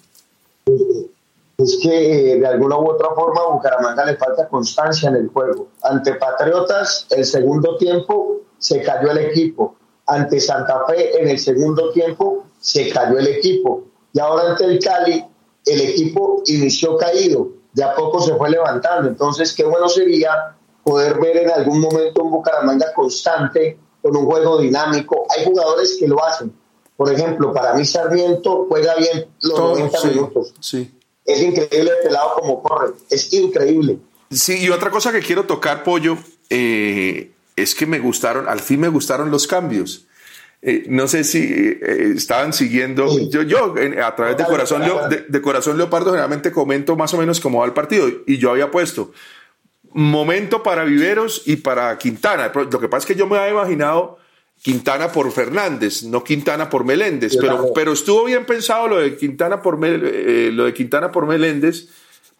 Es 1.57 1.79
que 1.81 2.33
eh, 2.33 2.39
de 2.39 2.47
alguna 2.47 2.77
u 2.77 2.89
otra 2.89 3.09
forma 3.15 3.41
a 3.41 3.53
Bucaramanga 3.53 4.05
le 4.05 4.17
falta 4.17 4.47
constancia 4.47 5.09
en 5.09 5.15
el 5.15 5.27
juego. 5.29 5.67
Ante 5.83 6.15
Patriotas, 6.15 7.07
el 7.11 7.23
segundo 7.25 7.77
tiempo 7.77 8.41
se 8.57 8.81
cayó 8.81 9.11
el 9.11 9.19
equipo. 9.19 9.75
Ante 10.07 10.39
Santa 10.39 10.85
Fe, 10.85 11.21
en 11.21 11.29
el 11.29 11.39
segundo 11.39 11.91
tiempo, 11.91 12.45
se 12.59 12.89
cayó 12.89 13.17
el 13.17 13.27
equipo. 13.27 13.83
Y 14.11 14.19
ahora 14.19 14.51
ante 14.51 14.65
el 14.65 14.79
Cali, 14.79 15.25
el 15.65 15.81
equipo 15.81 16.43
inició 16.45 16.97
caído, 16.97 17.49
de 17.73 17.83
a 17.83 17.95
poco 17.95 18.19
se 18.21 18.35
fue 18.35 18.49
levantando. 18.49 19.09
Entonces, 19.09 19.53
qué 19.53 19.63
bueno 19.63 19.89
sería 19.89 20.55
poder 20.83 21.19
ver 21.19 21.37
en 21.37 21.51
algún 21.51 21.81
momento 21.81 22.23
un 22.23 22.31
Bucaramanga 22.31 22.93
constante, 22.93 23.79
con 24.01 24.15
un 24.15 24.25
juego 24.25 24.59
dinámico. 24.59 25.25
Hay 25.35 25.45
jugadores 25.45 25.97
que 25.99 26.07
lo 26.07 26.23
hacen. 26.23 26.53
Por 26.95 27.11
ejemplo, 27.11 27.51
para 27.51 27.73
mí 27.73 27.83
Sarmiento 27.83 28.67
juega 28.69 28.95
bien 28.95 29.25
los 29.41 29.59
90 29.59 30.03
minutos. 30.03 30.53
Sí. 30.59 30.94
Es 31.25 31.41
increíble 31.41 31.91
el 31.91 32.07
pelado 32.07 32.35
como 32.35 32.61
corre. 32.61 32.93
Es 33.09 33.31
increíble. 33.33 33.97
Sí, 34.31 34.63
y 34.63 34.69
otra 34.69 34.89
cosa 34.89 35.11
que 35.11 35.19
quiero 35.19 35.45
tocar, 35.45 35.83
Pollo, 35.83 36.17
eh, 36.49 37.31
es 37.55 37.75
que 37.75 37.85
me 37.85 37.99
gustaron, 37.99 38.47
al 38.47 38.59
fin 38.59 38.79
me 38.79 38.87
gustaron 38.87 39.31
los 39.31 39.47
cambios. 39.47 40.05
Eh, 40.61 40.85
no 40.87 41.07
sé 41.07 41.23
si 41.23 41.43
eh, 41.43 42.13
estaban 42.15 42.53
siguiendo. 42.53 43.07
Yo, 43.29 43.43
yo 43.43 43.75
a 44.03 44.15
través 44.15 44.37
de 44.37 44.45
Corazón, 44.45 44.83
de, 45.29 45.41
Corazón 45.41 45.77
Leopardo 45.77 46.11
generalmente 46.11 46.51
comento 46.51 46.95
más 46.95 47.13
o 47.13 47.17
menos 47.17 47.39
cómo 47.39 47.59
va 47.59 47.65
el 47.65 47.73
partido 47.73 48.07
y 48.25 48.37
yo 48.37 48.51
había 48.51 48.71
puesto 48.71 49.11
momento 49.95 50.61
para 50.61 50.83
Viveros 50.83 51.43
y 51.45 51.55
para 51.55 51.97
Quintana. 51.97 52.51
Lo 52.53 52.79
que 52.79 52.89
pasa 52.89 53.03
es 53.03 53.05
que 53.05 53.15
yo 53.15 53.27
me 53.27 53.37
había 53.37 53.53
imaginado 53.53 54.17
Quintana 54.61 55.11
por 55.11 55.31
Fernández, 55.31 56.03
no 56.03 56.23
Quintana 56.23 56.69
por 56.69 56.85
Meléndez, 56.85 57.37
pero, 57.39 57.71
pero 57.73 57.93
estuvo 57.93 58.25
bien 58.25 58.45
pensado 58.45 58.87
lo 58.87 58.97
de 58.97 59.15
Quintana 59.15 59.61
por, 59.61 59.79
eh, 59.83 60.49
lo 60.51 60.65
de 60.65 60.73
Quintana 60.73 61.11
por 61.11 61.27
Meléndez 61.27 61.87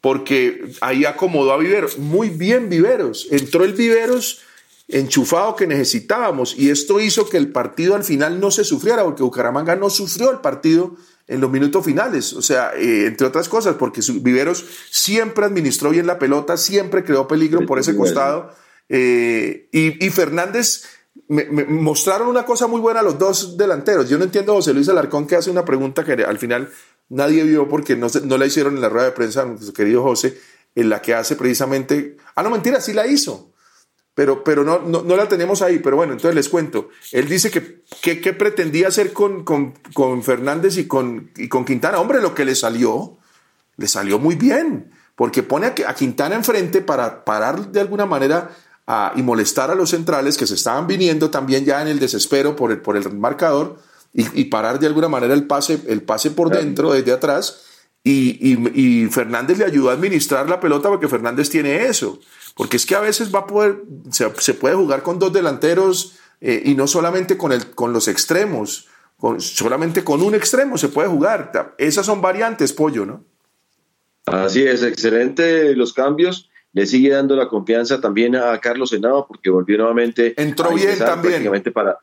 porque 0.05 0.72
ahí 0.82 1.03
acomodó 1.03 1.53
a 1.53 1.57
Viveros. 1.57 1.97
Muy 1.97 2.30
bien 2.30 2.70
Viveros. 2.70 3.28
Entró 3.32 3.63
el 3.63 3.74
Viveros 3.74 4.41
enchufado 4.88 5.55
que 5.55 5.66
necesitábamos 5.66 6.55
y 6.55 6.70
esto 6.70 6.99
hizo 6.99 7.28
que 7.28 7.38
el 7.38 7.51
partido 7.51 7.95
al 7.95 8.03
final 8.03 8.39
no 8.39 8.51
se 8.51 8.63
sufriera 8.63 9.03
porque 9.03 9.24
Bucaramanga 9.24 9.76
no 9.76 9.89
sufrió 9.89 10.30
el 10.30 10.41
partido 10.41 10.95
en 11.28 11.41
los 11.41 11.49
minutos 11.49 11.84
finales, 11.84 12.34
o 12.34 12.43
sea, 12.43 12.74
eh, 12.76 13.07
entre 13.07 13.26
otras 13.26 13.49
cosas, 13.49 13.78
porque 13.80 14.01
Viveros 14.22 14.63
siempre 14.91 15.45
administró 15.45 15.89
bien 15.89 16.05
la 16.05 16.20
pelota, 16.20 16.55
siempre 16.55 17.03
creó 17.03 17.28
peligro 17.28 17.66
por 17.66 17.80
ese 17.80 17.95
costado 17.95 18.53
eh, 18.89 19.68
y, 19.72 20.09
Fernández 20.11 20.84
me, 21.28 21.45
mostraron 21.65 22.28
una 22.28 22.45
cosa 22.45 22.67
muy 22.67 22.80
buena 22.80 23.01
los 23.01 23.17
dos 23.17 23.57
delanteros. 23.57 24.09
Yo 24.09 24.17
no 24.17 24.23
entiendo 24.23 24.51
a 24.51 24.55
José 24.55 24.73
Luis 24.73 24.89
Alarcón 24.89 25.28
que 25.28 25.36
hace 25.36 25.49
una 25.49 25.65
pregunta 25.65 26.03
que 26.03 26.13
al 26.13 26.39
final 26.39 26.69
nadie 27.09 27.43
vio 27.43 27.67
porque 27.67 27.95
no, 27.95 28.07
no 28.23 28.38
la 28.38 28.45
hicieron 28.45 28.76
en 28.76 28.82
la 28.82 28.89
rueda 28.89 29.05
de 29.05 29.11
prensa, 29.11 29.45
querido 29.76 30.03
José, 30.03 30.38
en 30.76 30.89
la 30.89 31.01
que 31.01 31.13
hace 31.13 31.36
precisamente, 31.36 32.17
ah, 32.36 32.43
no, 32.43 32.49
mentira, 32.49 32.82
sí 32.82 32.93
la 32.93 33.07
hizo 33.07 33.51
pero, 34.15 34.45
pero 34.45 34.63
no, 34.63 34.80
no, 34.80 35.15
la 35.17 35.28
tenemos 35.28 35.61
ahí. 35.61 35.80
Pero 35.80 35.97
bueno, 35.97 36.13
entonces 36.13 36.34
les 36.34 36.47
cuento. 36.47 36.89
Él 37.11 37.28
dice 37.28 37.51
que, 37.51 37.84
que, 38.01 38.34
pretendía 38.34 38.88
hacer 38.88 39.11
con, 39.11 39.43
con, 39.43 39.73
con, 39.93 40.23
Fernández 40.23 40.78
y 40.78 40.88
con, 40.88 41.32
y 41.36 41.49
con 41.49 41.65
Quintana. 41.65 41.99
Hombre, 41.99 42.21
lo 42.21 42.34
que 42.34 42.45
le 42.45 42.55
salió, 42.55 43.17
le 43.76 43.88
salió 43.88 44.17
muy 44.17 44.36
bien, 44.36 44.93
porque 45.17 45.43
pone 45.43 45.67
a, 45.67 45.93
Quintana 45.93 46.36
enfrente 46.36 46.82
para 46.82 47.26
parar 47.26 47.73
de 47.73 47.82
alguna 47.82 48.05
manera 48.05 48.55
a, 48.88 49.13
y 49.15 49.23
molestar 49.23 49.71
a 49.71 49.75
los 49.75 49.89
centrales 49.89 50.38
que 50.38 50.47
se 50.47 50.55
estaban 50.55 50.88
viniendo 50.88 51.29
también 51.29 51.65
ya 51.65 51.81
en 51.81 51.88
el 51.88 51.99
desespero 51.99 52.55
por 52.55 52.71
el, 52.71 52.81
por 52.81 52.97
el 52.97 53.11
marcador 53.13 53.79
y, 54.13 54.41
y 54.41 54.45
parar 54.45 54.79
de 54.79 54.88
alguna 54.88 55.09
manera 55.09 55.33
el 55.33 55.45
pase, 55.45 55.81
el 55.88 56.01
pase 56.01 56.31
por 56.31 56.49
dentro, 56.49 56.93
desde 56.93 57.11
atrás. 57.11 57.63
Y, 58.03 58.38
y, 58.39 59.03
y 59.03 59.07
Fernández 59.07 59.57
le 59.57 59.65
ayudó 59.65 59.89
a 59.89 59.93
administrar 59.93 60.47
la 60.47 60.59
pelota 60.59 60.89
porque 60.89 61.07
Fernández 61.07 61.49
tiene 61.49 61.88
eso. 61.88 62.19
Porque 62.55 62.77
es 62.77 62.86
que 62.86 62.95
a 62.95 62.99
veces 63.01 63.33
va 63.33 63.39
a 63.39 63.47
poder, 63.47 63.81
se, 64.11 64.53
puede 64.53 64.75
jugar 64.75 65.03
con 65.03 65.19
dos 65.19 65.33
delanteros 65.33 66.13
eh, 66.39 66.61
y 66.65 66.75
no 66.75 66.88
solamente 66.88 67.38
con, 67.38 67.51
el, 67.51 67.71
con 67.71 67.91
los 67.91 68.07
extremos, 68.07 68.88
con, 69.17 69.41
solamente 69.41 70.03
con 70.03 70.21
un 70.21 70.36
extremo 70.36 70.77
se 70.77 70.89
puede 70.89 71.09
jugar. 71.09 71.75
Esas 71.77 72.05
son 72.05 72.21
variantes, 72.21 72.71
pollo, 72.71 73.05
¿no? 73.05 73.23
Así 74.25 74.63
es, 74.63 74.83
excelente 74.83 75.75
los 75.75 75.91
cambios. 75.91 76.49
Le 76.76 76.86
sigue 76.86 77.09
dando 77.09 77.38
la 77.38 77.47
confianza 77.47 78.01
también 78.01 78.36
a 78.36 78.59
Carlos 78.59 78.89
Senado 78.89 79.26
porque 79.28 79.49
volvió 79.49 79.78
nuevamente. 79.78 80.34
Entró 80.36 80.73
bien 80.73 80.99
también. 80.99 81.49
para, 81.73 81.99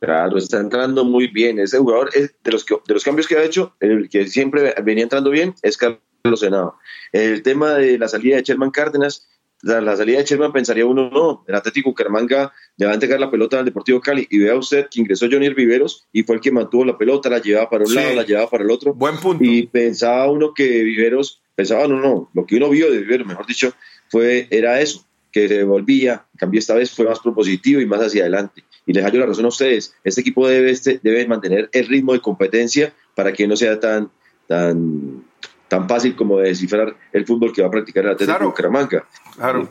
claro, 0.00 0.36
está 0.36 0.58
entrando 0.58 1.04
muy 1.04 1.28
bien. 1.28 1.60
Ese 1.60 1.78
jugador 1.78 2.10
es 2.12 2.34
de 2.42 2.50
los, 2.50 2.66
de 2.66 2.92
los 2.92 3.04
cambios 3.04 3.28
que 3.28 3.36
ha 3.36 3.44
hecho, 3.44 3.76
el 3.78 4.08
que 4.08 4.26
siempre 4.26 4.74
venía 4.82 5.04
entrando 5.04 5.30
bien 5.30 5.54
es 5.62 5.78
Carlos 5.78 6.40
Senado. 6.40 6.74
El 7.12 7.40
tema 7.44 7.74
de 7.74 7.98
la 7.98 8.08
salida 8.08 8.34
de 8.34 8.42
Sherman 8.42 8.72
Cárdenas, 8.72 9.28
la, 9.62 9.96
salida 9.96 10.18
de 10.18 10.24
Sherman 10.24 10.52
pensaría 10.52 10.86
uno, 10.86 11.08
no, 11.08 11.44
el 11.46 11.54
Atlético 11.54 11.90
Bucaramanga 11.90 12.52
le 12.78 12.86
va 12.86 12.90
a 12.90 12.94
entregar 12.94 13.20
la 13.20 13.30
pelota 13.30 13.60
al 13.60 13.64
Deportivo 13.64 14.00
Cali 14.00 14.26
y 14.28 14.40
vea 14.40 14.56
usted 14.56 14.88
que 14.90 15.00
ingresó 15.00 15.28
Johnny 15.30 15.50
Viveros 15.50 16.08
y 16.12 16.24
fue 16.24 16.34
el 16.34 16.42
que 16.42 16.50
mantuvo 16.50 16.84
la 16.84 16.98
pelota, 16.98 17.30
la 17.30 17.38
llevaba 17.38 17.70
para 17.70 17.84
un 17.84 17.94
lado, 17.94 18.12
la 18.12 18.24
llevaba 18.24 18.50
para 18.50 18.64
el 18.64 18.72
otro. 18.72 18.92
Buen 18.92 19.18
punto. 19.18 19.44
Y 19.44 19.68
pensaba 19.68 20.28
uno 20.28 20.52
que 20.52 20.82
Viveros, 20.82 21.40
pensaba, 21.54 21.86
no, 21.86 22.00
no, 22.00 22.28
lo 22.34 22.44
que 22.44 22.56
uno 22.56 22.68
vio 22.68 22.90
de 22.90 22.98
Viveros, 22.98 23.24
mejor 23.28 23.46
dicho, 23.46 23.72
fue, 24.08 24.48
era 24.50 24.80
eso, 24.80 25.06
que 25.32 25.48
se 25.48 25.54
devolvía, 25.54 26.24
en 26.32 26.38
cambio 26.38 26.58
esta 26.58 26.74
vez 26.74 26.90
fue 26.90 27.04
más 27.04 27.20
propositivo 27.20 27.80
y 27.80 27.86
más 27.86 28.00
hacia 28.00 28.22
adelante. 28.22 28.64
Y 28.86 28.92
les 28.92 29.04
hallo 29.04 29.20
la 29.20 29.26
razón 29.26 29.44
a 29.44 29.48
ustedes, 29.48 29.94
este 30.04 30.20
equipo 30.20 30.48
debe, 30.48 30.70
este, 30.70 31.00
debe 31.02 31.26
mantener 31.26 31.68
el 31.72 31.86
ritmo 31.86 32.12
de 32.12 32.20
competencia 32.20 32.94
para 33.14 33.32
que 33.32 33.46
no 33.46 33.56
sea 33.56 33.78
tan, 33.78 34.10
tan, 34.46 35.24
tan 35.68 35.88
fácil 35.88 36.16
como 36.16 36.38
descifrar 36.38 36.96
el 37.12 37.26
fútbol 37.26 37.52
que 37.52 37.62
va 37.62 37.68
a 37.68 37.70
practicar 37.70 38.04
el 38.04 38.10
Atlético 38.12 38.38
claro, 38.38 38.50
Bucaramanga. 38.50 39.08
Claro. 39.36 39.68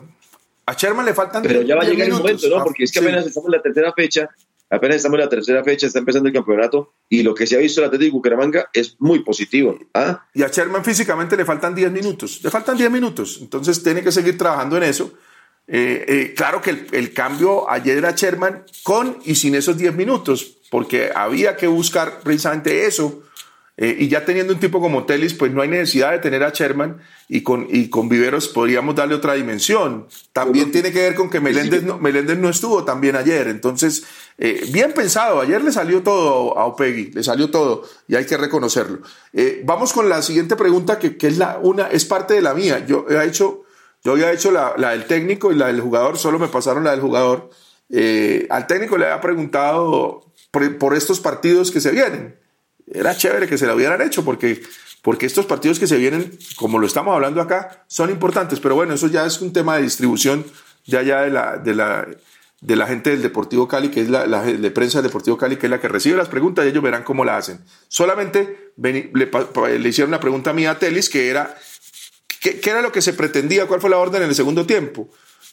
A 0.66 0.74
Sherman 0.74 1.06
le 1.06 1.14
faltan 1.14 1.42
Pero 1.42 1.62
ya 1.62 1.76
va 1.76 1.82
a 1.82 1.84
llegar 1.84 2.08
el 2.08 2.14
momento, 2.14 2.48
¿no? 2.48 2.64
Porque 2.64 2.84
es 2.84 2.92
que 2.92 2.98
apenas 2.98 3.24
estamos 3.26 3.48
en 3.48 3.52
la 3.52 3.62
tercera 3.62 3.92
fecha, 3.92 4.28
apenas 4.70 4.96
estamos 4.96 5.18
en 5.18 5.24
la 5.24 5.28
tercera 5.28 5.62
fecha, 5.64 5.86
está 5.86 5.98
empezando 5.98 6.28
el 6.28 6.34
campeonato 6.34 6.94
y 7.08 7.22
lo 7.22 7.34
que 7.34 7.46
se 7.46 7.56
ha 7.56 7.58
visto 7.58 7.80
el 7.80 7.86
Atlético 7.86 8.16
Bucaramanga 8.16 8.70
es 8.72 8.96
muy 8.98 9.20
positivo. 9.20 9.78
¿ah? 9.94 10.26
Y 10.34 10.42
a 10.42 10.48
Sherman 10.48 10.84
físicamente 10.84 11.36
le 11.36 11.44
faltan 11.44 11.74
10 11.74 11.92
minutos, 11.92 12.40
le 12.42 12.50
faltan 12.50 12.76
10 12.76 12.90
minutos, 12.90 13.38
entonces 13.40 13.82
tiene 13.82 14.02
que 14.02 14.12
seguir 14.12 14.36
trabajando 14.36 14.76
en 14.76 14.84
eso. 14.84 15.12
Eh, 15.68 16.04
eh, 16.06 16.34
claro 16.36 16.62
que 16.62 16.70
el, 16.70 16.86
el, 16.92 17.12
cambio 17.12 17.68
ayer 17.68 17.98
era 17.98 18.12
Sherman 18.12 18.64
con 18.84 19.18
y 19.24 19.34
sin 19.34 19.56
esos 19.56 19.76
10 19.76 19.94
minutos, 19.96 20.58
porque 20.70 21.10
había 21.12 21.56
que 21.56 21.66
buscar 21.66 22.20
precisamente 22.20 22.86
eso 22.86 23.25
eh, 23.78 23.94
y 23.98 24.08
ya 24.08 24.24
teniendo 24.24 24.54
un 24.54 24.60
tipo 24.60 24.80
como 24.80 25.04
Telis, 25.04 25.34
pues 25.34 25.52
no 25.52 25.60
hay 25.60 25.68
necesidad 25.68 26.12
de 26.12 26.18
tener 26.18 26.42
a 26.42 26.48
Sherman 26.48 27.02
y 27.28 27.42
con, 27.42 27.66
y 27.68 27.90
con 27.90 28.08
Viveros 28.08 28.48
podríamos 28.48 28.94
darle 28.94 29.14
otra 29.14 29.34
dimensión. 29.34 30.06
También 30.32 30.72
tiene 30.72 30.92
que 30.92 31.02
ver 31.02 31.14
con 31.14 31.28
que 31.28 31.40
Meléndez 31.40 31.82
no, 31.82 31.98
Meléndez 31.98 32.38
no 32.38 32.48
estuvo 32.48 32.84
también 32.84 33.16
ayer. 33.16 33.48
Entonces, 33.48 34.04
eh, 34.38 34.64
bien 34.70 34.92
pensado, 34.92 35.40
ayer 35.40 35.62
le 35.62 35.72
salió 35.72 36.02
todo 36.02 36.58
a 36.58 36.64
Opegui, 36.64 37.10
le 37.12 37.22
salió 37.22 37.50
todo 37.50 37.82
y 38.08 38.14
hay 38.14 38.24
que 38.24 38.38
reconocerlo. 38.38 39.00
Eh, 39.34 39.62
vamos 39.66 39.92
con 39.92 40.08
la 40.08 40.22
siguiente 40.22 40.56
pregunta 40.56 40.98
que, 40.98 41.18
que, 41.18 41.26
es, 41.26 41.36
la, 41.36 41.58
una, 41.60 41.88
es 41.88 42.06
parte 42.06 42.32
de 42.32 42.40
la 42.40 42.54
mía. 42.54 42.86
Yo 42.86 43.04
he 43.10 43.22
hecho, 43.26 43.64
yo 44.02 44.12
había 44.12 44.32
hecho 44.32 44.50
la, 44.50 44.72
la 44.78 44.92
del 44.92 45.04
técnico 45.04 45.52
y 45.52 45.54
la 45.54 45.66
del 45.66 45.82
jugador, 45.82 46.16
solo 46.16 46.38
me 46.38 46.48
pasaron 46.48 46.84
la 46.84 46.92
del 46.92 47.00
jugador. 47.00 47.50
al 48.48 48.66
técnico 48.66 48.96
le 48.96 49.04
había 49.04 49.20
preguntado 49.20 50.32
por, 50.50 50.78
por 50.78 50.94
estos 50.94 51.20
partidos 51.20 51.70
que 51.70 51.82
se 51.82 51.90
vienen 51.90 52.45
era 52.92 53.16
chévere 53.16 53.46
que 53.46 53.58
se 53.58 53.66
lo 53.66 53.74
hubieran 53.74 54.00
hecho 54.02 54.24
porque, 54.24 54.62
porque 55.02 55.26
estos 55.26 55.46
partidos 55.46 55.78
que 55.78 55.86
se 55.86 55.96
vienen, 55.96 56.38
como 56.56 56.78
lo 56.78 56.86
estamos 56.86 57.14
hablando 57.14 57.40
acá, 57.40 57.84
son 57.88 58.10
importantes. 58.10 58.60
Pero 58.60 58.74
bueno, 58.74 58.94
eso 58.94 59.08
ya 59.08 59.26
es 59.26 59.40
un 59.40 59.52
tema 59.52 59.76
de 59.76 59.82
distribución 59.82 60.44
de 60.86 60.98
allá 60.98 61.22
de 61.22 61.30
la, 61.30 61.56
de 61.58 61.74
la, 61.74 62.06
de 62.60 62.76
la 62.76 62.86
gente 62.86 63.10
del 63.10 63.22
Deportivo 63.22 63.66
Cali, 63.66 63.90
que 63.90 64.00
es 64.00 64.08
la, 64.08 64.26
la 64.26 64.42
de 64.42 64.70
prensa 64.70 64.98
del 64.98 65.08
Deportivo 65.08 65.36
Cali, 65.36 65.56
que 65.56 65.66
es 65.66 65.70
la 65.70 65.80
que 65.80 65.88
recibe 65.88 66.16
las 66.16 66.28
preguntas 66.28 66.64
y 66.64 66.68
ellos 66.68 66.82
verán 66.82 67.02
cómo 67.02 67.24
la 67.24 67.36
hacen. 67.36 67.60
Solamente 67.88 68.72
le, 68.76 69.88
hicieron 69.88 70.10
una 70.10 70.20
pregunta 70.20 70.50
a 70.50 70.54
mí 70.54 70.66
a 70.66 70.78
Telis 70.78 71.08
que 71.08 71.28
era, 71.28 71.56
¿qué, 72.40 72.60
¿qué, 72.60 72.70
era 72.70 72.82
lo 72.82 72.92
que 72.92 73.02
se 73.02 73.12
pretendía? 73.12 73.66
¿Cuál 73.66 73.80
fue 73.80 73.90
la 73.90 73.98
orden 73.98 74.22
en 74.22 74.28
el 74.28 74.34
segundo 74.34 74.64
tiempo? 74.64 75.08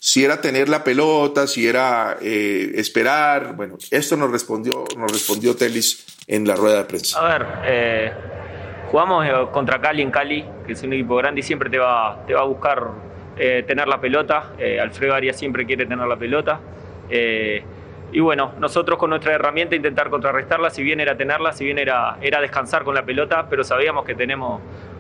Si 0.06 0.22
era 0.22 0.42
tener 0.42 0.68
la 0.68 0.84
pelota, 0.84 1.48
si 1.48 1.66
era 1.66 2.18
eh, 2.22 2.74
esperar. 2.76 3.56
Bueno, 3.56 3.78
esto 3.90 4.18
nos 4.18 4.30
respondió, 4.32 4.84
nos 4.98 5.10
respondió 5.10 5.56
Telis 5.56 6.06
en 6.28 6.46
la 6.46 6.58
rueda 6.58 6.80
de 6.80 6.84
prensa? 6.84 7.22
A 7.22 7.38
ver, 7.38 7.48
eh, 7.64 8.12
jugamos 8.92 9.26
eh, 9.26 9.32
contra 9.54 9.80
Cali 9.80 10.02
en 10.02 10.12
Cali, 10.12 10.44
que 10.68 10.74
es 10.74 10.84
un 10.84 10.92
equipo 10.92 11.16
grande 11.16 11.40
y 11.40 11.44
siempre 11.44 11.70
te 11.70 11.78
va, 11.78 12.22
te 12.28 12.34
va 12.34 12.42
a 12.42 12.44
buscar 12.44 12.86
tener 13.38 13.88
la 13.88 14.02
pelota. 14.02 14.52
Alfredo 14.82 15.14
Arias 15.16 15.38
siempre 15.38 15.66
quiere 15.66 15.86
tener 15.86 16.06
la 16.06 16.18
pelota. 16.18 16.60
y 17.10 18.20
bueno, 18.20 18.52
nosotros 18.60 19.00
con 19.00 19.10
nuestra 19.10 19.34
herramienta 19.34 19.78
intentar 19.78 20.10
contrarrestarla, 20.10 20.70
si 20.70 20.84
bien 20.84 21.00
era 21.00 21.16
tenerla, 21.16 21.54
si 21.54 21.64
bien 21.64 21.80
era, 21.80 22.18
era 22.22 22.42
descansar 22.42 22.84
con 22.84 22.94
la 22.94 23.06
pelota, 23.06 23.48
pero 23.50 23.64
sabíamos 23.64 24.04
que 24.04 24.16
tenemos 24.16 24.60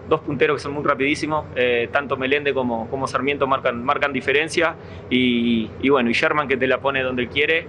dos 0.09 0.21
punteros 0.21 0.57
que 0.57 0.63
son 0.63 0.73
muy 0.73 0.83
rapidísimos, 0.83 1.45
tanto 1.91 2.17
Melende 2.17 2.53
como, 2.53 2.89
como 2.89 3.07
Sarmiento 3.07 3.47
marcan, 3.47 3.83
marcan 3.83 4.11
diferencia 4.11 4.75
y, 5.09 5.69
y, 5.81 5.89
bueno, 5.89 6.09
y 6.09 6.13
Sherman 6.13 6.47
que 6.47 6.57
te 6.57 6.67
la 6.67 6.79
pone 6.79 7.01
donde 7.01 7.27
quiere. 7.27 7.67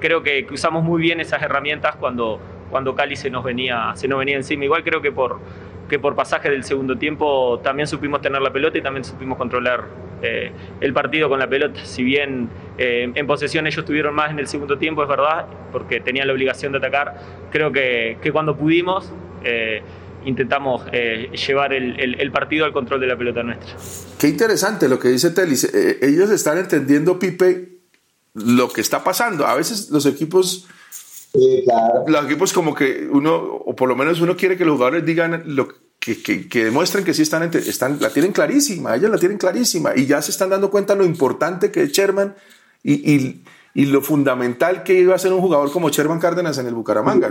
creo 0.00 0.22
que, 0.22 0.46
que, 0.46 0.54
usamos 0.54 0.84
muy 0.84 1.02
bien 1.02 1.20
esas 1.20 1.42
herramientas 1.42 1.96
cuando, 1.96 2.40
cuando 2.70 2.94
Cali 2.94 3.16
se 3.16 3.30
nos 3.30 3.44
venía, 3.44 3.92
se 3.94 4.08
nos 4.08 4.18
venía 4.18 4.36
encima. 4.36 4.64
Igual 4.64 4.84
creo 4.84 5.02
que 5.02 5.12
por, 5.12 5.40
que 5.88 5.98
por 5.98 6.14
pasaje 6.14 6.50
del 6.50 6.64
segundo 6.64 6.96
tiempo 6.96 7.60
también 7.62 7.86
supimos 7.86 8.20
tener 8.20 8.40
la 8.40 8.50
pelota 8.52 8.78
y 8.78 8.82
también 8.82 9.04
supimos 9.04 9.36
controlar 9.36 9.84
eh, 10.22 10.50
el 10.80 10.92
partido 10.92 11.28
con 11.28 11.38
la 11.38 11.48
pelota. 11.48 11.84
Si 11.84 12.02
bien 12.02 12.48
eh, 12.78 13.10
en 13.14 13.26
posesión 13.26 13.66
ellos 13.66 13.84
tuvieron 13.84 14.14
más 14.14 14.30
en 14.30 14.38
el 14.38 14.46
segundo 14.46 14.78
tiempo, 14.78 15.02
es 15.02 15.08
verdad, 15.08 15.46
porque 15.72 16.00
tenían 16.00 16.26
la 16.26 16.32
obligación 16.32 16.72
de 16.72 16.78
atacar, 16.78 17.14
creo 17.50 17.72
que, 17.72 18.18
que 18.20 18.32
cuando 18.32 18.56
pudimos... 18.56 19.12
Eh, 19.44 19.82
intentamos 20.24 20.82
llevar 20.90 21.72
el, 21.72 22.20
el, 22.20 22.32
partido 22.32 22.64
al 22.64 22.72
control 22.72 23.00
de 23.00 23.06
la 23.06 23.16
pelota 23.16 23.42
nuestra. 23.42 23.76
Qué 24.18 24.28
interesante 24.28 24.88
lo 24.88 24.98
que 24.98 25.08
dice 25.08 25.30
Telis. 25.30 25.72
ellos 26.00 26.30
están 26.30 26.58
entendiendo, 26.58 27.18
Pipe, 27.18 27.78
lo 28.34 28.68
que 28.68 28.80
está 28.80 29.02
pasando. 29.04 29.46
A 29.46 29.54
veces 29.54 29.90
los 29.90 30.06
equipos 30.06 30.68
los 32.06 32.24
equipos 32.26 32.52
como 32.52 32.74
que 32.74 33.08
uno, 33.10 33.34
o 33.34 33.74
por 33.74 33.88
lo 33.88 33.96
menos 33.96 34.20
uno 34.20 34.36
quiere 34.36 34.56
que 34.56 34.64
los 34.64 34.74
jugadores 34.74 35.04
digan 35.04 35.42
lo 35.46 35.68
que, 35.98 36.22
que, 36.22 36.64
demuestren 36.64 37.04
que 37.04 37.14
sí 37.14 37.22
están, 37.22 37.50
están, 37.52 37.98
la 38.00 38.10
tienen 38.10 38.32
clarísima, 38.32 38.94
ellos 38.94 39.10
la 39.10 39.18
tienen 39.18 39.38
clarísima 39.38 39.96
y 39.96 40.06
ya 40.06 40.22
se 40.22 40.30
están 40.30 40.50
dando 40.50 40.70
cuenta 40.70 40.94
lo 40.94 41.04
importante 41.04 41.70
que 41.70 41.82
es 41.82 41.92
Sherman 41.92 42.34
y, 42.82 43.12
y, 43.12 43.42
y 43.74 43.86
lo 43.86 44.02
fundamental 44.02 44.84
que 44.84 44.94
iba 44.94 45.14
a 45.14 45.18
ser 45.18 45.32
un 45.32 45.40
jugador 45.40 45.72
como 45.72 45.88
Sherman 45.88 46.20
Cárdenas 46.20 46.58
en 46.58 46.66
el 46.66 46.74
Bucaramanga. 46.74 47.30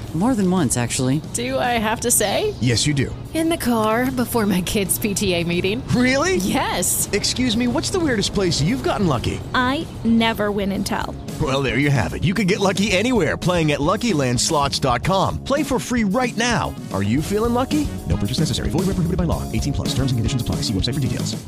More 0.13 0.35
than 0.35 0.51
once, 0.51 0.75
actually. 0.75 1.21
Do 1.33 1.57
I 1.57 1.79
have 1.79 2.01
to 2.01 2.11
say? 2.11 2.53
Yes, 2.59 2.85
you 2.85 2.93
do. 2.93 3.15
In 3.33 3.47
the 3.47 3.55
car 3.55 4.11
before 4.11 4.45
my 4.45 4.59
kids' 4.59 4.99
PTA 4.99 5.47
meeting. 5.47 5.81
Really? 5.95 6.35
Yes. 6.35 7.09
Excuse 7.13 7.55
me, 7.55 7.69
what's 7.69 7.91
the 7.91 7.99
weirdest 7.99 8.33
place 8.33 8.61
you've 8.61 8.83
gotten 8.83 9.07
lucky? 9.07 9.39
I 9.55 9.87
never 10.03 10.51
win 10.51 10.73
and 10.73 10.85
tell. 10.85 11.15
Well, 11.41 11.63
there 11.63 11.77
you 11.77 11.89
have 11.89 12.13
it. 12.13 12.25
You 12.25 12.33
can 12.33 12.45
get 12.45 12.59
lucky 12.59 12.91
anywhere 12.91 13.37
playing 13.37 13.71
at 13.71 13.79
LuckyLandSlots.com. 13.79 15.45
Play 15.45 15.63
for 15.63 15.79
free 15.79 16.03
right 16.03 16.35
now. 16.35 16.75
Are 16.91 17.03
you 17.03 17.21
feeling 17.21 17.53
lucky? 17.53 17.87
No 18.09 18.17
purchase 18.17 18.39
necessary. 18.39 18.69
Void 18.69 18.87
where 18.87 18.95
prohibited 18.95 19.17
by 19.17 19.23
law. 19.23 19.49
18 19.53 19.71
plus. 19.71 19.89
Terms 19.95 20.11
and 20.11 20.19
conditions 20.19 20.41
apply. 20.41 20.57
See 20.67 20.73
website 20.73 20.95
for 20.95 20.99
details. 20.99 21.41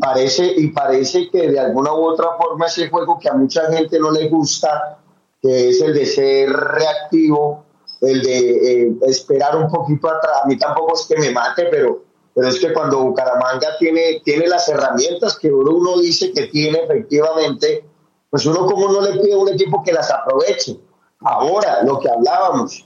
Parece, 0.00 0.46
y 0.56 0.68
parece 0.68 1.30
que 1.30 1.50
de 1.50 1.60
alguna 1.60 1.92
u 1.92 2.04
otra 2.04 2.28
forma 2.38 2.66
ese 2.66 2.88
juego 2.88 3.18
que 3.18 3.28
a 3.28 3.34
mucha 3.34 3.70
gente 3.70 3.98
no 3.98 4.10
le 4.10 4.28
gusta, 4.28 4.98
que 5.42 5.68
es 5.68 5.80
el 5.80 5.92
de 5.92 6.06
ser 6.06 6.50
reactivo, 6.50 7.64
el 8.00 8.22
de 8.22 8.82
eh, 8.82 8.92
esperar 9.02 9.56
un 9.56 9.68
poquito 9.70 10.08
atrás. 10.08 10.40
A 10.42 10.46
mí 10.46 10.58
tampoco 10.58 10.94
es 10.94 11.06
que 11.06 11.16
me 11.16 11.30
mate, 11.30 11.66
pero, 11.70 12.02
pero 12.34 12.48
es 12.48 12.58
que 12.58 12.72
cuando 12.72 13.02
Bucaramanga 13.02 13.76
tiene, 13.78 14.20
tiene 14.24 14.46
las 14.46 14.68
herramientas 14.68 15.38
que 15.38 15.52
uno 15.52 15.98
dice 15.98 16.32
que 16.32 16.46
tiene 16.46 16.80
efectivamente, 16.80 17.84
pues 18.30 18.46
uno 18.46 18.66
como 18.66 18.92
no 18.92 19.00
le 19.00 19.20
pide 19.20 19.34
a 19.34 19.38
un 19.38 19.48
equipo 19.48 19.82
que 19.84 19.92
las 19.92 20.10
aproveche. 20.10 20.78
Ahora, 21.20 21.82
lo 21.82 21.98
que 22.00 22.10
hablábamos, 22.10 22.84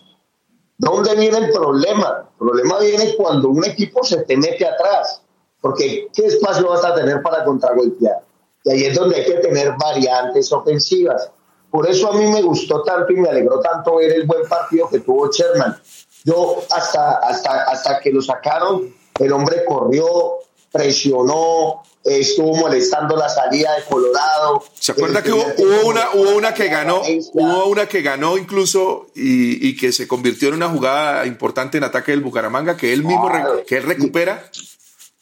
¿dónde 0.76 1.14
viene 1.16 1.38
el 1.38 1.50
problema? 1.50 2.28
El 2.32 2.38
problema 2.38 2.78
viene 2.78 3.14
cuando 3.16 3.48
un 3.48 3.64
equipo 3.64 4.04
se 4.04 4.22
te 4.22 4.36
mete 4.36 4.66
atrás, 4.66 5.22
porque 5.60 6.08
¿qué 6.14 6.26
espacio 6.26 6.68
vas 6.68 6.84
a 6.84 6.94
tener 6.94 7.22
para 7.22 7.44
contragolpear? 7.44 8.20
Y 8.64 8.70
ahí 8.70 8.84
es 8.84 8.96
donde 8.96 9.16
hay 9.16 9.24
que 9.24 9.38
tener 9.38 9.74
variantes 9.78 10.52
ofensivas. 10.52 11.30
Por 11.70 11.88
eso 11.88 12.12
a 12.12 12.16
mí 12.16 12.26
me 12.26 12.42
gustó 12.42 12.82
tanto 12.82 13.12
y 13.12 13.16
me 13.16 13.28
alegró 13.28 13.60
tanto 13.60 13.96
ver 13.96 14.12
el 14.12 14.26
buen 14.26 14.48
partido 14.48 14.88
que 14.88 15.00
tuvo 15.00 15.30
Sherman. 15.30 15.76
Yo 16.24 16.62
hasta, 16.70 17.18
hasta, 17.18 17.64
hasta 17.64 18.00
que 18.00 18.10
lo 18.10 18.22
sacaron, 18.22 18.94
el 19.18 19.32
hombre 19.32 19.64
corrió, 19.64 20.06
presionó, 20.72 21.82
estuvo 22.04 22.54
molestando 22.54 23.16
la 23.16 23.28
salida 23.28 23.74
de 23.76 23.84
Colorado. 23.84 24.62
¿Se 24.74 24.92
acuerda 24.92 25.22
que 25.22 25.32
hubo, 25.32 25.44
una, 25.86 26.10
hubo 26.14 26.36
una 26.36 26.54
que 26.54 26.68
ganó, 26.68 27.02
hubo 27.32 27.66
una 27.66 27.86
que 27.86 28.02
ganó 28.02 28.38
incluso 28.38 29.06
y, 29.14 29.76
que 29.76 29.92
se 29.92 30.08
convirtió 30.08 30.48
en 30.48 30.54
una 30.54 30.68
jugada 30.68 31.26
importante 31.26 31.78
en 31.78 31.84
ataque 31.84 32.12
del 32.12 32.22
Bucaramanga 32.22 32.76
que 32.76 32.92
él 32.92 33.04
mismo 33.04 33.30
que 33.66 33.76
él 33.76 33.82
recupera 33.84 34.50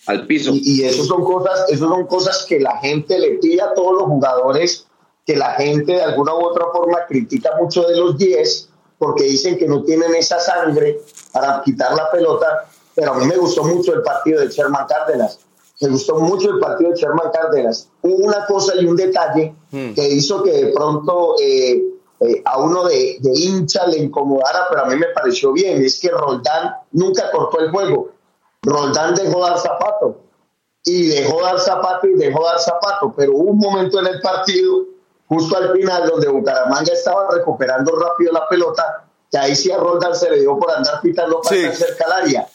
al 0.06 0.26
piso. 0.26 0.52
Y, 0.54 0.84
eso 0.84 1.04
son 1.04 1.24
cosas, 1.24 1.66
eso 1.68 1.88
son 1.88 2.06
cosas 2.06 2.46
que 2.48 2.60
la 2.60 2.78
gente 2.78 3.18
le 3.18 3.38
pide 3.38 3.60
a 3.62 3.74
todos 3.74 3.94
los 3.94 4.04
jugadores, 4.04 4.85
que 5.26 5.36
la 5.36 5.52
gente 5.52 5.92
de 5.92 6.02
alguna 6.02 6.34
u 6.34 6.46
otra 6.46 6.66
forma 6.72 7.04
critica 7.06 7.50
mucho 7.60 7.82
de 7.82 7.96
los 7.96 8.16
10 8.16 8.68
porque 8.98 9.24
dicen 9.24 9.58
que 9.58 9.66
no 9.66 9.82
tienen 9.82 10.14
esa 10.14 10.40
sangre 10.40 11.00
para 11.32 11.60
quitar 11.62 11.94
la 11.94 12.10
pelota, 12.10 12.66
pero 12.94 13.12
a 13.12 13.18
mí 13.18 13.26
me 13.26 13.36
gustó 13.36 13.64
mucho 13.64 13.92
el 13.92 14.02
partido 14.02 14.40
de 14.40 14.48
Sherman 14.48 14.86
Cárdenas 14.86 15.40
me 15.80 15.88
gustó 15.88 16.16
mucho 16.16 16.50
el 16.50 16.58
partido 16.58 16.90
de 16.90 16.96
Sherman 16.96 17.30
Cárdenas. 17.30 17.88
Hubo 18.02 18.26
una 18.26 18.46
cosa 18.46 18.74
y 18.80 18.86
un 18.86 18.96
detalle 18.96 19.54
hmm. 19.70 19.92
que 19.92 20.08
hizo 20.08 20.42
que 20.42 20.52
de 20.52 20.72
pronto 20.72 21.34
eh, 21.40 21.82
eh, 22.20 22.42
a 22.44 22.58
uno 22.58 22.84
de, 22.84 23.18
hincha 23.22 23.86
le 23.86 23.98
incomodara, 23.98 24.66
pero 24.70 24.84
a 24.84 24.86
mí 24.86 24.96
me 24.96 25.08
pareció 25.08 25.52
bien. 25.52 25.84
Es 25.84 26.00
que 26.00 26.08
Roldán 26.08 26.76
nunca 26.92 27.30
cortó 27.30 27.60
el 27.60 27.70
juego. 27.70 28.10
Roldán 28.62 29.14
dejó 29.14 29.40
dar 29.40 29.58
zapato. 29.58 30.22
Y 30.84 31.08
dejó 31.08 31.42
dar 31.42 31.58
zapato 31.58 32.06
y 32.06 32.14
dejó 32.14 32.44
dar 32.44 32.58
zapato. 32.58 33.12
Pero 33.14 33.32
hubo 33.32 33.50
un 33.50 33.58
momento 33.58 33.98
en 34.00 34.06
el 34.06 34.20
partido, 34.20 34.86
justo 35.28 35.56
al 35.56 35.72
final, 35.72 36.08
donde 36.08 36.28
Bucaramanga 36.28 36.92
estaba 36.92 37.28
recuperando 37.30 37.96
rápido 37.96 38.32
la 38.32 38.48
pelota, 38.48 39.04
que 39.30 39.38
ahí 39.38 39.56
sí 39.56 39.70
a 39.70 39.76
Roldán 39.76 40.14
se 40.14 40.30
le 40.30 40.40
dio 40.40 40.58
por 40.58 40.70
andar 40.70 41.00
pitando 41.00 41.40
para 41.40 41.72
cerca 41.72 42.04
al 42.06 42.24
área 42.24 42.46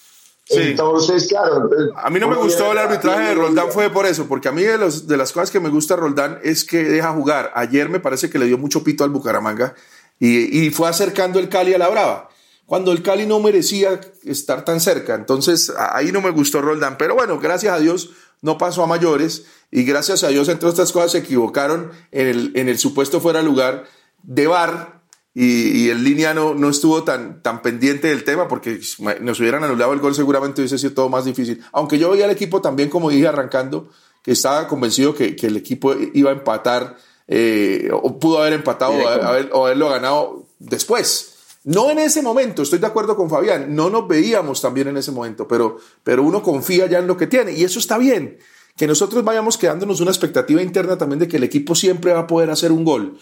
entonces, 0.60 1.28
claro. 1.28 1.70
a 1.96 2.10
mí 2.10 2.20
no 2.20 2.28
me 2.28 2.36
gustó 2.36 2.72
el 2.72 2.78
arbitraje 2.78 3.30
de 3.30 3.36
Roldán, 3.36 3.72
fue 3.72 3.90
por 3.90 4.06
eso, 4.06 4.28
porque 4.28 4.50
a 4.50 4.52
mí 4.52 4.64
de, 4.64 4.78
los, 4.78 5.08
de 5.08 5.18
las 5.18 5.32
cosas 5.32 5.52
que 5.52 5.60
me 5.60 5.70
gusta 5.70 5.96
Roldán 5.96 6.40
es 6.44 6.66
que 6.66 6.84
deja 6.84 7.14
jugar. 7.14 7.52
Ayer 7.56 7.90
me 7.90 8.00
parece 8.00 8.30
que 8.30 8.40
le 8.40 8.48
dio 8.48 8.58
mucho 8.58 8.84
pito 8.84 9.04
al 9.04 9.12
Bucaramanga 9.12 9.76
y, 10.20 10.70
fue 10.72 10.88
acercando 10.88 11.40
el 11.40 11.50
Cali 11.50 11.74
a 11.74 11.78
la 11.78 11.90
Brava, 11.90 12.30
cuando 12.66 12.92
el 12.92 13.02
Cali 13.02 13.26
no 13.26 13.40
merecía 13.40 14.00
estar 14.24 14.66
tan 14.66 14.80
cerca. 14.80 15.16
Entonces, 15.16 15.72
ahí 15.78 16.12
no 16.12 16.22
me 16.22 16.32
gustó 16.32 16.62
Roldán. 16.62 16.98
Pero 16.98 17.16
bueno, 17.16 17.40
gracias 17.40 17.74
a 17.74 17.80
Dios 17.80 18.12
no 18.42 18.58
pasó 18.58 18.84
a 18.84 18.88
mayores 18.88 19.46
y 19.72 19.84
gracias 19.84 20.24
a 20.24 20.30
Dios, 20.30 20.50
entre 20.50 20.70
otras 20.70 20.92
cosas, 20.92 21.12
se 21.12 21.20
equivocaron 21.20 21.92
en 22.12 22.28
el, 22.28 22.52
en 22.56 22.70
el 22.70 22.78
supuesto 22.78 23.22
fuera 23.22 23.42
lugar 23.42 23.86
de 24.24 24.48
Bar 24.48 25.02
y, 25.34 25.90
el 25.90 26.04
línea 26.04 26.34
no, 26.34 26.54
no, 26.54 26.70
estuvo 26.70 27.04
tan, 27.04 27.42
tan 27.42 27.62
pendiente 27.62 28.10
del 28.10 28.26
tema 28.26 28.50
porque 28.50 28.82
nos 29.22 29.40
hubieran 29.40 29.64
anulado 29.64 29.94
el 29.94 30.00
gol 30.00 30.14
seguramente 30.14 30.62
hubiese 30.62 30.78
sido 30.78 30.94
todo 30.94 31.10
más 31.10 31.24
difícil. 31.24 31.64
Aunque 31.72 31.98
yo 31.98 32.12
veía 32.12 32.26
al 32.26 32.32
equipo 32.32 32.62
también, 32.62 32.90
como 32.90 33.10
dije 33.10 33.28
arrancando, 33.28 33.90
que 34.24 34.34
estaba 34.34 34.68
convencido 34.68 35.16
que, 35.16 35.36
que 35.38 35.48
el 35.48 35.56
equipo 35.56 35.96
iba 36.14 36.32
a 36.32 36.34
empatar 36.34 36.98
eh, 37.34 37.90
o 37.94 38.20
pudo 38.20 38.40
haber 38.42 38.52
empatado 38.52 38.92
o, 38.92 39.66
haberlo 39.66 39.90
ganado 39.90 40.48
después. 40.60 41.31
No 41.64 41.92
en 41.92 42.00
ese 42.00 42.22
momento, 42.22 42.64
estoy 42.64 42.80
de 42.80 42.88
acuerdo 42.88 43.16
con 43.16 43.30
Fabián, 43.30 43.76
no 43.76 43.90
nos 43.90 44.08
veíamos 44.08 44.62
también 44.62 44.88
en 44.88 44.98
ese 44.98 45.12
momento, 45.12 45.48
pero, 45.48 45.78
pero 46.04 46.24
uno 46.24 46.42
confía 46.42 46.88
ya 46.88 47.00
en 47.00 47.08
lo 47.08 47.18
que 47.18 47.28
tiene 47.28 47.52
y 47.54 47.64
eso 47.64 47.80
está 47.80 47.98
bien 47.98 48.40
que 48.76 48.88
nosotros 48.88 49.24
vayamos 49.24 49.58
quedándonos 49.58 50.00
una 50.02 50.12
expectativa 50.12 50.62
interna 50.62 50.98
también 50.98 51.20
de 51.20 51.28
que 51.28 51.38
el 51.38 51.44
equipo 51.44 51.76
siempre 51.76 52.14
va 52.14 52.22
a 52.22 52.28
poder 52.28 52.50
hacer 52.50 52.72
un 52.72 52.84
gol. 52.84 53.20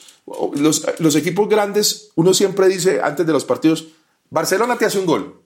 Los, 0.56 1.16
equipos 1.16 1.50
grandes, 1.50 2.12
uno 2.16 2.34
siempre 2.34 2.68
dice 2.68 3.02
antes 3.02 3.26
de 3.26 3.34
los 3.34 3.46
partidos, 3.46 3.90
Barcelona 4.30 4.78
te 4.78 4.86
hace 4.86 5.00
un 5.00 5.06
gol, 5.06 5.42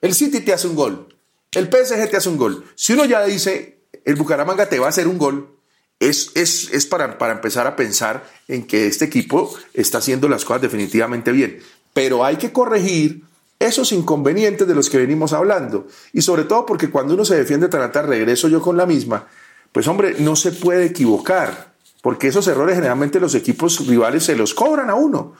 el 0.00 0.14
City 0.14 0.40
te 0.40 0.52
hace 0.52 0.66
un 0.66 0.74
gol, 0.74 1.16
el 1.52 1.66
PSG 1.66 2.10
te 2.10 2.16
hace 2.16 2.28
un 2.28 2.36
gol. 2.36 2.64
Si 2.74 2.92
uno 2.92 3.04
ya 3.04 3.24
dice, 3.24 3.86
el 4.04 4.16
Bucaramanga 4.16 4.68
te 4.68 4.78
va 4.78 4.86
a 4.86 4.90
hacer 4.90 5.06
un 5.06 5.18
gol, 5.18 5.56
es, 6.00 6.32
es, 6.34 6.70
es 6.72 6.86
para, 6.86 7.16
para 7.16 7.34
empezar 7.34 7.66
a 7.66 7.76
pensar 7.76 8.28
en 8.48 8.66
que 8.66 8.86
este 8.86 9.04
equipo 9.04 9.54
está 9.72 9.98
haciendo 9.98 10.28
las 10.28 10.44
cosas 10.44 10.62
definitivamente 10.62 11.32
bien. 11.32 11.60
Pero 11.94 12.22
hay 12.22 12.36
que 12.36 12.52
corregir 12.52 13.24
esos 13.58 13.92
inconvenientes 13.92 14.68
de 14.68 14.74
los 14.74 14.90
que 14.90 14.98
venimos 14.98 15.32
hablando. 15.32 15.86
Y 16.12 16.20
sobre 16.20 16.44
todo 16.44 16.66
porque 16.66 16.90
cuando 16.90 17.14
uno 17.14 17.24
se 17.24 17.36
defiende 17.36 17.68
tan 17.68 18.06
regreso 18.06 18.48
yo 18.48 18.60
con 18.60 18.76
la 18.76 18.84
misma, 18.84 19.26
pues 19.72 19.88
hombre, 19.88 20.16
no 20.18 20.36
se 20.36 20.52
puede 20.52 20.86
equivocar, 20.86 21.72
porque 22.02 22.28
esos 22.28 22.46
errores 22.46 22.76
generalmente 22.76 23.18
los 23.18 23.34
equipos 23.34 23.86
rivales 23.86 24.24
se 24.24 24.36
los 24.36 24.54
cobran 24.54 24.90
a 24.90 24.94
uno. 24.94 25.34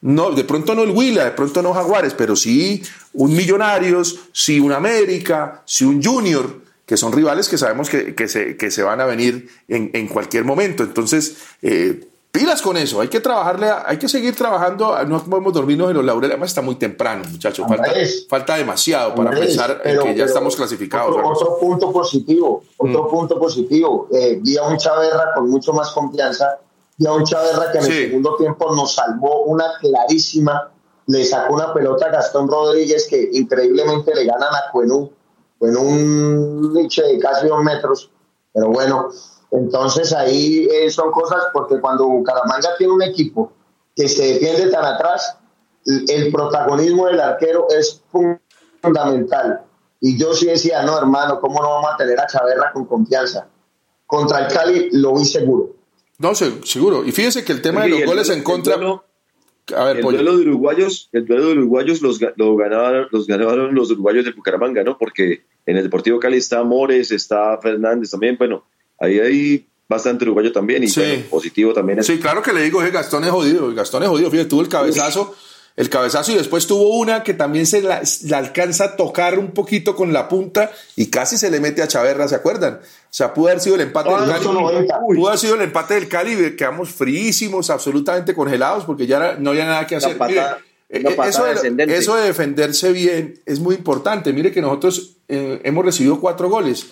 No, 0.00 0.30
de 0.30 0.44
pronto 0.44 0.74
no 0.74 0.82
el 0.82 0.90
Huila, 0.90 1.24
de 1.24 1.30
pronto 1.32 1.62
no 1.62 1.72
Jaguares, 1.72 2.14
pero 2.14 2.36
sí 2.36 2.82
un 3.12 3.34
Millonarios, 3.34 4.20
sí 4.32 4.60
un 4.60 4.72
América, 4.72 5.62
sí 5.66 5.84
un 5.84 6.02
Junior, 6.02 6.62
que 6.84 6.96
son 6.96 7.12
rivales 7.12 7.48
que 7.48 7.58
sabemos 7.58 7.90
que, 7.90 8.14
que, 8.14 8.28
se, 8.28 8.56
que 8.56 8.70
se, 8.70 8.82
van 8.82 9.00
a 9.00 9.06
venir 9.06 9.48
en, 9.68 9.90
en 9.94 10.06
cualquier 10.06 10.44
momento. 10.44 10.84
Entonces, 10.84 11.36
eh, 11.62 12.06
pilas 12.36 12.60
con 12.60 12.76
eso, 12.76 13.00
hay 13.00 13.08
que 13.08 13.20
trabajarle, 13.20 13.70
hay 13.86 13.98
que 13.98 14.08
seguir 14.08 14.36
trabajando, 14.36 15.02
no 15.04 15.24
podemos 15.24 15.52
dormirnos 15.52 15.90
en 15.90 15.96
los 15.96 16.04
laureles, 16.04 16.34
además 16.34 16.50
está 16.50 16.60
muy 16.60 16.74
temprano, 16.74 17.24
muchachos, 17.30 17.66
falta, 18.28 18.56
demasiado 18.56 19.14
para 19.14 19.30
pensar 19.30 19.80
en 19.84 19.98
que 20.00 20.14
ya 20.14 20.24
estamos 20.26 20.54
clasificados. 20.54 21.16
Otro, 21.16 21.58
punto 21.58 21.92
positivo, 21.92 22.62
otro 22.76 23.04
mm. 23.04 23.10
punto 23.10 23.38
positivo, 23.38 24.08
eh, 24.12 24.38
vi 24.42 24.58
a 24.58 24.64
un 24.64 24.76
Chaverra 24.76 25.32
con 25.34 25.48
mucho 25.48 25.72
más 25.72 25.90
confianza, 25.92 26.58
vi 26.98 27.06
a 27.06 27.12
un 27.12 27.24
Chaverra 27.24 27.72
que 27.72 27.78
en 27.78 27.84
el 27.84 27.92
segundo 27.92 28.36
tiempo 28.36 28.74
nos 28.74 28.94
salvó 28.94 29.44
una 29.44 29.64
clarísima, 29.80 30.70
le 31.06 31.24
sacó 31.24 31.54
una 31.54 31.72
pelota 31.72 32.06
a 32.06 32.10
Gastón 32.10 32.48
Rodríguez 32.48 33.06
que 33.08 33.30
increíblemente 33.32 34.14
le 34.14 34.24
ganan 34.24 34.54
a 34.54 34.70
Cuenú, 34.72 35.10
en 35.60 35.76
un 35.76 36.74
niche 36.74 37.02
de 37.02 37.18
casi 37.18 37.46
dos 37.46 37.62
metros, 37.62 38.10
pero 38.52 38.68
bueno, 38.68 39.08
entonces 39.50 40.12
ahí 40.12 40.68
eh, 40.70 40.90
son 40.90 41.10
cosas 41.10 41.44
porque 41.52 41.80
cuando 41.80 42.06
Bucaramanga 42.06 42.70
tiene 42.76 42.92
un 42.92 43.02
equipo 43.02 43.52
que 43.94 44.08
se 44.08 44.34
defiende 44.34 44.70
tan 44.70 44.84
atrás, 44.84 45.38
el 45.86 46.32
protagonismo 46.32 47.06
del 47.06 47.20
arquero 47.20 47.68
es 47.70 48.02
fundamental. 48.10 49.62
Y 50.00 50.18
yo 50.18 50.34
sí 50.34 50.46
decía, 50.46 50.82
no, 50.82 50.98
hermano, 50.98 51.40
¿cómo 51.40 51.62
no 51.62 51.70
vamos 51.70 51.90
a 51.94 51.96
tener 51.96 52.18
a 52.20 52.26
Chaverra 52.26 52.72
con 52.72 52.84
confianza? 52.84 53.48
Contra 54.06 54.40
el 54.40 54.52
Cali 54.52 54.88
lo 54.92 55.14
vi 55.14 55.24
seguro. 55.24 55.74
No, 56.18 56.34
seguro. 56.34 57.04
Y 57.04 57.12
fíjese 57.12 57.44
que 57.44 57.52
el 57.52 57.62
tema 57.62 57.82
de 57.82 57.90
los 57.90 58.04
goles 58.04 58.28
en 58.30 58.42
contra... 58.42 58.74
a 58.74 59.84
ver, 59.84 59.96
el 59.96 60.02
duelo 60.02 60.36
de 60.36 60.42
uruguayos, 60.42 61.08
el 61.12 61.26
duelo 61.26 61.46
de 61.46 61.52
uruguayos 61.52 62.02
los, 62.02 62.20
lo 62.36 62.56
ganaron, 62.56 63.08
los 63.10 63.26
ganaron 63.26 63.74
los 63.74 63.90
uruguayos 63.90 64.24
de 64.24 64.32
Bucaramanga, 64.32 64.82
¿no? 64.82 64.98
Porque 64.98 65.44
en 65.64 65.76
el 65.76 65.84
Deportivo 65.84 66.20
Cali 66.20 66.36
está 66.36 66.62
Mores, 66.62 67.10
está 67.10 67.58
Fernández 67.58 68.10
también, 68.10 68.36
bueno, 68.38 68.64
ahí 68.98 69.18
hay 69.18 69.66
bastante 69.88 70.24
uruguayo 70.24 70.52
también 70.52 70.82
y 70.84 70.88
positivo 71.30 71.72
también. 71.72 72.02
Sí, 72.02 72.18
claro 72.18 72.42
que 72.42 72.52
le 72.52 72.62
digo, 72.62 72.80
Gastón 72.92 73.24
es 73.24 73.30
jodido, 73.30 73.72
Gastón 73.74 74.02
es 74.02 74.08
jodido, 74.08 74.30
fíjate, 74.30 74.48
tuvo 74.48 74.62
el 74.62 74.68
cabezazo, 74.68 75.34
el 75.76 75.88
cabezazo 75.88 76.32
y 76.32 76.36
después 76.36 76.66
tuvo 76.66 76.96
una 76.96 77.22
que 77.22 77.34
también 77.34 77.66
se 77.66 77.82
la, 77.82 78.02
alcanza 78.34 78.84
a 78.84 78.96
tocar 78.96 79.38
un 79.38 79.52
poquito 79.52 79.94
con 79.94 80.12
la 80.12 80.28
punta 80.28 80.72
y 80.96 81.06
casi 81.06 81.36
se 81.36 81.50
le 81.50 81.60
mete 81.60 81.82
a 81.82 81.88
Chaverra, 81.88 82.26
¿se 82.26 82.34
acuerdan? 82.34 82.80
O 82.82 83.12
sea, 83.16 83.32
pudo 83.32 83.48
haber 83.48 83.60
sido 83.60 83.76
el 83.76 83.82
empate 83.82 84.10
del 84.10 84.28
Cali. 84.28 84.46
Pudo 85.14 85.28
haber 85.28 85.38
sido 85.38 85.54
el 85.54 85.62
empate 85.62 85.94
del 85.94 86.08
Cali, 86.08 86.56
quedamos 86.56 86.90
fríísimos, 86.90 87.70
absolutamente 87.70 88.34
congelados 88.34 88.84
porque 88.84 89.06
ya 89.06 89.36
no 89.38 89.50
había 89.50 89.66
nada 89.66 89.86
que 89.86 89.96
hacer. 89.96 90.16
Eh, 90.88 91.02
eso, 91.26 91.44
de, 91.44 91.96
eso, 91.96 92.14
de, 92.14 92.26
defenderse 92.26 92.92
bien 92.92 93.40
es 93.44 93.60
muy 93.60 93.74
importante. 93.74 94.32
Mire 94.32 94.52
que 94.52 94.62
nosotros 94.62 95.16
eh, 95.28 95.60
hemos 95.64 95.84
recibido 95.84 96.20
cuatro 96.20 96.48
goles 96.48 96.86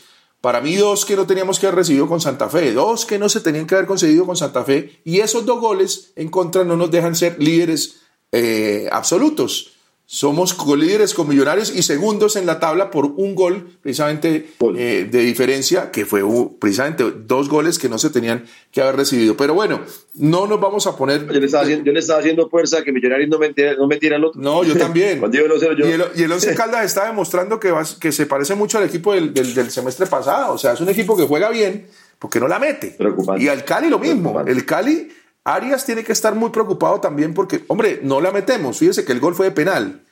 para 0.45 0.61
mí, 0.61 0.77
dos 0.77 1.07
que 1.07 1.17
no 1.17 1.27
teníamos 1.27 1.59
que 1.59 1.67
haber 1.67 1.77
recibido 1.77 2.07
con 2.07 2.21
Santa 2.21 2.51
Fe, 2.51 2.75
dos 2.75 3.07
que 3.07 3.19
no 3.19 3.31
se 3.31 3.41
tenían 3.41 3.67
que 3.67 3.77
haber 3.77 3.87
concedido 3.87 4.27
con 4.27 4.37
Santa 4.37 4.63
Fe, 4.63 5.01
y 5.03 5.21
esos 5.21 5.47
dos 5.47 5.59
goles 5.59 6.13
en 6.17 6.29
contra 6.29 6.65
no 6.65 6.77
nos 6.77 6.91
dejan 6.91 7.17
ser 7.17 7.43
líderes 7.43 8.03
eh, 8.31 8.87
absolutos. 8.93 9.73
Somos 10.15 10.57
líderes 10.79 11.13
con 11.13 11.29
Millonarios 11.29 11.75
y 11.75 11.83
segundos 11.83 12.37
en 12.37 12.47
la 12.47 12.61
tabla 12.61 12.93
por 12.93 13.07
un 13.07 13.35
gol 13.35 13.67
precisamente 13.83 14.47
eh, 14.77 15.09
de 15.11 15.19
diferencia, 15.19 15.91
que 15.91 16.07
fue 16.07 16.23
precisamente 16.61 17.03
dos 17.27 17.49
goles 17.49 17.81
que 17.81 17.89
no 17.89 17.99
se 17.99 18.11
tenían 18.11 18.45
que 18.71 18.81
haber 18.81 18.95
recibido. 18.95 19.37
Pero 19.37 19.55
bueno, 19.55 19.81
no 20.15 20.47
nos 20.47 20.61
vamos 20.61 20.87
a 20.87 20.97
poner... 20.97 21.27
Yo 21.27 21.41
le 21.41 21.99
estaba 21.99 22.21
haciendo, 22.21 22.49
fuerza 22.49 22.85
que 22.85 22.93
Millonarios 22.93 23.29
no 23.29 23.41
metiera, 23.41 23.75
no 23.75 23.89
el 23.91 24.25
otro. 24.25 24.41
No, 24.41 24.63
yo 24.63 24.77
también. 24.77 25.21
Y, 25.35 25.91
el, 25.91 26.05
y 26.15 26.23
el 26.23 26.31
Once 26.31 26.55
Caldas 26.55 26.85
está 26.85 27.07
demostrando 27.07 27.59
que, 27.59 27.75
que 27.99 28.13
se 28.13 28.27
parece 28.27 28.55
mucho 28.55 28.79
al 28.79 28.85
equipo 28.85 29.15
del, 29.15 29.35
del, 29.35 29.71
semestre 29.73 30.07
pasado. 30.07 30.55
O 30.55 30.59
sea, 30.59 30.75
es 30.75 30.81
un 30.81 30.89
equipo 30.89 31.17
que 31.17 31.25
juega 31.25 31.51
bien 31.51 31.89
porque 32.21 32.39
no 32.39 32.47
la 32.47 32.61
mete. 32.61 32.97
Y 33.39 33.49
al 33.49 33.65
Cali 33.65 33.89
lo 33.89 33.99
mismo. 33.99 34.41
El 34.47 34.65
Cali 34.65 35.09
Arias 35.45 35.85
tiene 35.85 36.05
que 36.05 36.13
estar 36.13 36.35
muy 36.35 36.51
preocupado 36.51 37.01
también 37.01 37.35
porque, 37.35 37.65
hombre, 37.69 38.01
no 38.03 38.21
la 38.21 38.33
metemos. 38.33 38.79
Fíjese 38.79 39.05
que 39.05 39.13
el 39.13 39.21
gol 39.21 39.35
fue 39.35 39.47
de 39.47 39.53
penal. 39.53 40.03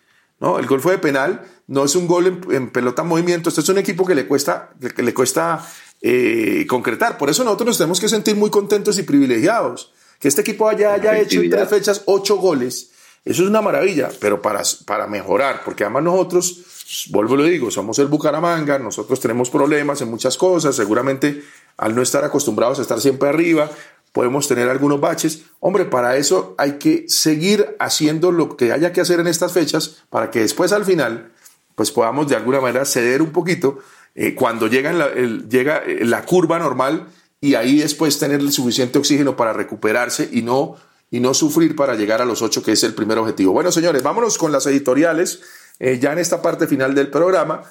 ¿no? 0.40 0.58
El 0.58 0.66
gol 0.66 0.80
fue 0.80 0.92
de 0.92 0.98
penal, 0.98 1.42
no 1.66 1.84
es 1.84 1.96
un 1.96 2.06
gol 2.06 2.40
en, 2.50 2.70
pelota 2.70 3.02
en 3.02 3.08
movimiento. 3.08 3.48
Este 3.48 3.62
es 3.62 3.68
un 3.68 3.78
equipo 3.78 4.04
que 4.04 4.14
le 4.14 4.26
cuesta, 4.26 4.70
que 4.94 5.02
le 5.02 5.14
cuesta 5.14 5.66
eh, 6.02 6.66
concretar. 6.68 7.16
Por 7.16 7.30
eso 7.30 7.44
nosotros 7.44 7.68
nos 7.68 7.78
tenemos 7.78 8.00
que 8.00 8.08
sentir 8.08 8.36
muy 8.36 8.50
contentos 8.50 8.98
y 8.98 9.04
privilegiados. 9.04 9.92
Que 10.18 10.28
este 10.28 10.42
equipo 10.42 10.68
haya, 10.68 10.92
haya 10.92 11.18
hecho 11.18 11.40
en 11.40 11.50
tres 11.50 11.68
fechas 11.68 12.02
ocho 12.06 12.36
goles, 12.36 12.92
eso 13.24 13.44
es 13.44 13.48
una 13.48 13.62
maravilla, 13.62 14.10
pero 14.20 14.42
para, 14.42 14.62
para 14.84 15.06
mejorar, 15.06 15.62
porque 15.64 15.84
además 15.84 16.02
nosotros, 16.02 17.06
vuelvo 17.10 17.34
y 17.34 17.38
lo 17.38 17.44
digo, 17.44 17.70
somos 17.70 17.98
el 18.00 18.08
Bucaramanga, 18.08 18.80
nosotros 18.80 19.20
tenemos 19.20 19.48
problemas 19.48 20.00
en 20.00 20.10
muchas 20.10 20.36
cosas, 20.36 20.74
seguramente 20.74 21.42
al 21.76 21.94
no 21.94 22.02
estar 22.02 22.24
acostumbrados 22.24 22.80
a 22.80 22.82
estar 22.82 23.00
siempre 23.00 23.28
arriba, 23.28 23.70
podemos 24.12 24.46
tener 24.46 24.68
algunos 24.68 25.00
baches. 25.00 25.44
Hombre, 25.60 25.86
para 25.86 26.16
eso 26.16 26.54
hay 26.58 26.72
que 26.72 27.04
seguir 27.08 27.76
haciendo 27.78 28.30
lo 28.30 28.56
que 28.56 28.72
haya 28.72 28.92
que 28.92 29.00
hacer 29.00 29.20
en 29.20 29.26
estas 29.26 29.52
fechas 29.52 30.02
para 30.10 30.30
que 30.30 30.40
después 30.40 30.72
al 30.72 30.84
final 30.84 31.32
pues 31.74 31.90
podamos 31.90 32.28
de 32.28 32.36
alguna 32.36 32.60
manera 32.60 32.84
ceder 32.84 33.22
un 33.22 33.32
poquito 33.32 33.78
eh, 34.14 34.34
cuando 34.34 34.66
llega, 34.66 34.92
la, 34.92 35.12
llega 35.14 35.78
eh, 35.78 36.04
la 36.04 36.24
curva 36.24 36.58
normal 36.58 37.08
y 37.40 37.54
ahí 37.54 37.78
después 37.78 38.18
tener 38.18 38.40
el 38.40 38.52
suficiente 38.52 38.98
oxígeno 38.98 39.36
para 39.36 39.52
recuperarse 39.52 40.28
y 40.30 40.42
no, 40.42 40.76
y 41.10 41.20
no 41.20 41.34
sufrir 41.34 41.74
para 41.74 41.94
llegar 41.94 42.20
a 42.20 42.24
los 42.24 42.42
ocho, 42.42 42.62
que 42.62 42.72
es 42.72 42.84
el 42.84 42.94
primer 42.94 43.18
objetivo. 43.18 43.52
Bueno, 43.52 43.72
señores, 43.72 44.02
vámonos 44.02 44.38
con 44.38 44.52
las 44.52 44.66
editoriales. 44.66 45.40
Eh, 45.80 45.98
ya 46.00 46.12
en 46.12 46.18
esta 46.18 46.42
parte 46.42 46.66
final 46.66 46.94
del 46.94 47.08
programa, 47.08 47.62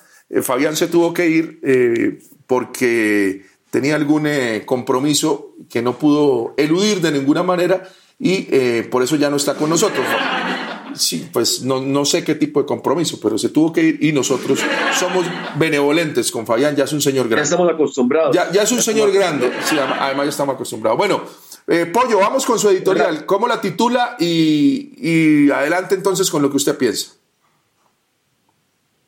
Fabián 0.41 0.75
se 0.75 0.87
tuvo 0.87 1.13
que 1.13 1.29
ir 1.29 2.21
porque 2.47 3.45
tenía 3.71 3.95
algún 3.95 4.27
eh, 4.27 4.63
compromiso 4.65 5.55
que 5.69 5.81
no 5.81 5.97
pudo 5.97 6.53
eludir 6.57 7.01
de 7.01 7.11
ninguna 7.11 7.41
manera 7.41 7.89
y 8.19 8.47
eh, 8.51 8.87
por 8.91 9.01
eso 9.01 9.15
ya 9.15 9.31
no 9.31 9.37
está 9.37 9.55
con 9.55 9.69
nosotros. 9.71 10.05
Sí, 10.93 11.29
pues 11.31 11.63
no, 11.63 11.79
no, 11.79 12.03
sé 12.03 12.23
qué 12.23 12.35
tipo 12.35 12.59
de 12.59 12.65
compromiso, 12.65 13.17
pero 13.21 13.37
se 13.37 13.47
tuvo 13.47 13.71
que 13.71 13.81
ir 13.81 14.03
y 14.03 14.11
nosotros 14.11 14.59
somos 14.99 15.25
benevolentes 15.55 16.29
con 16.31 16.45
Fabián, 16.45 16.75
ya 16.75 16.83
es 16.83 16.91
un 16.91 17.01
señor 17.01 17.29
grande. 17.29 17.37
Ya 17.37 17.43
estamos 17.43 17.71
acostumbrados. 17.71 18.35
Ya, 18.35 18.51
ya 18.51 18.63
es 18.63 18.71
un 18.73 18.81
señor 18.81 19.09
grande, 19.11 19.51
sí, 19.63 19.77
además 19.79 20.25
ya 20.25 20.29
estamos 20.29 20.55
acostumbrados. 20.55 20.97
Bueno, 20.97 21.21
eh, 21.67 21.85
Pollo, 21.85 22.19
vamos 22.19 22.45
con 22.45 22.59
su 22.59 22.67
editorial. 22.69 23.25
¿Cómo 23.25 23.47
la 23.47 23.61
titula? 23.61 24.17
Y, 24.19 24.91
y 24.97 25.49
adelante 25.49 25.95
entonces 25.95 26.29
con 26.29 26.41
lo 26.41 26.49
que 26.49 26.57
usted 26.57 26.77
piensa. 26.77 27.13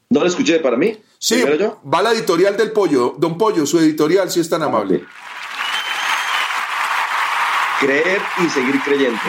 ¿No 0.10 0.22
lo 0.22 0.28
escuché 0.28 0.60
para 0.60 0.78
mí? 0.78 0.98
Sí, 1.24 1.42
va 1.42 2.02
la 2.02 2.12
editorial 2.12 2.58
del 2.58 2.74
Pollo. 2.74 3.16
Don 3.18 3.38
Pollo, 3.38 3.66
su 3.66 3.80
editorial, 3.80 4.30
si 4.30 4.42
es 4.42 4.50
tan 4.50 4.62
amable. 4.62 5.06
Creer 7.80 8.20
y 8.46 8.50
seguir 8.50 8.76
creyendo. 8.84 9.22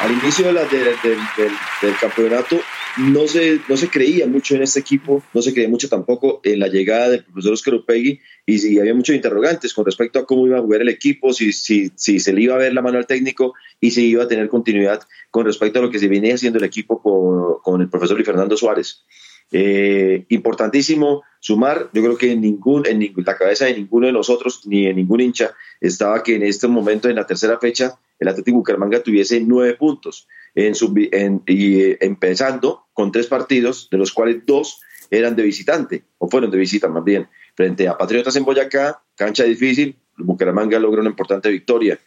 Al 0.00 0.12
inicio 0.12 0.44
de 0.48 0.52
la, 0.52 0.64
del, 0.66 1.96
campeonato 1.98 2.60
no 2.98 3.26
se, 3.26 3.58
no 3.70 3.78
se 3.78 3.88
creía 3.88 4.26
mucho 4.26 4.54
en 4.54 4.64
este 4.64 4.80
equipo, 4.80 5.22
no 5.32 5.40
se 5.40 5.54
creía 5.54 5.70
mucho 5.70 5.88
tampoco 5.88 6.42
en 6.44 6.58
la 6.58 6.68
llegada 6.68 7.08
del 7.08 7.24
profesor 7.24 7.54
Oscar 7.54 7.74
Upegui 7.76 8.20
y, 8.44 8.78
había 8.78 8.92
muchos 8.92 9.16
interrogantes 9.16 9.72
con 9.72 9.86
respecto 9.86 10.18
a 10.18 10.26
cómo 10.26 10.46
iba 10.46 10.58
a 10.58 10.60
jugar 10.62 10.82
el 10.82 10.90
equipo, 10.90 11.32
si, 11.32 11.54
si, 11.54 11.90
si 11.94 12.20
se 12.20 12.34
le 12.34 12.42
iba 12.42 12.54
a 12.54 12.58
ver 12.58 12.74
la 12.74 12.82
mano 12.82 12.98
al 12.98 13.06
técnico 13.06 13.54
y 13.80 13.92
si 13.92 14.08
iba 14.08 14.24
a 14.24 14.28
tener 14.28 14.50
continuidad 14.50 15.00
con 15.30 15.46
respecto 15.46 15.78
a 15.78 15.82
lo 15.82 15.90
que 15.90 15.98
se 15.98 16.08
venía 16.08 16.34
haciendo 16.34 16.58
el 16.58 16.66
equipo 16.66 17.00
con, 17.00 17.62
con 17.62 17.80
el 17.80 17.88
profesor 17.88 18.18
Luis 18.18 18.26
Fernando 18.26 18.58
Suárez. 18.58 19.04
Eh, 19.52 20.24
importantísimo 20.30 21.22
sumar, 21.38 21.90
yo 21.92 22.02
creo 22.02 22.16
que 22.16 22.32
en, 22.32 22.40
ningún, 22.40 22.86
en 22.86 23.12
la 23.24 23.36
cabeza 23.36 23.66
de 23.66 23.74
ninguno 23.74 24.06
de 24.06 24.12
nosotros, 24.12 24.62
ni 24.66 24.86
en 24.86 24.96
ningún 24.96 25.20
hincha, 25.20 25.54
estaba 25.80 26.22
que 26.22 26.36
en 26.36 26.42
este 26.42 26.66
momento, 26.66 27.08
en 27.08 27.16
la 27.16 27.26
tercera 27.26 27.58
fecha, 27.58 27.98
el 28.18 28.28
Atlético 28.28 28.58
Bucaramanga 28.58 29.02
tuviese 29.02 29.40
nueve 29.40 29.74
puntos, 29.74 30.26
en 30.54 30.74
y 31.46 31.80
eh, 31.80 31.98
empezando 32.00 32.86
con 32.92 33.12
tres 33.12 33.26
partidos, 33.26 33.88
de 33.90 33.98
los 33.98 34.12
cuales 34.12 34.42
dos 34.46 34.80
eran 35.10 35.36
de 35.36 35.42
visitante, 35.42 36.04
o 36.18 36.28
fueron 36.28 36.50
de 36.50 36.58
visita 36.58 36.88
más 36.88 37.04
bien, 37.04 37.28
frente 37.54 37.86
a 37.86 37.96
Patriotas 37.96 38.34
en 38.36 38.44
Boyacá, 38.44 39.02
cancha 39.14 39.44
difícil, 39.44 39.96
Bucaramanga 40.16 40.78
logró 40.78 41.00
una 41.00 41.10
importante 41.10 41.50
victoria. 41.50 41.98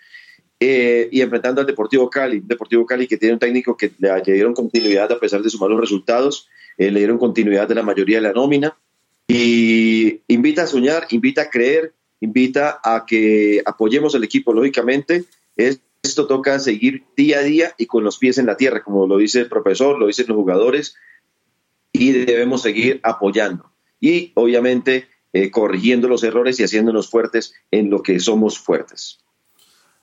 Eh, 0.59 1.09
y 1.11 1.21
enfrentando 1.21 1.61
al 1.61 1.67
Deportivo 1.67 2.09
Cali, 2.09 2.39
Deportivo 2.39 2.85
Cali 2.85 3.07
que 3.07 3.17
tiene 3.17 3.33
un 3.33 3.39
técnico 3.39 3.77
que 3.77 3.91
le 3.99 4.21
dieron 4.23 4.55
continuidad 4.55 5.11
a 5.11 5.19
pesar 5.19 5.43
de 5.43 5.51
sus 5.51 5.61
malos 5.61 5.79
resultados, 5.79 6.49
eh, 6.77 6.89
le 6.89 6.99
dieron 6.99 7.19
continuidad 7.19 7.67
de 7.67 7.75
la 7.75 7.83
mayoría 7.83 8.17
de 8.17 8.23
la 8.23 8.33
nómina 8.33 8.75
y 9.27 10.21
invita 10.27 10.63
a 10.63 10.67
soñar, 10.67 11.05
invita 11.11 11.43
a 11.43 11.49
creer, 11.51 11.93
invita 12.21 12.79
a 12.83 13.05
que 13.05 13.61
apoyemos 13.65 14.15
al 14.15 14.23
equipo, 14.23 14.51
lógicamente. 14.51 15.25
esto 15.55 16.25
toca 16.25 16.57
seguir 16.59 17.03
día 17.15 17.39
a 17.39 17.43
día 17.43 17.75
y 17.77 17.85
con 17.85 18.03
los 18.03 18.17
pies 18.17 18.37
en 18.37 18.45
la 18.47 18.57
tierra, 18.57 18.83
como 18.83 19.05
lo 19.05 19.17
dice 19.17 19.41
el 19.41 19.49
profesor, 19.49 19.99
lo 19.99 20.07
dicen 20.07 20.25
los 20.27 20.37
jugadores, 20.37 20.95
y 21.91 22.11
debemos 22.13 22.61
seguir 22.61 22.99
apoyando. 23.03 23.71
Y 23.99 24.31
obviamente 24.35 25.07
eh, 25.33 25.51
corrigiendo 25.51 26.07
los 26.07 26.23
errores 26.23 26.59
y 26.59 26.63
haciéndonos 26.63 27.09
fuertes 27.09 27.53
en 27.69 27.89
lo 27.89 28.01
que 28.01 28.19
somos 28.19 28.57
fuertes. 28.57 29.19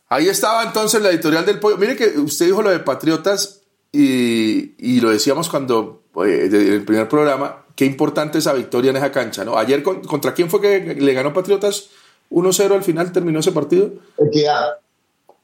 Ahí 0.09 0.29
estaba 0.29 0.63
entonces 0.63 1.03
la 1.03 1.11
editorial 1.11 1.47
del 1.47 1.59
pollo. 1.59 1.77
Mire 1.77 1.97
que 1.97 2.19
usted 2.19 2.47
dijo 2.47 2.63
lo 2.63 2.71
de 2.71 2.79
Patriotas 2.81 3.63
y, 3.93 5.01
lo 5.01 5.11
decíamos 5.11 5.49
cuando, 5.49 6.03
eh, 6.27 6.49
en 6.51 6.73
el 6.73 6.85
primer 6.85 7.09
programa, 7.09 7.65
qué 7.77 7.85
importante 7.85 8.39
esa 8.39 8.53
victoria 8.53 8.91
en 8.91 8.97
esa 8.97 9.13
cancha, 9.13 9.45
¿no? 9.45 9.57
Ayer, 9.57 9.83
¿contra 9.83 10.35
quién 10.35 10.51
fue 10.51 10.61
que 10.61 10.95
le 10.95 11.13
ganó 11.13 11.33
Patriotas 11.33 11.91
1-0 12.31 12.75
al 12.75 12.83
final? 12.83 13.13
¿Terminó 13.13 13.41
ese 13.41 13.53
partido? 13.53 13.93
Equidad. 14.19 14.79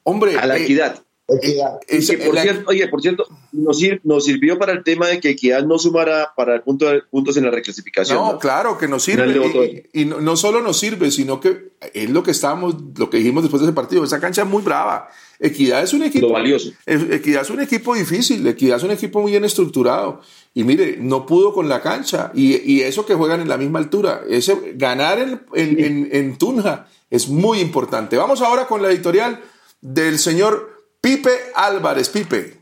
Hombre. 0.02 0.38
A 0.38 0.46
la 0.46 0.56
eh, 0.56 0.64
equidad. 0.64 1.00
Eh, 1.42 2.64
oye, 2.66 2.88
por 2.88 3.00
cierto, 3.00 3.26
nos, 3.52 3.78
sirvió 4.24 4.58
para 4.58 4.72
el 4.72 4.82
tema 4.82 5.06
de 5.06 5.20
que 5.20 5.30
Equidad 5.30 5.64
no 5.64 5.78
sumara 5.78 6.32
para 6.36 6.56
el 6.56 6.62
punto 6.62 6.86
de, 6.86 7.02
puntos 7.02 7.36
en 7.36 7.44
la 7.44 7.50
reclasificación. 7.50 8.18
No, 8.18 8.38
claro 8.38 8.76
que 8.76 8.88
nos 8.88 9.04
sirve. 9.04 9.88
Y, 9.92 10.06
no, 10.06 10.36
solo 10.36 10.60
nos 10.60 10.78
sirve, 10.78 11.10
sino 11.10 11.40
que 11.40 11.70
es 11.94 12.10
lo 12.10 12.22
que 12.22 12.32
estábamos, 12.32 12.76
lo 12.96 13.08
que 13.10 13.18
dijimos 13.18 13.44
después 13.44 13.60
de 13.60 13.68
ese 13.68 13.74
partido. 13.74 14.02
Esa 14.02 14.20
cancha 14.20 14.42
es 14.42 14.48
muy 14.48 14.62
brava. 14.62 15.08
Equidad 15.38 15.82
es 15.82 15.92
un 15.92 16.02
equipo. 16.02 16.30
valioso. 16.30 16.72
Equidad 16.86 17.42
es 17.42 17.50
un 17.50 17.60
equipo 17.60 17.94
difícil. 17.94 18.46
Equidad 18.46 18.78
es 18.78 18.82
un 18.82 18.90
equipo 18.90 19.20
muy 19.20 19.30
bien 19.30 19.44
estructurado. 19.44 20.20
Y 20.52 20.64
mire, 20.64 20.96
no 20.98 21.26
pudo 21.26 21.52
con 21.54 21.68
la 21.68 21.80
cancha. 21.80 22.32
Y, 22.34 22.80
eso 22.80 23.06
que 23.06 23.14
juegan 23.14 23.40
en 23.40 23.48
la 23.48 23.56
misma 23.56 23.78
altura. 23.78 24.22
Ese, 24.28 24.74
ganar 24.74 25.18
en, 25.54 26.08
en 26.10 26.38
Tunja 26.38 26.88
es 27.08 27.28
muy 27.28 27.60
importante. 27.60 28.16
Vamos 28.16 28.40
ahora 28.40 28.66
con 28.66 28.82
la 28.82 28.90
editorial 28.90 29.40
del 29.80 30.18
señor 30.18 30.79
Pipe 31.02 31.30
Álvarez, 31.54 32.10
Pipe. 32.10 32.60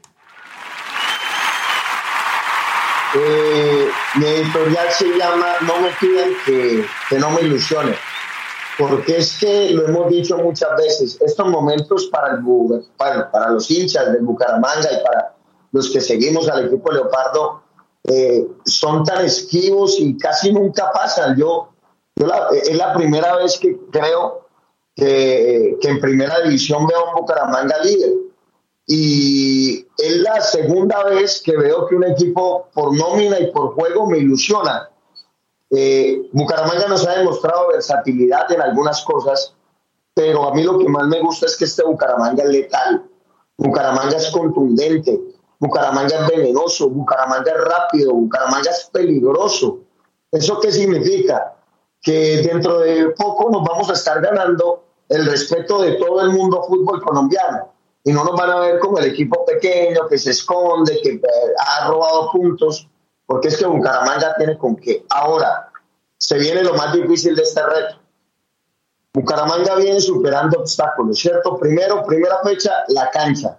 Eh, 3.16 3.88
mi 4.14 4.26
editorial 4.26 4.90
se 4.92 5.06
llama 5.16 5.46
No 5.62 5.80
me 5.80 5.88
pidan 6.00 6.30
que, 6.44 6.84
no 7.18 7.30
me 7.30 7.40
ilusione, 7.40 7.96
porque 8.78 9.16
es 9.16 9.38
que 9.40 9.70
lo 9.70 9.88
hemos 9.88 10.08
dicho 10.10 10.38
muchas 10.38 10.76
veces, 10.76 11.18
estos 11.20 11.48
momentos 11.48 12.06
para, 12.12 12.34
el, 12.34 12.44
para, 12.96 13.28
para 13.30 13.50
los 13.50 13.68
hinchas 13.70 14.12
de 14.12 14.20
Bucaramanga 14.20 14.88
y 14.92 15.04
para 15.04 15.34
los 15.72 15.90
que 15.90 16.00
seguimos 16.00 16.48
al 16.48 16.66
equipo 16.66 16.92
Leopardo 16.92 17.62
eh, 18.04 18.46
son 18.64 19.02
tan 19.02 19.24
esquivos 19.24 19.98
y 19.98 20.16
casi 20.16 20.52
nunca 20.52 20.92
pasan. 20.92 21.36
Yo, 21.36 21.72
es 22.52 22.76
la 22.76 22.94
primera 22.94 23.34
vez 23.36 23.58
que 23.58 23.76
creo 23.90 24.46
que, 24.94 25.76
que 25.80 25.88
en 25.88 26.00
primera 26.00 26.40
división 26.42 26.86
veo 26.86 27.08
a 27.08 27.14
Bucaramanga 27.14 27.78
líder 27.82 28.27
y 28.90 29.86
es 29.98 30.16
la 30.22 30.40
segunda 30.40 31.04
vez 31.04 31.42
que 31.44 31.54
veo 31.54 31.86
que 31.86 31.94
un 31.94 32.04
equipo 32.04 32.68
por 32.72 32.96
nómina 32.96 33.38
y 33.38 33.52
por 33.52 33.74
juego 33.74 34.06
me 34.06 34.16
ilusiona. 34.16 34.88
Eh, 35.68 36.22
Bucaramanga 36.32 36.88
nos 36.88 37.06
ha 37.06 37.18
demostrado 37.18 37.68
versatilidad 37.68 38.50
en 38.50 38.62
algunas 38.62 39.02
cosas, 39.02 39.54
pero 40.14 40.48
a 40.48 40.54
mí 40.54 40.62
lo 40.62 40.78
que 40.78 40.88
más 40.88 41.06
me 41.06 41.20
gusta 41.20 41.44
es 41.44 41.56
que 41.58 41.66
este 41.66 41.84
Bucaramanga 41.84 42.42
es 42.44 42.48
letal. 42.48 43.04
Bucaramanga 43.58 44.16
es 44.16 44.30
contundente, 44.30 45.20
Bucaramanga 45.60 46.20
es 46.20 46.26
venenoso, 46.28 46.88
Bucaramanga 46.88 47.52
es 47.52 47.64
rápido, 47.64 48.14
Bucaramanga 48.14 48.70
es 48.70 48.88
peligroso. 48.90 49.80
¿Eso 50.32 50.60
qué 50.60 50.72
significa? 50.72 51.56
Que 52.00 52.38
dentro 52.38 52.78
de 52.78 53.10
poco 53.10 53.50
nos 53.50 53.68
vamos 53.68 53.90
a 53.90 53.92
estar 53.92 54.22
ganando 54.22 54.82
el 55.10 55.26
respeto 55.26 55.82
de 55.82 55.96
todo 55.96 56.22
el 56.22 56.30
mundo 56.30 56.62
fútbol 56.62 57.02
colombiano 57.02 57.76
y 58.08 58.12
no 58.12 58.24
nos 58.24 58.36
van 58.36 58.48
a 58.48 58.60
ver 58.60 58.78
como 58.78 58.96
el 58.98 59.04
equipo 59.04 59.44
pequeño 59.44 60.08
que 60.08 60.16
se 60.16 60.30
esconde, 60.30 60.98
que 61.02 61.10
eh, 61.10 61.22
ha 61.58 61.88
robado 61.88 62.30
puntos, 62.32 62.88
porque 63.26 63.48
es 63.48 63.58
que 63.58 63.66
Bucaramanga 63.66 64.34
tiene 64.38 64.56
con 64.56 64.76
qué. 64.76 65.04
Ahora, 65.10 65.70
se 66.16 66.38
viene 66.38 66.64
lo 66.64 66.72
más 66.72 66.94
difícil 66.94 67.36
de 67.36 67.42
este 67.42 67.62
reto. 67.62 67.96
Bucaramanga 69.12 69.76
viene 69.76 70.00
superando 70.00 70.60
obstáculos, 70.60 71.18
¿cierto? 71.18 71.58
Primero, 71.58 72.02
primera 72.06 72.40
fecha, 72.42 72.72
la 72.88 73.10
cancha. 73.10 73.58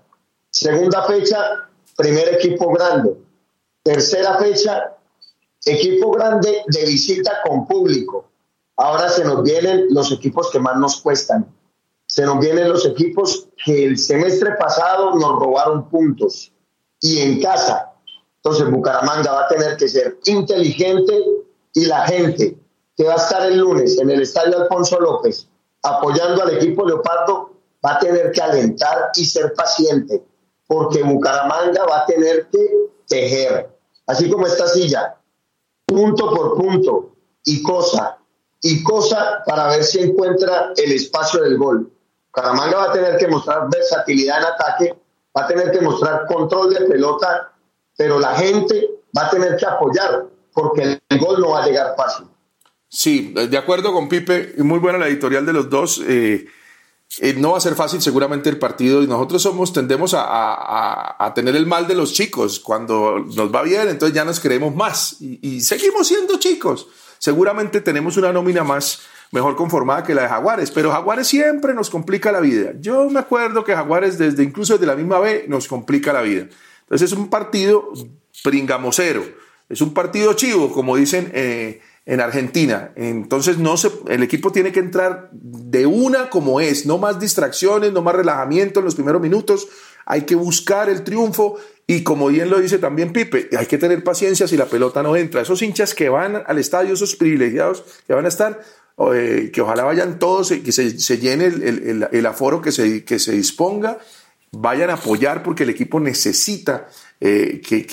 Segunda 0.50 1.04
fecha, 1.04 1.70
primer 1.95 2.34
equipo 2.34 2.74
grande. 2.74 3.16
Tercera 3.84 4.39
fecha, 4.39 4.95
equipo 5.64 6.10
grande 6.10 6.64
de 6.66 6.86
visita 6.88 7.34
con 7.45 7.68
público. 7.68 8.26
Ahora 8.78 9.10
se 9.10 9.24
nos 9.24 9.43
vienen 9.43 9.86
los 9.91 10.12
equipos 10.12 10.50
que 10.50 10.58
más 10.58 10.76
nos 10.78 11.02
cuestan 11.02 11.54
se 12.10 12.26
nos 12.26 12.39
vienen 12.39 12.70
los 12.70 12.88
equipos 12.88 13.47
que 13.64 13.86
el 13.86 13.97
semestre 13.97 14.55
pasado 14.60 15.14
nos 15.14 15.39
robaron 15.39 15.88
puntos 15.89 16.51
y 17.01 17.20
en 17.20 17.39
casa. 17.39 17.93
Entonces 18.38 18.72
Bucaramanga 18.72 19.32
va 19.32 19.45
a 19.45 19.47
tener 19.47 19.78
que 19.78 19.88
ser 19.88 20.18
inteligente 20.26 21.14
y 21.76 21.86
la 21.86 22.07
gente 22.07 22.57
que 22.97 23.03
va 23.03 23.14
a 23.14 23.18
estar 23.18 23.45
el 23.45 23.60
lunes 23.60 23.99
en 23.99 24.10
el 24.10 24.24
estadio 24.24 24.57
Alfonso 24.57 24.99
López 24.99 25.47
apoyando 25.84 26.41
al 26.41 26.57
equipo 26.57 26.84
Leopardo 26.84 27.51
va 27.86 27.97
a 27.97 27.99
tener 27.99 28.32
que 28.32 28.41
alentar 28.41 29.12
y 29.16 29.24
ser 29.24 29.53
paciente, 29.53 30.26
porque 30.66 31.03
Bucaramanga 31.03 31.86
va 31.86 31.99
a 31.99 32.05
tener 32.07 32.47
que 32.49 32.89
tejer, 33.07 33.70
así 34.07 34.30
como 34.32 34.47
esta 34.47 34.68
silla, 34.68 35.16
punto 35.86 36.34
por 36.34 36.55
punto 36.55 37.12
y 37.45 37.62
cosa 37.62 38.18
y 38.62 38.82
cosa 38.82 39.43
para 39.45 39.68
ver 39.68 39.84
si 39.84 39.99
encuentra 39.99 40.74
el 40.76 40.91
espacio 40.91 41.43
del 41.43 41.57
gol. 41.57 41.91
Bucaramanga 42.32 42.78
va 42.78 42.84
a 42.86 42.94
tener 42.94 43.18
que 43.18 43.28
mostrar 43.28 43.68
versatilidad 43.70 44.40
en 44.40 44.46
ataque, 44.46 44.96
va 45.36 45.44
a 45.44 45.48
tener 45.48 45.72
que 45.72 45.82
mostrar 45.82 46.26
control 46.28 46.74
de 46.74 46.86
pelota, 46.86 47.52
pero 47.98 48.20
la 48.20 48.36
gente 48.36 48.88
va 49.18 49.28
a 49.28 49.30
tener 49.30 49.56
que 49.58 49.66
apoyar 49.66 50.26
porque 50.54 51.00
el 51.08 51.20
gol 51.20 51.40
no 51.40 51.52
va 51.52 51.64
a 51.64 51.66
llegar 51.66 51.96
fácil. 51.96 52.28
Sí, 52.88 53.34
de 53.34 53.58
acuerdo 53.58 53.94
con 53.94 54.10
Pipe, 54.10 54.56
muy 54.58 54.80
buena 54.80 54.98
la 54.98 55.08
editorial 55.08 55.46
de 55.46 55.54
los 55.54 55.70
dos. 55.70 56.02
Eh, 56.08 56.48
eh, 57.18 57.34
no 57.36 57.52
va 57.52 57.58
a 57.58 57.62
ser 57.62 57.74
fácil 57.74 58.02
seguramente 58.02 58.50
el 58.50 58.60
partido 58.60 59.02
y 59.02 59.08
nosotros 59.08 59.42
somos 59.42 59.74
tendemos 59.74 60.14
a, 60.16 61.32
tener 61.34 61.56
el 61.56 61.66
mal 61.66 61.88
de 61.88 61.96
los 61.96 62.14
chicos 62.14 62.60
cuando 62.60 63.18
nos 63.20 63.54
va 63.54 63.64
bien 63.64 63.88
entonces 63.88 64.16
ya 64.16 64.24
nos 64.24 64.40
creemos 64.40 64.76
más 64.76 65.18
y, 65.20 65.60
seguimos 65.62 66.08
siendo 66.08 66.38
chicos 66.38 66.88
seguramente 67.18 67.82
tenemos 67.82 68.16
una 68.18 68.32
nómina 68.32 68.64
más 68.64 69.00
mejor 69.32 69.56
conformada 69.56 70.04
que 70.04 70.16
la 70.16 70.24
de 70.24 70.30
Jaguares 70.30 70.72
pero 70.72 70.92
Jaguares 70.92 71.28
siempre 71.28 71.74
nos 71.74 71.90
complica 71.90 72.32
la 72.32 72.40
vida 72.40 72.74
yo 72.80 73.10
me 73.10 73.20
acuerdo 73.20 73.64
que 73.64 73.76
Jaguares 73.76 74.18
desde 74.18 74.44
incluso 74.44 74.74
desde 74.74 74.88
la 74.88 74.96
misma 74.96 75.20
B 75.20 75.46
nos 75.48 75.68
complica 75.68 76.14
la 76.14 76.22
vida 76.22 76.48
entonces 76.82 77.12
es 77.12 77.18
un 77.18 77.30
partido 77.30 77.92
pringamosero 78.44 79.24
es 79.70 79.82
un 79.82 79.94
partido 79.94 80.34
chivo 80.34 80.72
como 80.72 80.96
dicen 80.96 81.32
eh, 81.34 81.82
en 82.10 82.22
Argentina. 82.22 82.92
Entonces 82.96 83.60
no 83.60 83.78
se, 83.78 83.92
el 84.08 84.24
equipo 84.24 84.52
tiene 84.52 84.72
que 84.72 84.80
entrar 84.80 85.30
de 85.32 85.86
una 85.86 86.32
como 86.32 86.60
es, 86.60 86.88
no 86.88 86.98
más 86.98 87.20
distracciones, 87.20 87.94
no 87.94 88.02
más 88.02 88.16
relajamiento 88.16 88.80
en 88.80 88.86
los 88.86 88.96
primeros 88.96 89.22
minutos. 89.22 89.68
Hay 90.08 90.24
que 90.24 90.34
buscar 90.34 90.90
el 90.90 91.04
triunfo 91.04 91.58
y 91.86 92.02
como 92.02 92.28
bien 92.28 92.50
lo 92.50 92.60
dice 92.60 92.80
también 92.80 93.14
Pipe, 93.14 93.50
hay 93.56 93.68
que 93.68 93.78
tener 93.78 94.04
paciencia 94.04 94.48
si 94.48 94.58
la 94.58 94.66
pelota 94.66 95.04
no 95.04 95.16
entra. 95.16 95.42
Esos 95.42 95.62
hinchas 95.62 95.94
que 95.94 96.10
van 96.10 96.42
al 96.48 96.58
estadio, 96.58 96.96
esos 96.96 97.16
privilegiados 97.16 97.84
que 98.08 98.14
van 98.16 98.26
a 98.26 98.30
estar, 98.30 98.60
eh, 99.14 99.50
que 99.54 99.62
ojalá 99.62 99.84
vayan 99.84 100.20
todos, 100.20 100.50
que 100.50 100.72
se, 100.74 101.00
se 101.00 101.18
llene 101.20 101.45
el, 101.45 102.08
el, 102.12 102.26
aforo 102.26 102.62
que 102.62 102.74
se, 102.74 103.06
que 103.06 103.18
se 103.18 103.32
disponga, 103.32 103.97
vayan 104.52 104.89
a 104.89 104.95
apoyar 104.95 105.41
porque 105.41 105.64
el 105.64 105.70
equipo 105.70 106.02
necesita 106.02 106.89
eh, 107.22 107.62
que, 107.66 107.86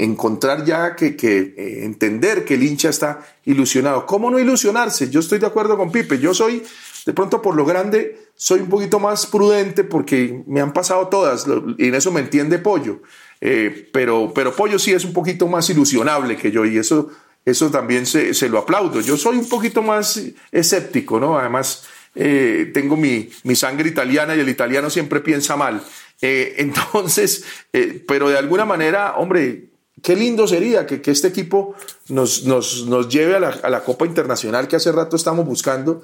encontrar 0.00 0.64
ya 0.66 0.94
que, 0.96 1.16
eh, 1.18 1.84
entender 1.84 2.44
que 2.44 2.54
el 2.54 2.62
hincha 2.62 2.90
está 2.90 3.20
ilusionado. 3.46 4.04
¿Cómo 4.04 4.30
no 4.30 4.38
ilusionarse? 4.38 5.08
Yo 5.08 5.20
estoy 5.20 5.38
de 5.38 5.46
acuerdo 5.46 5.78
con 5.78 5.90
Pipe. 5.90 6.18
Yo 6.18 6.34
soy, 6.34 6.62
de 7.06 7.12
pronto 7.14 7.40
por 7.40 7.56
lo 7.56 7.64
grande, 7.64 8.18
soy 8.34 8.60
un 8.60 8.68
poquito 8.68 8.98
más 8.98 9.24
prudente 9.26 9.82
porque 9.82 10.42
me 10.46 10.60
han 10.60 10.74
pasado 10.74 11.08
todas 11.08 11.46
y 11.78 11.88
en 11.88 11.94
eso 11.94 12.12
me 12.12 12.20
entiende 12.20 12.58
Pollo. 12.58 13.00
Pero, 13.40 14.32
pero 14.34 14.54
Pollo 14.54 14.78
sí 14.78 14.92
es 14.92 15.06
un 15.06 15.14
poquito 15.14 15.48
más 15.48 15.70
ilusionable 15.70 16.36
que 16.36 16.50
yo 16.50 16.66
y 16.66 16.76
eso, 16.76 17.08
eso 17.44 17.70
también 17.70 18.06
se, 18.06 18.34
se 18.34 18.48
lo 18.48 18.58
aplaudo. 18.58 19.00
Yo 19.00 19.16
soy 19.16 19.38
un 19.38 19.48
poquito 19.48 19.82
más 19.82 20.20
escéptico, 20.52 21.18
¿no? 21.18 21.38
Además, 21.38 21.84
tengo 22.14 22.96
mi, 22.96 23.30
mi 23.44 23.54
sangre 23.54 23.88
italiana 23.88 24.34
y 24.34 24.40
el 24.40 24.48
italiano 24.48 24.90
siempre 24.90 25.20
piensa 25.20 25.56
mal. 25.56 25.82
Eh, 26.22 26.54
entonces, 26.58 27.44
eh, 27.72 28.04
pero 28.06 28.28
de 28.28 28.38
alguna 28.38 28.64
manera, 28.64 29.14
hombre, 29.16 29.70
qué 30.02 30.16
lindo 30.16 30.46
sería 30.46 30.86
que, 30.86 31.00
este 31.04 31.28
equipo 31.28 31.74
nos, 32.08 32.44
nos, 32.44 33.08
lleve 33.08 33.36
a 33.36 33.70
la, 33.70 33.84
Copa 33.84 34.06
Internacional 34.06 34.68
que 34.68 34.76
hace 34.76 34.92
rato 34.92 35.16
estamos 35.16 35.44
buscando 35.44 36.02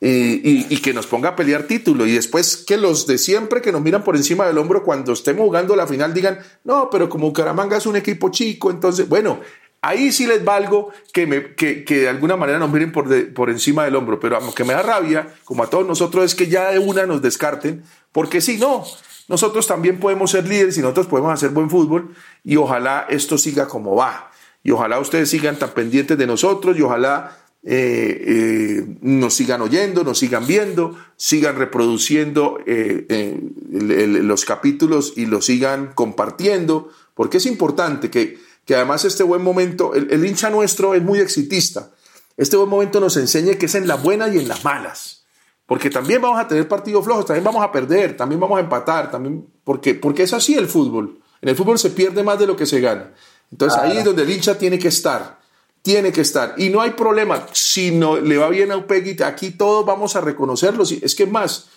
y, 0.00 0.76
que 0.80 0.92
nos 0.92 1.06
ponga 1.06 1.30
a 1.30 1.36
pelear 1.36 1.62
título 1.62 2.06
y 2.06 2.12
después 2.12 2.58
que 2.58 2.76
los 2.76 3.06
de 3.06 3.16
siempre 3.16 3.62
que 3.62 3.72
nos 3.72 3.80
miran 3.80 4.04
por 4.04 4.16
encima 4.16 4.46
del 4.46 4.58
hombro 4.58 4.82
cuando 4.82 5.12
estemos 5.12 5.44
jugando 5.44 5.76
la 5.76 5.86
final 5.86 6.12
digan, 6.12 6.38
no, 6.64 6.88
pero 6.90 7.08
como 7.08 7.32
Caramanga 7.32 7.78
es 7.78 7.86
un 7.86 7.96
equipo 7.96 8.30
chico, 8.30 8.70
entonces, 8.70 9.08
bueno, 9.08 9.40
ahí 9.88 10.12
sí 10.12 10.26
les 10.26 10.44
valgo 10.44 10.90
que, 11.12 11.26
me, 11.26 11.54
que, 11.54 11.84
de 11.86 12.08
alguna 12.08 12.36
manera 12.36 12.58
nos 12.58 12.70
miren 12.70 12.92
por, 12.92 13.32
por 13.32 13.50
encima 13.50 13.84
del 13.84 13.96
hombro, 13.96 14.18
pero 14.18 14.38
que 14.54 14.64
me 14.64 14.72
da 14.72 14.82
rabia, 14.82 15.34
como 15.44 15.62
a 15.62 15.70
todos 15.70 15.86
nosotros, 15.86 16.24
es 16.24 16.34
que 16.34 16.48
ya 16.48 16.70
de 16.70 16.78
una 16.78 17.06
nos 17.06 17.22
descarten, 17.22 17.82
porque 18.12 18.40
si 18.40 18.56
no, 18.56 18.84
nosotros 19.28 19.66
también 19.66 19.98
podemos 20.00 20.30
ser 20.30 20.46
líderes 20.46 20.76
y 20.78 20.80
nosotros 20.80 21.06
podemos 21.06 21.32
hacer 21.32 21.50
buen 21.50 21.70
fútbol 21.70 22.14
y 22.44 22.56
ojalá 22.56 23.06
esto 23.08 23.38
siga 23.38 23.66
como 23.66 23.94
va. 23.96 24.30
Y 24.62 24.70
ojalá 24.70 24.98
ustedes 24.98 25.28
sigan 25.28 25.58
tan 25.58 25.70
pendientes 25.70 26.16
de 26.16 26.26
nosotros 26.26 26.76
y 26.78 26.82
ojalá 26.82 27.36
eh, 27.66 28.24
eh, 28.26 28.96
nos 29.00 29.34
sigan 29.34 29.62
oyendo, 29.62 30.04
nos 30.04 30.18
sigan 30.18 30.46
viendo, 30.46 30.96
sigan 31.16 31.56
reproduciendo 31.56 32.58
eh, 32.66 33.40
los 33.70 34.44
capítulos 34.44 35.14
y 35.16 35.26
los 35.26 35.46
sigan 35.46 35.92
compartiendo, 35.94 36.90
porque 37.14 37.38
es 37.38 37.46
importante 37.46 38.10
que, 38.10 38.38
que 38.64 38.74
además 38.74 39.04
este 39.04 39.22
buen 39.22 39.42
momento, 39.42 39.94
el, 39.94 40.10
el 40.10 40.24
hincha 40.24 40.50
nuestro 40.50 40.94
es 40.94 41.02
muy 41.02 41.18
exitista, 41.18 41.90
este 42.36 42.56
buen 42.56 42.68
momento 42.68 43.00
nos 43.00 43.16
enseñe 43.16 43.56
que 43.56 43.66
es 43.66 43.74
en 43.74 43.86
las 43.86 44.02
buenas 44.02 44.34
y 44.34 44.38
en 44.38 44.48
las 44.48 44.64
malas. 44.64 45.24
Porque 45.66 45.88
también 45.88 46.20
vamos 46.20 46.38
a 46.38 46.46
tener 46.46 46.68
partidos 46.68 47.04
flojos, 47.04 47.24
también 47.24 47.44
vamos 47.44 47.64
a 47.64 47.72
perder, 47.72 48.16
también 48.16 48.40
vamos 48.40 48.58
a 48.58 48.60
empatar, 48.60 49.10
también, 49.10 49.46
porque, 49.64 49.94
porque 49.94 50.24
es 50.24 50.32
así 50.32 50.54
el 50.54 50.66
fútbol. 50.66 51.20
En 51.40 51.48
el 51.48 51.56
fútbol 51.56 51.78
se 51.78 51.90
pierde 51.90 52.22
más 52.22 52.38
de 52.38 52.46
lo 52.46 52.56
que 52.56 52.66
se 52.66 52.80
gana. 52.80 53.12
Entonces 53.50 53.78
ahí 53.78 53.98
es 53.98 54.04
donde 54.04 54.22
el 54.22 54.30
hincha 54.30 54.58
tiene 54.58 54.78
que 54.78 54.88
estar, 54.88 55.38
tiene 55.80 56.12
que 56.12 56.20
estar. 56.20 56.54
Y 56.58 56.68
no 56.68 56.80
hay 56.80 56.90
problema, 56.90 57.46
si 57.52 57.92
no 57.92 58.16
le 58.18 58.36
va 58.36 58.48
bien 58.48 58.72
a 58.72 58.76
Upegui, 58.76 59.22
aquí 59.22 59.52
todos 59.52 59.86
vamos 59.86 60.16
a 60.16 60.20
reconocerlo. 60.20 60.84
Es 60.84 61.14
que 61.14 61.26
más, 61.26 61.68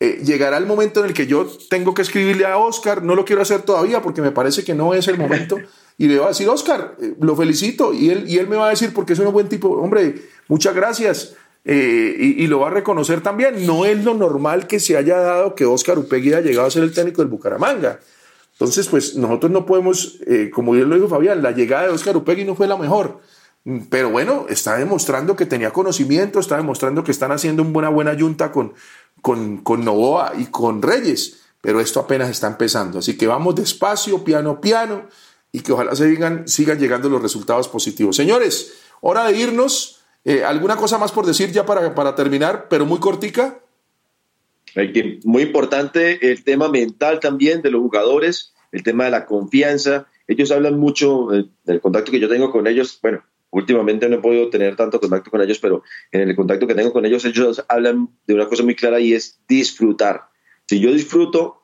eh, 0.00 0.20
llegará 0.24 0.56
el 0.56 0.66
momento 0.66 1.00
en 1.00 1.06
el 1.06 1.14
que 1.14 1.26
yo 1.26 1.46
tengo 1.70 1.94
que 1.94 2.02
escribirle 2.02 2.44
a 2.44 2.58
Oscar, 2.58 3.02
no 3.02 3.14
lo 3.14 3.24
quiero 3.24 3.42
hacer 3.42 3.62
todavía 3.62 4.02
porque 4.02 4.22
me 4.22 4.32
parece 4.32 4.64
que 4.64 4.74
no 4.74 4.92
es 4.92 5.06
el 5.06 5.18
momento, 5.18 5.58
y 5.98 6.08
le 6.08 6.16
voy 6.16 6.24
a 6.24 6.28
decir, 6.28 6.48
Oscar, 6.48 6.96
eh, 7.00 7.14
lo 7.20 7.36
felicito, 7.36 7.92
y 7.92 8.10
él, 8.10 8.24
y 8.28 8.38
él 8.38 8.48
me 8.48 8.56
va 8.56 8.66
a 8.66 8.70
decir, 8.70 8.92
porque 8.92 9.12
es 9.12 9.20
un 9.20 9.32
buen 9.32 9.48
tipo, 9.48 9.68
hombre, 9.68 10.16
muchas 10.48 10.74
gracias 10.74 11.34
eh, 11.64 12.16
y, 12.18 12.46
lo 12.48 12.58
va 12.58 12.66
a 12.66 12.70
reconocer 12.70 13.22
también. 13.22 13.66
No 13.66 13.86
es 13.86 14.04
lo 14.04 14.12
normal 14.12 14.66
que 14.66 14.80
se 14.80 14.98
haya 14.98 15.16
dado 15.16 15.54
que 15.54 15.64
Oscar 15.64 15.98
Upegui 15.98 16.34
haya 16.34 16.42
llegado 16.42 16.66
a 16.66 16.70
ser 16.70 16.82
el 16.82 16.92
técnico 16.92 17.22
del 17.22 17.30
Bucaramanga. 17.30 18.00
Entonces, 18.52 18.86
pues 18.86 19.16
nosotros 19.16 19.50
no 19.50 19.64
podemos, 19.64 20.18
como 20.52 20.72
bien 20.72 20.90
lo 20.90 20.96
dijo 20.96 21.08
Fabián, 21.08 21.42
la 21.42 21.52
llegada 21.52 21.84
de 21.84 21.88
Oscar 21.88 22.18
Upegui 22.18 22.44
no 22.44 22.54
fue 22.54 22.66
la 22.66 22.76
mejor. 22.76 23.20
Pero 23.88 24.10
bueno, 24.10 24.44
está 24.50 24.76
demostrando 24.76 25.36
que 25.36 25.46
tenía 25.46 25.70
conocimiento, 25.70 26.38
está 26.38 26.58
demostrando 26.58 27.02
que 27.02 27.12
están 27.12 27.32
haciendo 27.32 27.62
una 27.62 27.72
buena, 27.72 27.88
buena 27.88 28.12
yunta 28.12 28.52
con, 28.52 28.74
con, 29.24 29.62
con 29.62 29.86
Novoa 29.86 30.34
y 30.38 30.44
con 30.50 30.82
Reyes. 30.82 31.40
Pero 31.62 31.80
esto 31.80 31.98
apenas 31.98 32.28
está 32.28 32.46
empezando. 32.46 32.98
Así 32.98 33.16
que 33.16 33.26
vamos 33.26 33.54
despacio, 33.54 34.22
piano, 34.22 34.60
piano, 34.60 35.08
y 35.50 35.60
que 35.60 35.72
ojalá 35.72 35.96
se 35.96 36.10
sigan, 36.10 36.46
sigan 36.46 36.78
llegando 36.78 37.08
los 37.08 37.22
resultados 37.22 37.66
positivos. 37.68 38.16
Señores, 38.16 38.74
hora 39.00 39.24
de 39.24 39.38
irnos. 39.38 40.02
Eh, 40.26 40.44
¿Alguna 40.44 40.76
cosa 40.76 40.98
más 40.98 41.10
por 41.10 41.24
decir 41.24 41.50
ya 41.52 41.64
para, 41.64 41.94
para 41.94 42.14
terminar, 42.14 42.66
pero 42.68 42.84
muy 42.84 42.98
cortica? 42.98 43.60
Muy 45.24 45.42
importante 45.42 46.30
el 46.30 46.44
tema 46.44 46.68
mental 46.68 47.18
también 47.18 47.62
de 47.62 47.70
los 47.70 47.80
jugadores, 47.80 48.52
el 48.72 48.82
tema 48.82 49.04
de 49.04 49.10
la 49.10 49.24
confianza. 49.24 50.06
Ellos 50.28 50.50
hablan 50.50 50.78
mucho 50.78 51.32
eh, 51.32 51.46
del 51.64 51.80
contacto 51.80 52.12
que 52.12 52.20
yo 52.20 52.28
tengo 52.28 52.52
con 52.52 52.66
ellos. 52.66 52.98
Bueno, 53.00 53.22
últimamente 53.54 54.08
no 54.08 54.16
he 54.16 54.20
podido 54.20 54.50
tener 54.50 54.74
tanto 54.74 55.00
contacto 55.00 55.30
con 55.30 55.40
ellos, 55.40 55.58
pero 55.60 55.82
en 56.10 56.28
el 56.28 56.34
contacto 56.34 56.66
que 56.66 56.74
tengo 56.74 56.92
con 56.92 57.06
ellos, 57.06 57.24
ellos 57.24 57.64
hablan 57.68 58.08
de 58.26 58.34
una 58.34 58.48
cosa 58.48 58.64
muy 58.64 58.74
clara 58.74 58.98
y 58.98 59.14
es 59.14 59.38
disfrutar. 59.48 60.24
Si 60.66 60.80
yo 60.80 60.92
disfruto, 60.92 61.62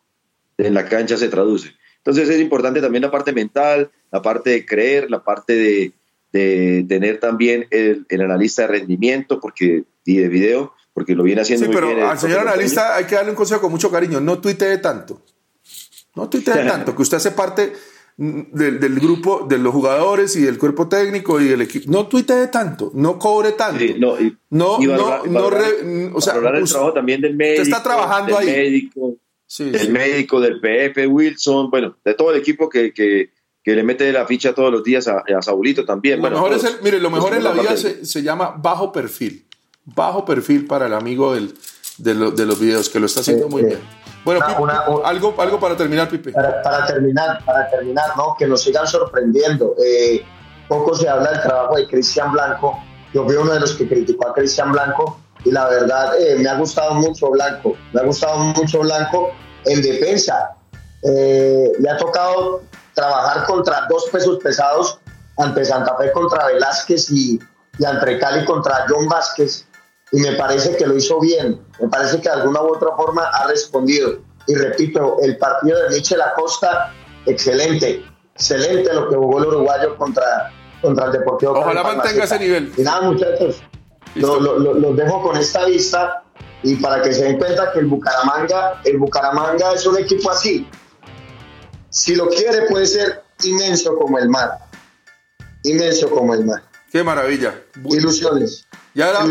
en 0.57 0.75
la 0.75 0.89
cancha 0.89 1.17
se 1.17 1.29
traduce. 1.29 1.75
Entonces 1.97 2.29
es 2.29 2.41
importante 2.41 2.81
también 2.81 3.03
la 3.03 3.11
parte 3.11 3.33
mental, 3.33 3.91
la 4.13 4.23
parte 4.23 4.51
de 4.51 4.65
creer, 4.65 5.11
la 5.11 5.25
parte 5.25 5.55
de, 5.55 5.93
de 6.33 6.85
tener 6.89 7.19
también 7.19 7.67
el, 7.71 8.07
analista 8.21 8.63
de 8.63 8.69
rendimiento 8.69 9.41
porque, 9.41 9.85
y 10.05 10.17
de 10.17 10.29
video, 10.29 10.75
porque 10.93 11.15
lo 11.15 11.25
viene 11.25 11.43
haciendo 11.43 11.67
sí, 11.67 11.73
pero 11.75 12.09
al 12.09 12.19
señor 12.19 12.41
analista 12.41 12.95
hay 12.95 13.05
que 13.05 13.17
darle 13.17 13.31
un 13.31 13.37
consejo 13.37 13.61
con 13.61 13.73
mucho 13.73 13.91
cariño, 13.91 14.21
no 14.21 14.39
tuitee 14.39 14.79
tanto. 14.79 15.23
No 16.15 16.29
tuitee 16.29 16.65
tanto, 16.69 16.95
que 16.95 17.03
usted 17.03 17.17
hace 17.17 17.33
parte 17.33 17.73
del, 18.21 19.01
grupo 19.01 19.47
de 19.49 19.57
los 19.57 19.73
jugadores 19.73 20.37
y 20.37 20.43
del 20.43 20.59
cuerpo 20.59 20.89
técnico 20.89 21.41
y 21.41 21.49
del 21.49 21.63
equipo. 21.63 21.91
No 21.91 22.07
tuitee 22.07 22.49
tanto, 22.49 22.91
no 22.95 23.19
cobre 23.19 23.53
tanto. 23.53 23.83
no, 23.99 24.17
no, 24.51 24.79
no, 25.27 25.47
o 26.15 26.21
sea, 26.21 26.35
el 26.35 26.69
trabajo 26.69 26.93
también 26.93 27.23
del 27.23 27.35
médico. 27.35 27.63
Usted 27.63 27.73
está 27.73 27.83
trabajando 27.83 28.37
ahí. 28.37 28.47
Médico, 28.47 29.17
del 29.59 29.91
médico, 29.91 30.41
del 30.41 30.61
PF, 30.61 31.07
Wilson, 31.07 31.71
bueno, 31.71 31.97
de 32.05 32.15
todo 32.15 32.33
el 32.33 32.39
equipo 32.39 32.69
que, 32.69 32.93
que 32.93 33.31
que 33.63 33.75
le 33.75 33.83
mete 33.83 34.11
la 34.11 34.27
ficha 34.27 34.55
todos 34.55 34.73
los 34.73 34.83
días 34.83 35.07
a, 35.07 35.19
a 35.19 35.43
Saulito 35.43 35.85
también. 35.85 36.23
Lo 36.23 36.31
mejor 36.31 36.55
es 36.55 36.65
el, 36.65 36.77
mire, 36.83 36.99
lo 36.99 37.11
mejor 37.11 37.35
en 37.35 37.45
la 37.45 37.53
vida 37.53 37.77
se, 37.77 38.07
se, 38.07 38.23
llama 38.23 38.55
bajo 38.57 38.91
perfil. 38.91 39.45
Bajo 39.85 40.25
perfil 40.25 40.67
para 40.67 40.87
el 40.87 40.95
amigo 40.95 41.35
del, 41.35 41.53
de, 41.99 42.15
de, 42.15 42.47
los 42.47 42.59
videos, 42.59 42.89
que 42.89 43.01
lo 43.01 43.05
está 43.05 43.21
haciendo 43.21 43.51
muy 43.51 43.65
bien. 43.65 43.79
Bueno, 44.25 44.45
algo, 45.05 45.35
algo 45.39 45.61
para 45.61 45.77
terminar, 45.77 46.09
Pipe. 46.09 46.33
Para, 46.33 46.63
para, 46.63 46.87
terminar, 46.87 47.45
para 47.45 47.71
terminar, 47.71 48.17
¿no? 48.17 48.37
Que 48.39 48.47
nos 48.47 48.63
sigan 48.63 48.87
sorprendiendo. 48.87 49.75
Eh, 49.83 50.25
poco 50.69 50.95
se 50.95 51.09
habla 51.09 51.31
del 51.33 51.43
trabajo 51.43 51.77
de 51.77 51.87
Cristian 51.89 52.33
Blanco. 52.33 52.79
Yo 53.15 53.25
fui 53.25 53.35
uno 53.37 53.53
de 53.53 53.61
los 53.61 53.75
que 53.75 53.89
criticó 53.89 54.29
a 54.29 54.35
Cristian 54.35 54.73
Blanco, 54.73 55.19
y 55.45 55.51
la 55.51 55.69
verdad 55.69 56.21
eh, 56.21 56.37
me 56.39 56.49
ha 56.49 56.55
gustado 56.57 56.95
mucho 56.95 57.31
Blanco, 57.31 57.75
me 57.93 58.01
ha 58.01 58.05
gustado 58.05 58.39
mucho 58.39 58.81
Blanco 58.81 59.31
en 59.65 59.83
defensa. 59.83 60.57
Eh, 61.03 61.73
le 61.79 61.91
ha 61.91 61.97
tocado 61.97 62.63
trabajar 62.95 63.47
contra 63.47 63.87
dos 63.89 64.07
pesos 64.13 64.39
pesados 64.43 65.01
ante 65.39 65.65
Santa 65.65 65.97
Fe 65.97 66.13
contra 66.13 66.47
Velázquez 66.47 67.11
y, 67.11 67.41
y 67.79 67.85
ante 67.85 68.19
Cali 68.19 68.45
contra 68.45 68.85
John 68.89 69.09
Vázquez 69.09 69.67
y 70.13 70.21
me 70.21 70.33
parece 70.33 70.77
que 70.77 70.87
lo 70.87 70.97
hizo 70.97 71.21
bien, 71.21 71.61
me 71.81 71.89
parece 71.89 72.21
que 72.21 72.29
de 72.29 72.35
alguna 72.35 72.63
u 72.63 72.75
otra 72.75 72.95
forma 72.97 73.25
ha 73.27 73.47
respondido. 73.47 74.19
Y 74.47 74.55
repito, 74.55 75.19
el 75.23 75.37
partido 75.39 75.79
de 75.83 75.97
Michel 75.97 76.21
Acosta, 76.21 76.93
excelente, 77.27 78.05
excelente 78.35 78.93
lo 78.93 79.09
que 79.09 79.17
jugó 79.17 79.39
el 79.39 79.47
uruguayo 79.47 79.97
contra, 79.97 80.53
contra 80.83 81.07
el 81.07 81.13
Deportivo. 81.13 81.53
Ojalá 81.53 81.83
mantenga 81.83 82.25
ese 82.25 82.39
nivel. 82.39 82.73
Y 82.77 82.83
nada, 82.83 83.03
muchachos, 83.03 83.63
los 84.15 84.97
dejo 84.97 85.23
con 85.23 85.37
esta 85.37 85.65
vista 85.67 86.25
y 86.63 86.77
para 86.77 87.01
que 87.03 87.13
se 87.13 87.25
den 87.25 87.39
cuenta 87.39 87.73
que 87.73 87.79
el 87.79 87.87
Bucaramanga, 87.87 88.81
el 88.85 88.99
Bucaramanga 88.99 89.73
es 89.73 89.87
un 89.87 89.99
equipo 89.99 90.31
así. 90.31 90.69
Si 91.91 92.15
lo 92.15 92.29
quiere 92.29 92.63
puede 92.69 92.87
ser 92.87 93.23
inmenso 93.45 93.97
como 93.97 94.19
el 94.19 94.29
mar. 94.29 94.59
Inmenso 95.63 96.11
como 96.11 96.35
el 96.35 96.45
mar. 96.45 96.63
Qué 96.91 97.05
maravilla. 97.05 97.63
Ilusiones. 97.85 98.67
Ya 98.95 99.11
era, 99.11 99.25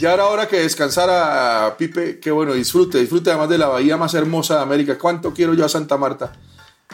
ya, 0.00 0.12
era 0.12 0.26
hora 0.26 0.46
que 0.46 0.58
descansara 0.58 1.74
Pipe. 1.78 2.20
Qué 2.20 2.30
bueno, 2.30 2.52
disfrute, 2.52 2.98
disfrute 2.98 3.30
además 3.30 3.48
de 3.48 3.56
la 3.56 3.68
bahía 3.68 3.96
más 3.96 4.12
hermosa 4.12 4.56
de 4.56 4.62
América. 4.62 4.98
¿Cuánto 4.98 5.32
quiero 5.32 5.54
yo 5.54 5.64
a 5.64 5.68
Santa 5.68 5.96
Marta? 5.96 6.34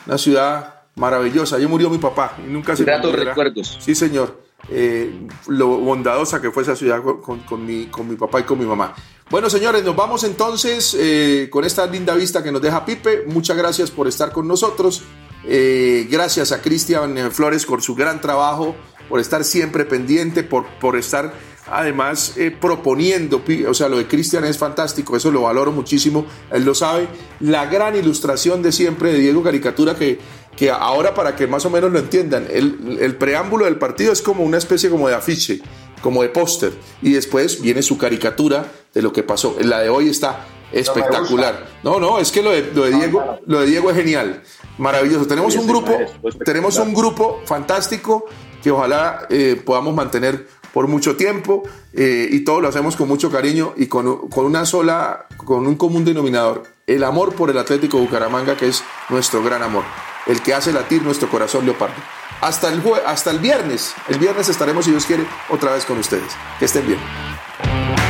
Una 0.07 0.17
ciudad 0.17 0.83
maravillosa. 0.95 1.57
Allí 1.57 1.67
murió 1.67 1.91
mi 1.91 1.99
papá 1.99 2.37
y 2.39 2.51
nunca 2.51 2.77
se 2.77 2.85
Gratos 2.85 3.13
recuerdos. 3.13 3.79
Sí, 3.81 3.95
señor. 3.97 4.45
Eh, 4.71 5.27
lo 5.49 5.69
bondadosa 5.79 6.41
que 6.41 6.51
fue 6.51 6.63
esa 6.63 6.77
ciudad 6.77 7.03
con, 7.03 7.67
mi, 7.67 7.87
con 7.87 8.09
mi 8.09 8.17
papá 8.17 8.41
y 8.41 8.45
con 8.45 8.59
mi 8.59 8.65
mamá. 8.65 8.95
Bueno, 9.31 9.51
señores, 9.51 9.83
nos 9.83 9.97
vamos 9.97 10.23
entonces 10.25 10.97
eh, 10.99 11.49
con 11.51 11.65
esta 11.65 11.87
linda 11.87 12.15
vista 12.15 12.43
que 12.43 12.53
nos 12.53 12.63
deja 12.63 12.85
Pipe. 12.85 13.25
Muchas 13.27 13.57
gracias 13.57 13.91
por 13.91 14.07
estar 14.07 14.33
con 14.33 14.47
nosotros. 14.47 15.03
Eh, 15.47 16.07
gracias 16.11 16.53
a 16.53 16.63
Cristian 16.63 17.31
Flores 17.31 17.67
por 17.67 17.83
su 17.83 17.95
gran 17.95 18.21
trabajo, 18.21 18.75
por 19.09 19.21
estar 19.21 19.45
siempre 19.45 19.85
pendiente, 19.85 20.43
por, 20.43 20.67
por 20.81 20.97
estar 20.97 21.33
además 21.67 22.35
eh, 22.37 22.51
proponiendo, 22.51 23.43
o 23.69 23.75
sea, 23.75 23.89
lo 23.89 23.97
de 23.97 24.07
Cristian 24.07 24.45
es 24.45 24.59
fantástico, 24.59 25.17
eso 25.17 25.31
lo 25.31 25.43
valoro 25.43 25.73
muchísimo, 25.73 26.27
él 26.51 26.65
lo 26.65 26.75
sabe, 26.75 27.09
la 27.41 27.67
gran 27.67 27.97
ilustración 27.97 28.63
de 28.63 28.73
siempre 28.73 29.13
de 29.13 29.19
Diego 29.19 29.43
Caricatura 29.43 29.95
que, 29.95 30.19
que 30.57 30.71
ahora 30.71 31.15
para 31.15 31.35
que 31.37 31.47
más 31.47 31.65
o 31.65 31.71
menos 31.71 31.91
lo 31.91 31.99
entiendan, 31.99 32.47
el, 32.51 32.99
el 33.01 33.17
preámbulo 33.17 33.65
del 33.65 33.77
partido 33.77 34.13
es 34.13 34.21
como 34.21 34.45
una 34.45 34.59
especie 34.59 34.91
como 34.91 35.09
de 35.09 35.15
afiche, 35.15 35.61
como 36.03 36.23
de 36.23 36.29
póster, 36.29 36.73
y 37.01 37.13
después 37.13 37.63
viene 37.63 37.83
su 37.83 37.97
caricatura 37.97 38.71
de 38.93 39.03
lo 39.03 39.13
que 39.13 39.23
pasó, 39.23 39.57
la 39.61 39.81
de 39.81 39.89
hoy 39.89 40.11
está 40.11 40.45
espectacular. 40.71 41.67
No, 41.83 42.01
no, 42.01 42.19
es 42.19 42.31
que 42.33 42.43
lo 42.43 42.51
de, 42.51 42.71
lo 42.75 42.85
de 42.85 42.93
Diego, 42.93 43.39
lo 43.47 43.61
de 43.61 43.67
Diego 43.67 43.91
es 43.91 43.97
genial, 43.97 44.43
maravilloso. 44.77 45.27
Tenemos 45.27 45.55
un 45.55 45.67
grupo, 45.67 45.97
tenemos 46.45 46.79
un 46.79 46.93
grupo 46.93 47.43
fantástico 47.47 48.27
que 48.65 48.71
ojalá 48.71 49.27
eh, 49.29 49.61
podamos 49.63 49.95
mantener 49.95 50.49
por 50.73 50.89
mucho 50.89 51.17
tiempo 51.17 51.65
eh, 51.93 52.29
y 52.31 52.41
todo 52.45 52.63
lo 52.63 52.69
hacemos 52.69 52.97
con 52.97 53.07
mucho 53.07 53.31
cariño 53.31 53.75
y 53.77 53.89
con, 53.89 54.31
con, 54.31 54.47
una 54.47 54.65
sola, 54.65 55.27
con 55.37 55.67
un 55.67 55.77
común 55.77 56.07
denominador, 56.07 56.63
el 56.87 57.05
amor 57.05 57.35
por 57.35 57.51
el 57.51 57.59
Atlético 57.59 57.99
Bucaramanga, 57.99 58.57
que 58.57 58.69
es 58.69 58.83
nuestro 59.11 59.45
gran 59.45 59.63
amor, 59.63 59.85
el 60.27 60.41
que 60.41 60.55
hace 60.55 60.73
latir 60.73 61.03
nuestro 61.03 61.29
corazón 61.29 61.67
leopardo. 61.67 61.95
Hasta 62.41 62.73
el, 62.73 62.83
hasta 63.05 63.31
el 63.31 63.39
viernes, 63.39 63.95
el 64.09 64.19
viernes 64.19 64.49
estaremos, 64.49 64.87
si 64.87 64.93
Dios 64.93 65.05
quiere, 65.05 65.27
otra 65.51 65.75
vez 65.75 65.85
con 65.85 65.99
ustedes. 65.99 66.33
Que 66.59 66.65
estén 66.65 66.87
bien. 66.87 68.04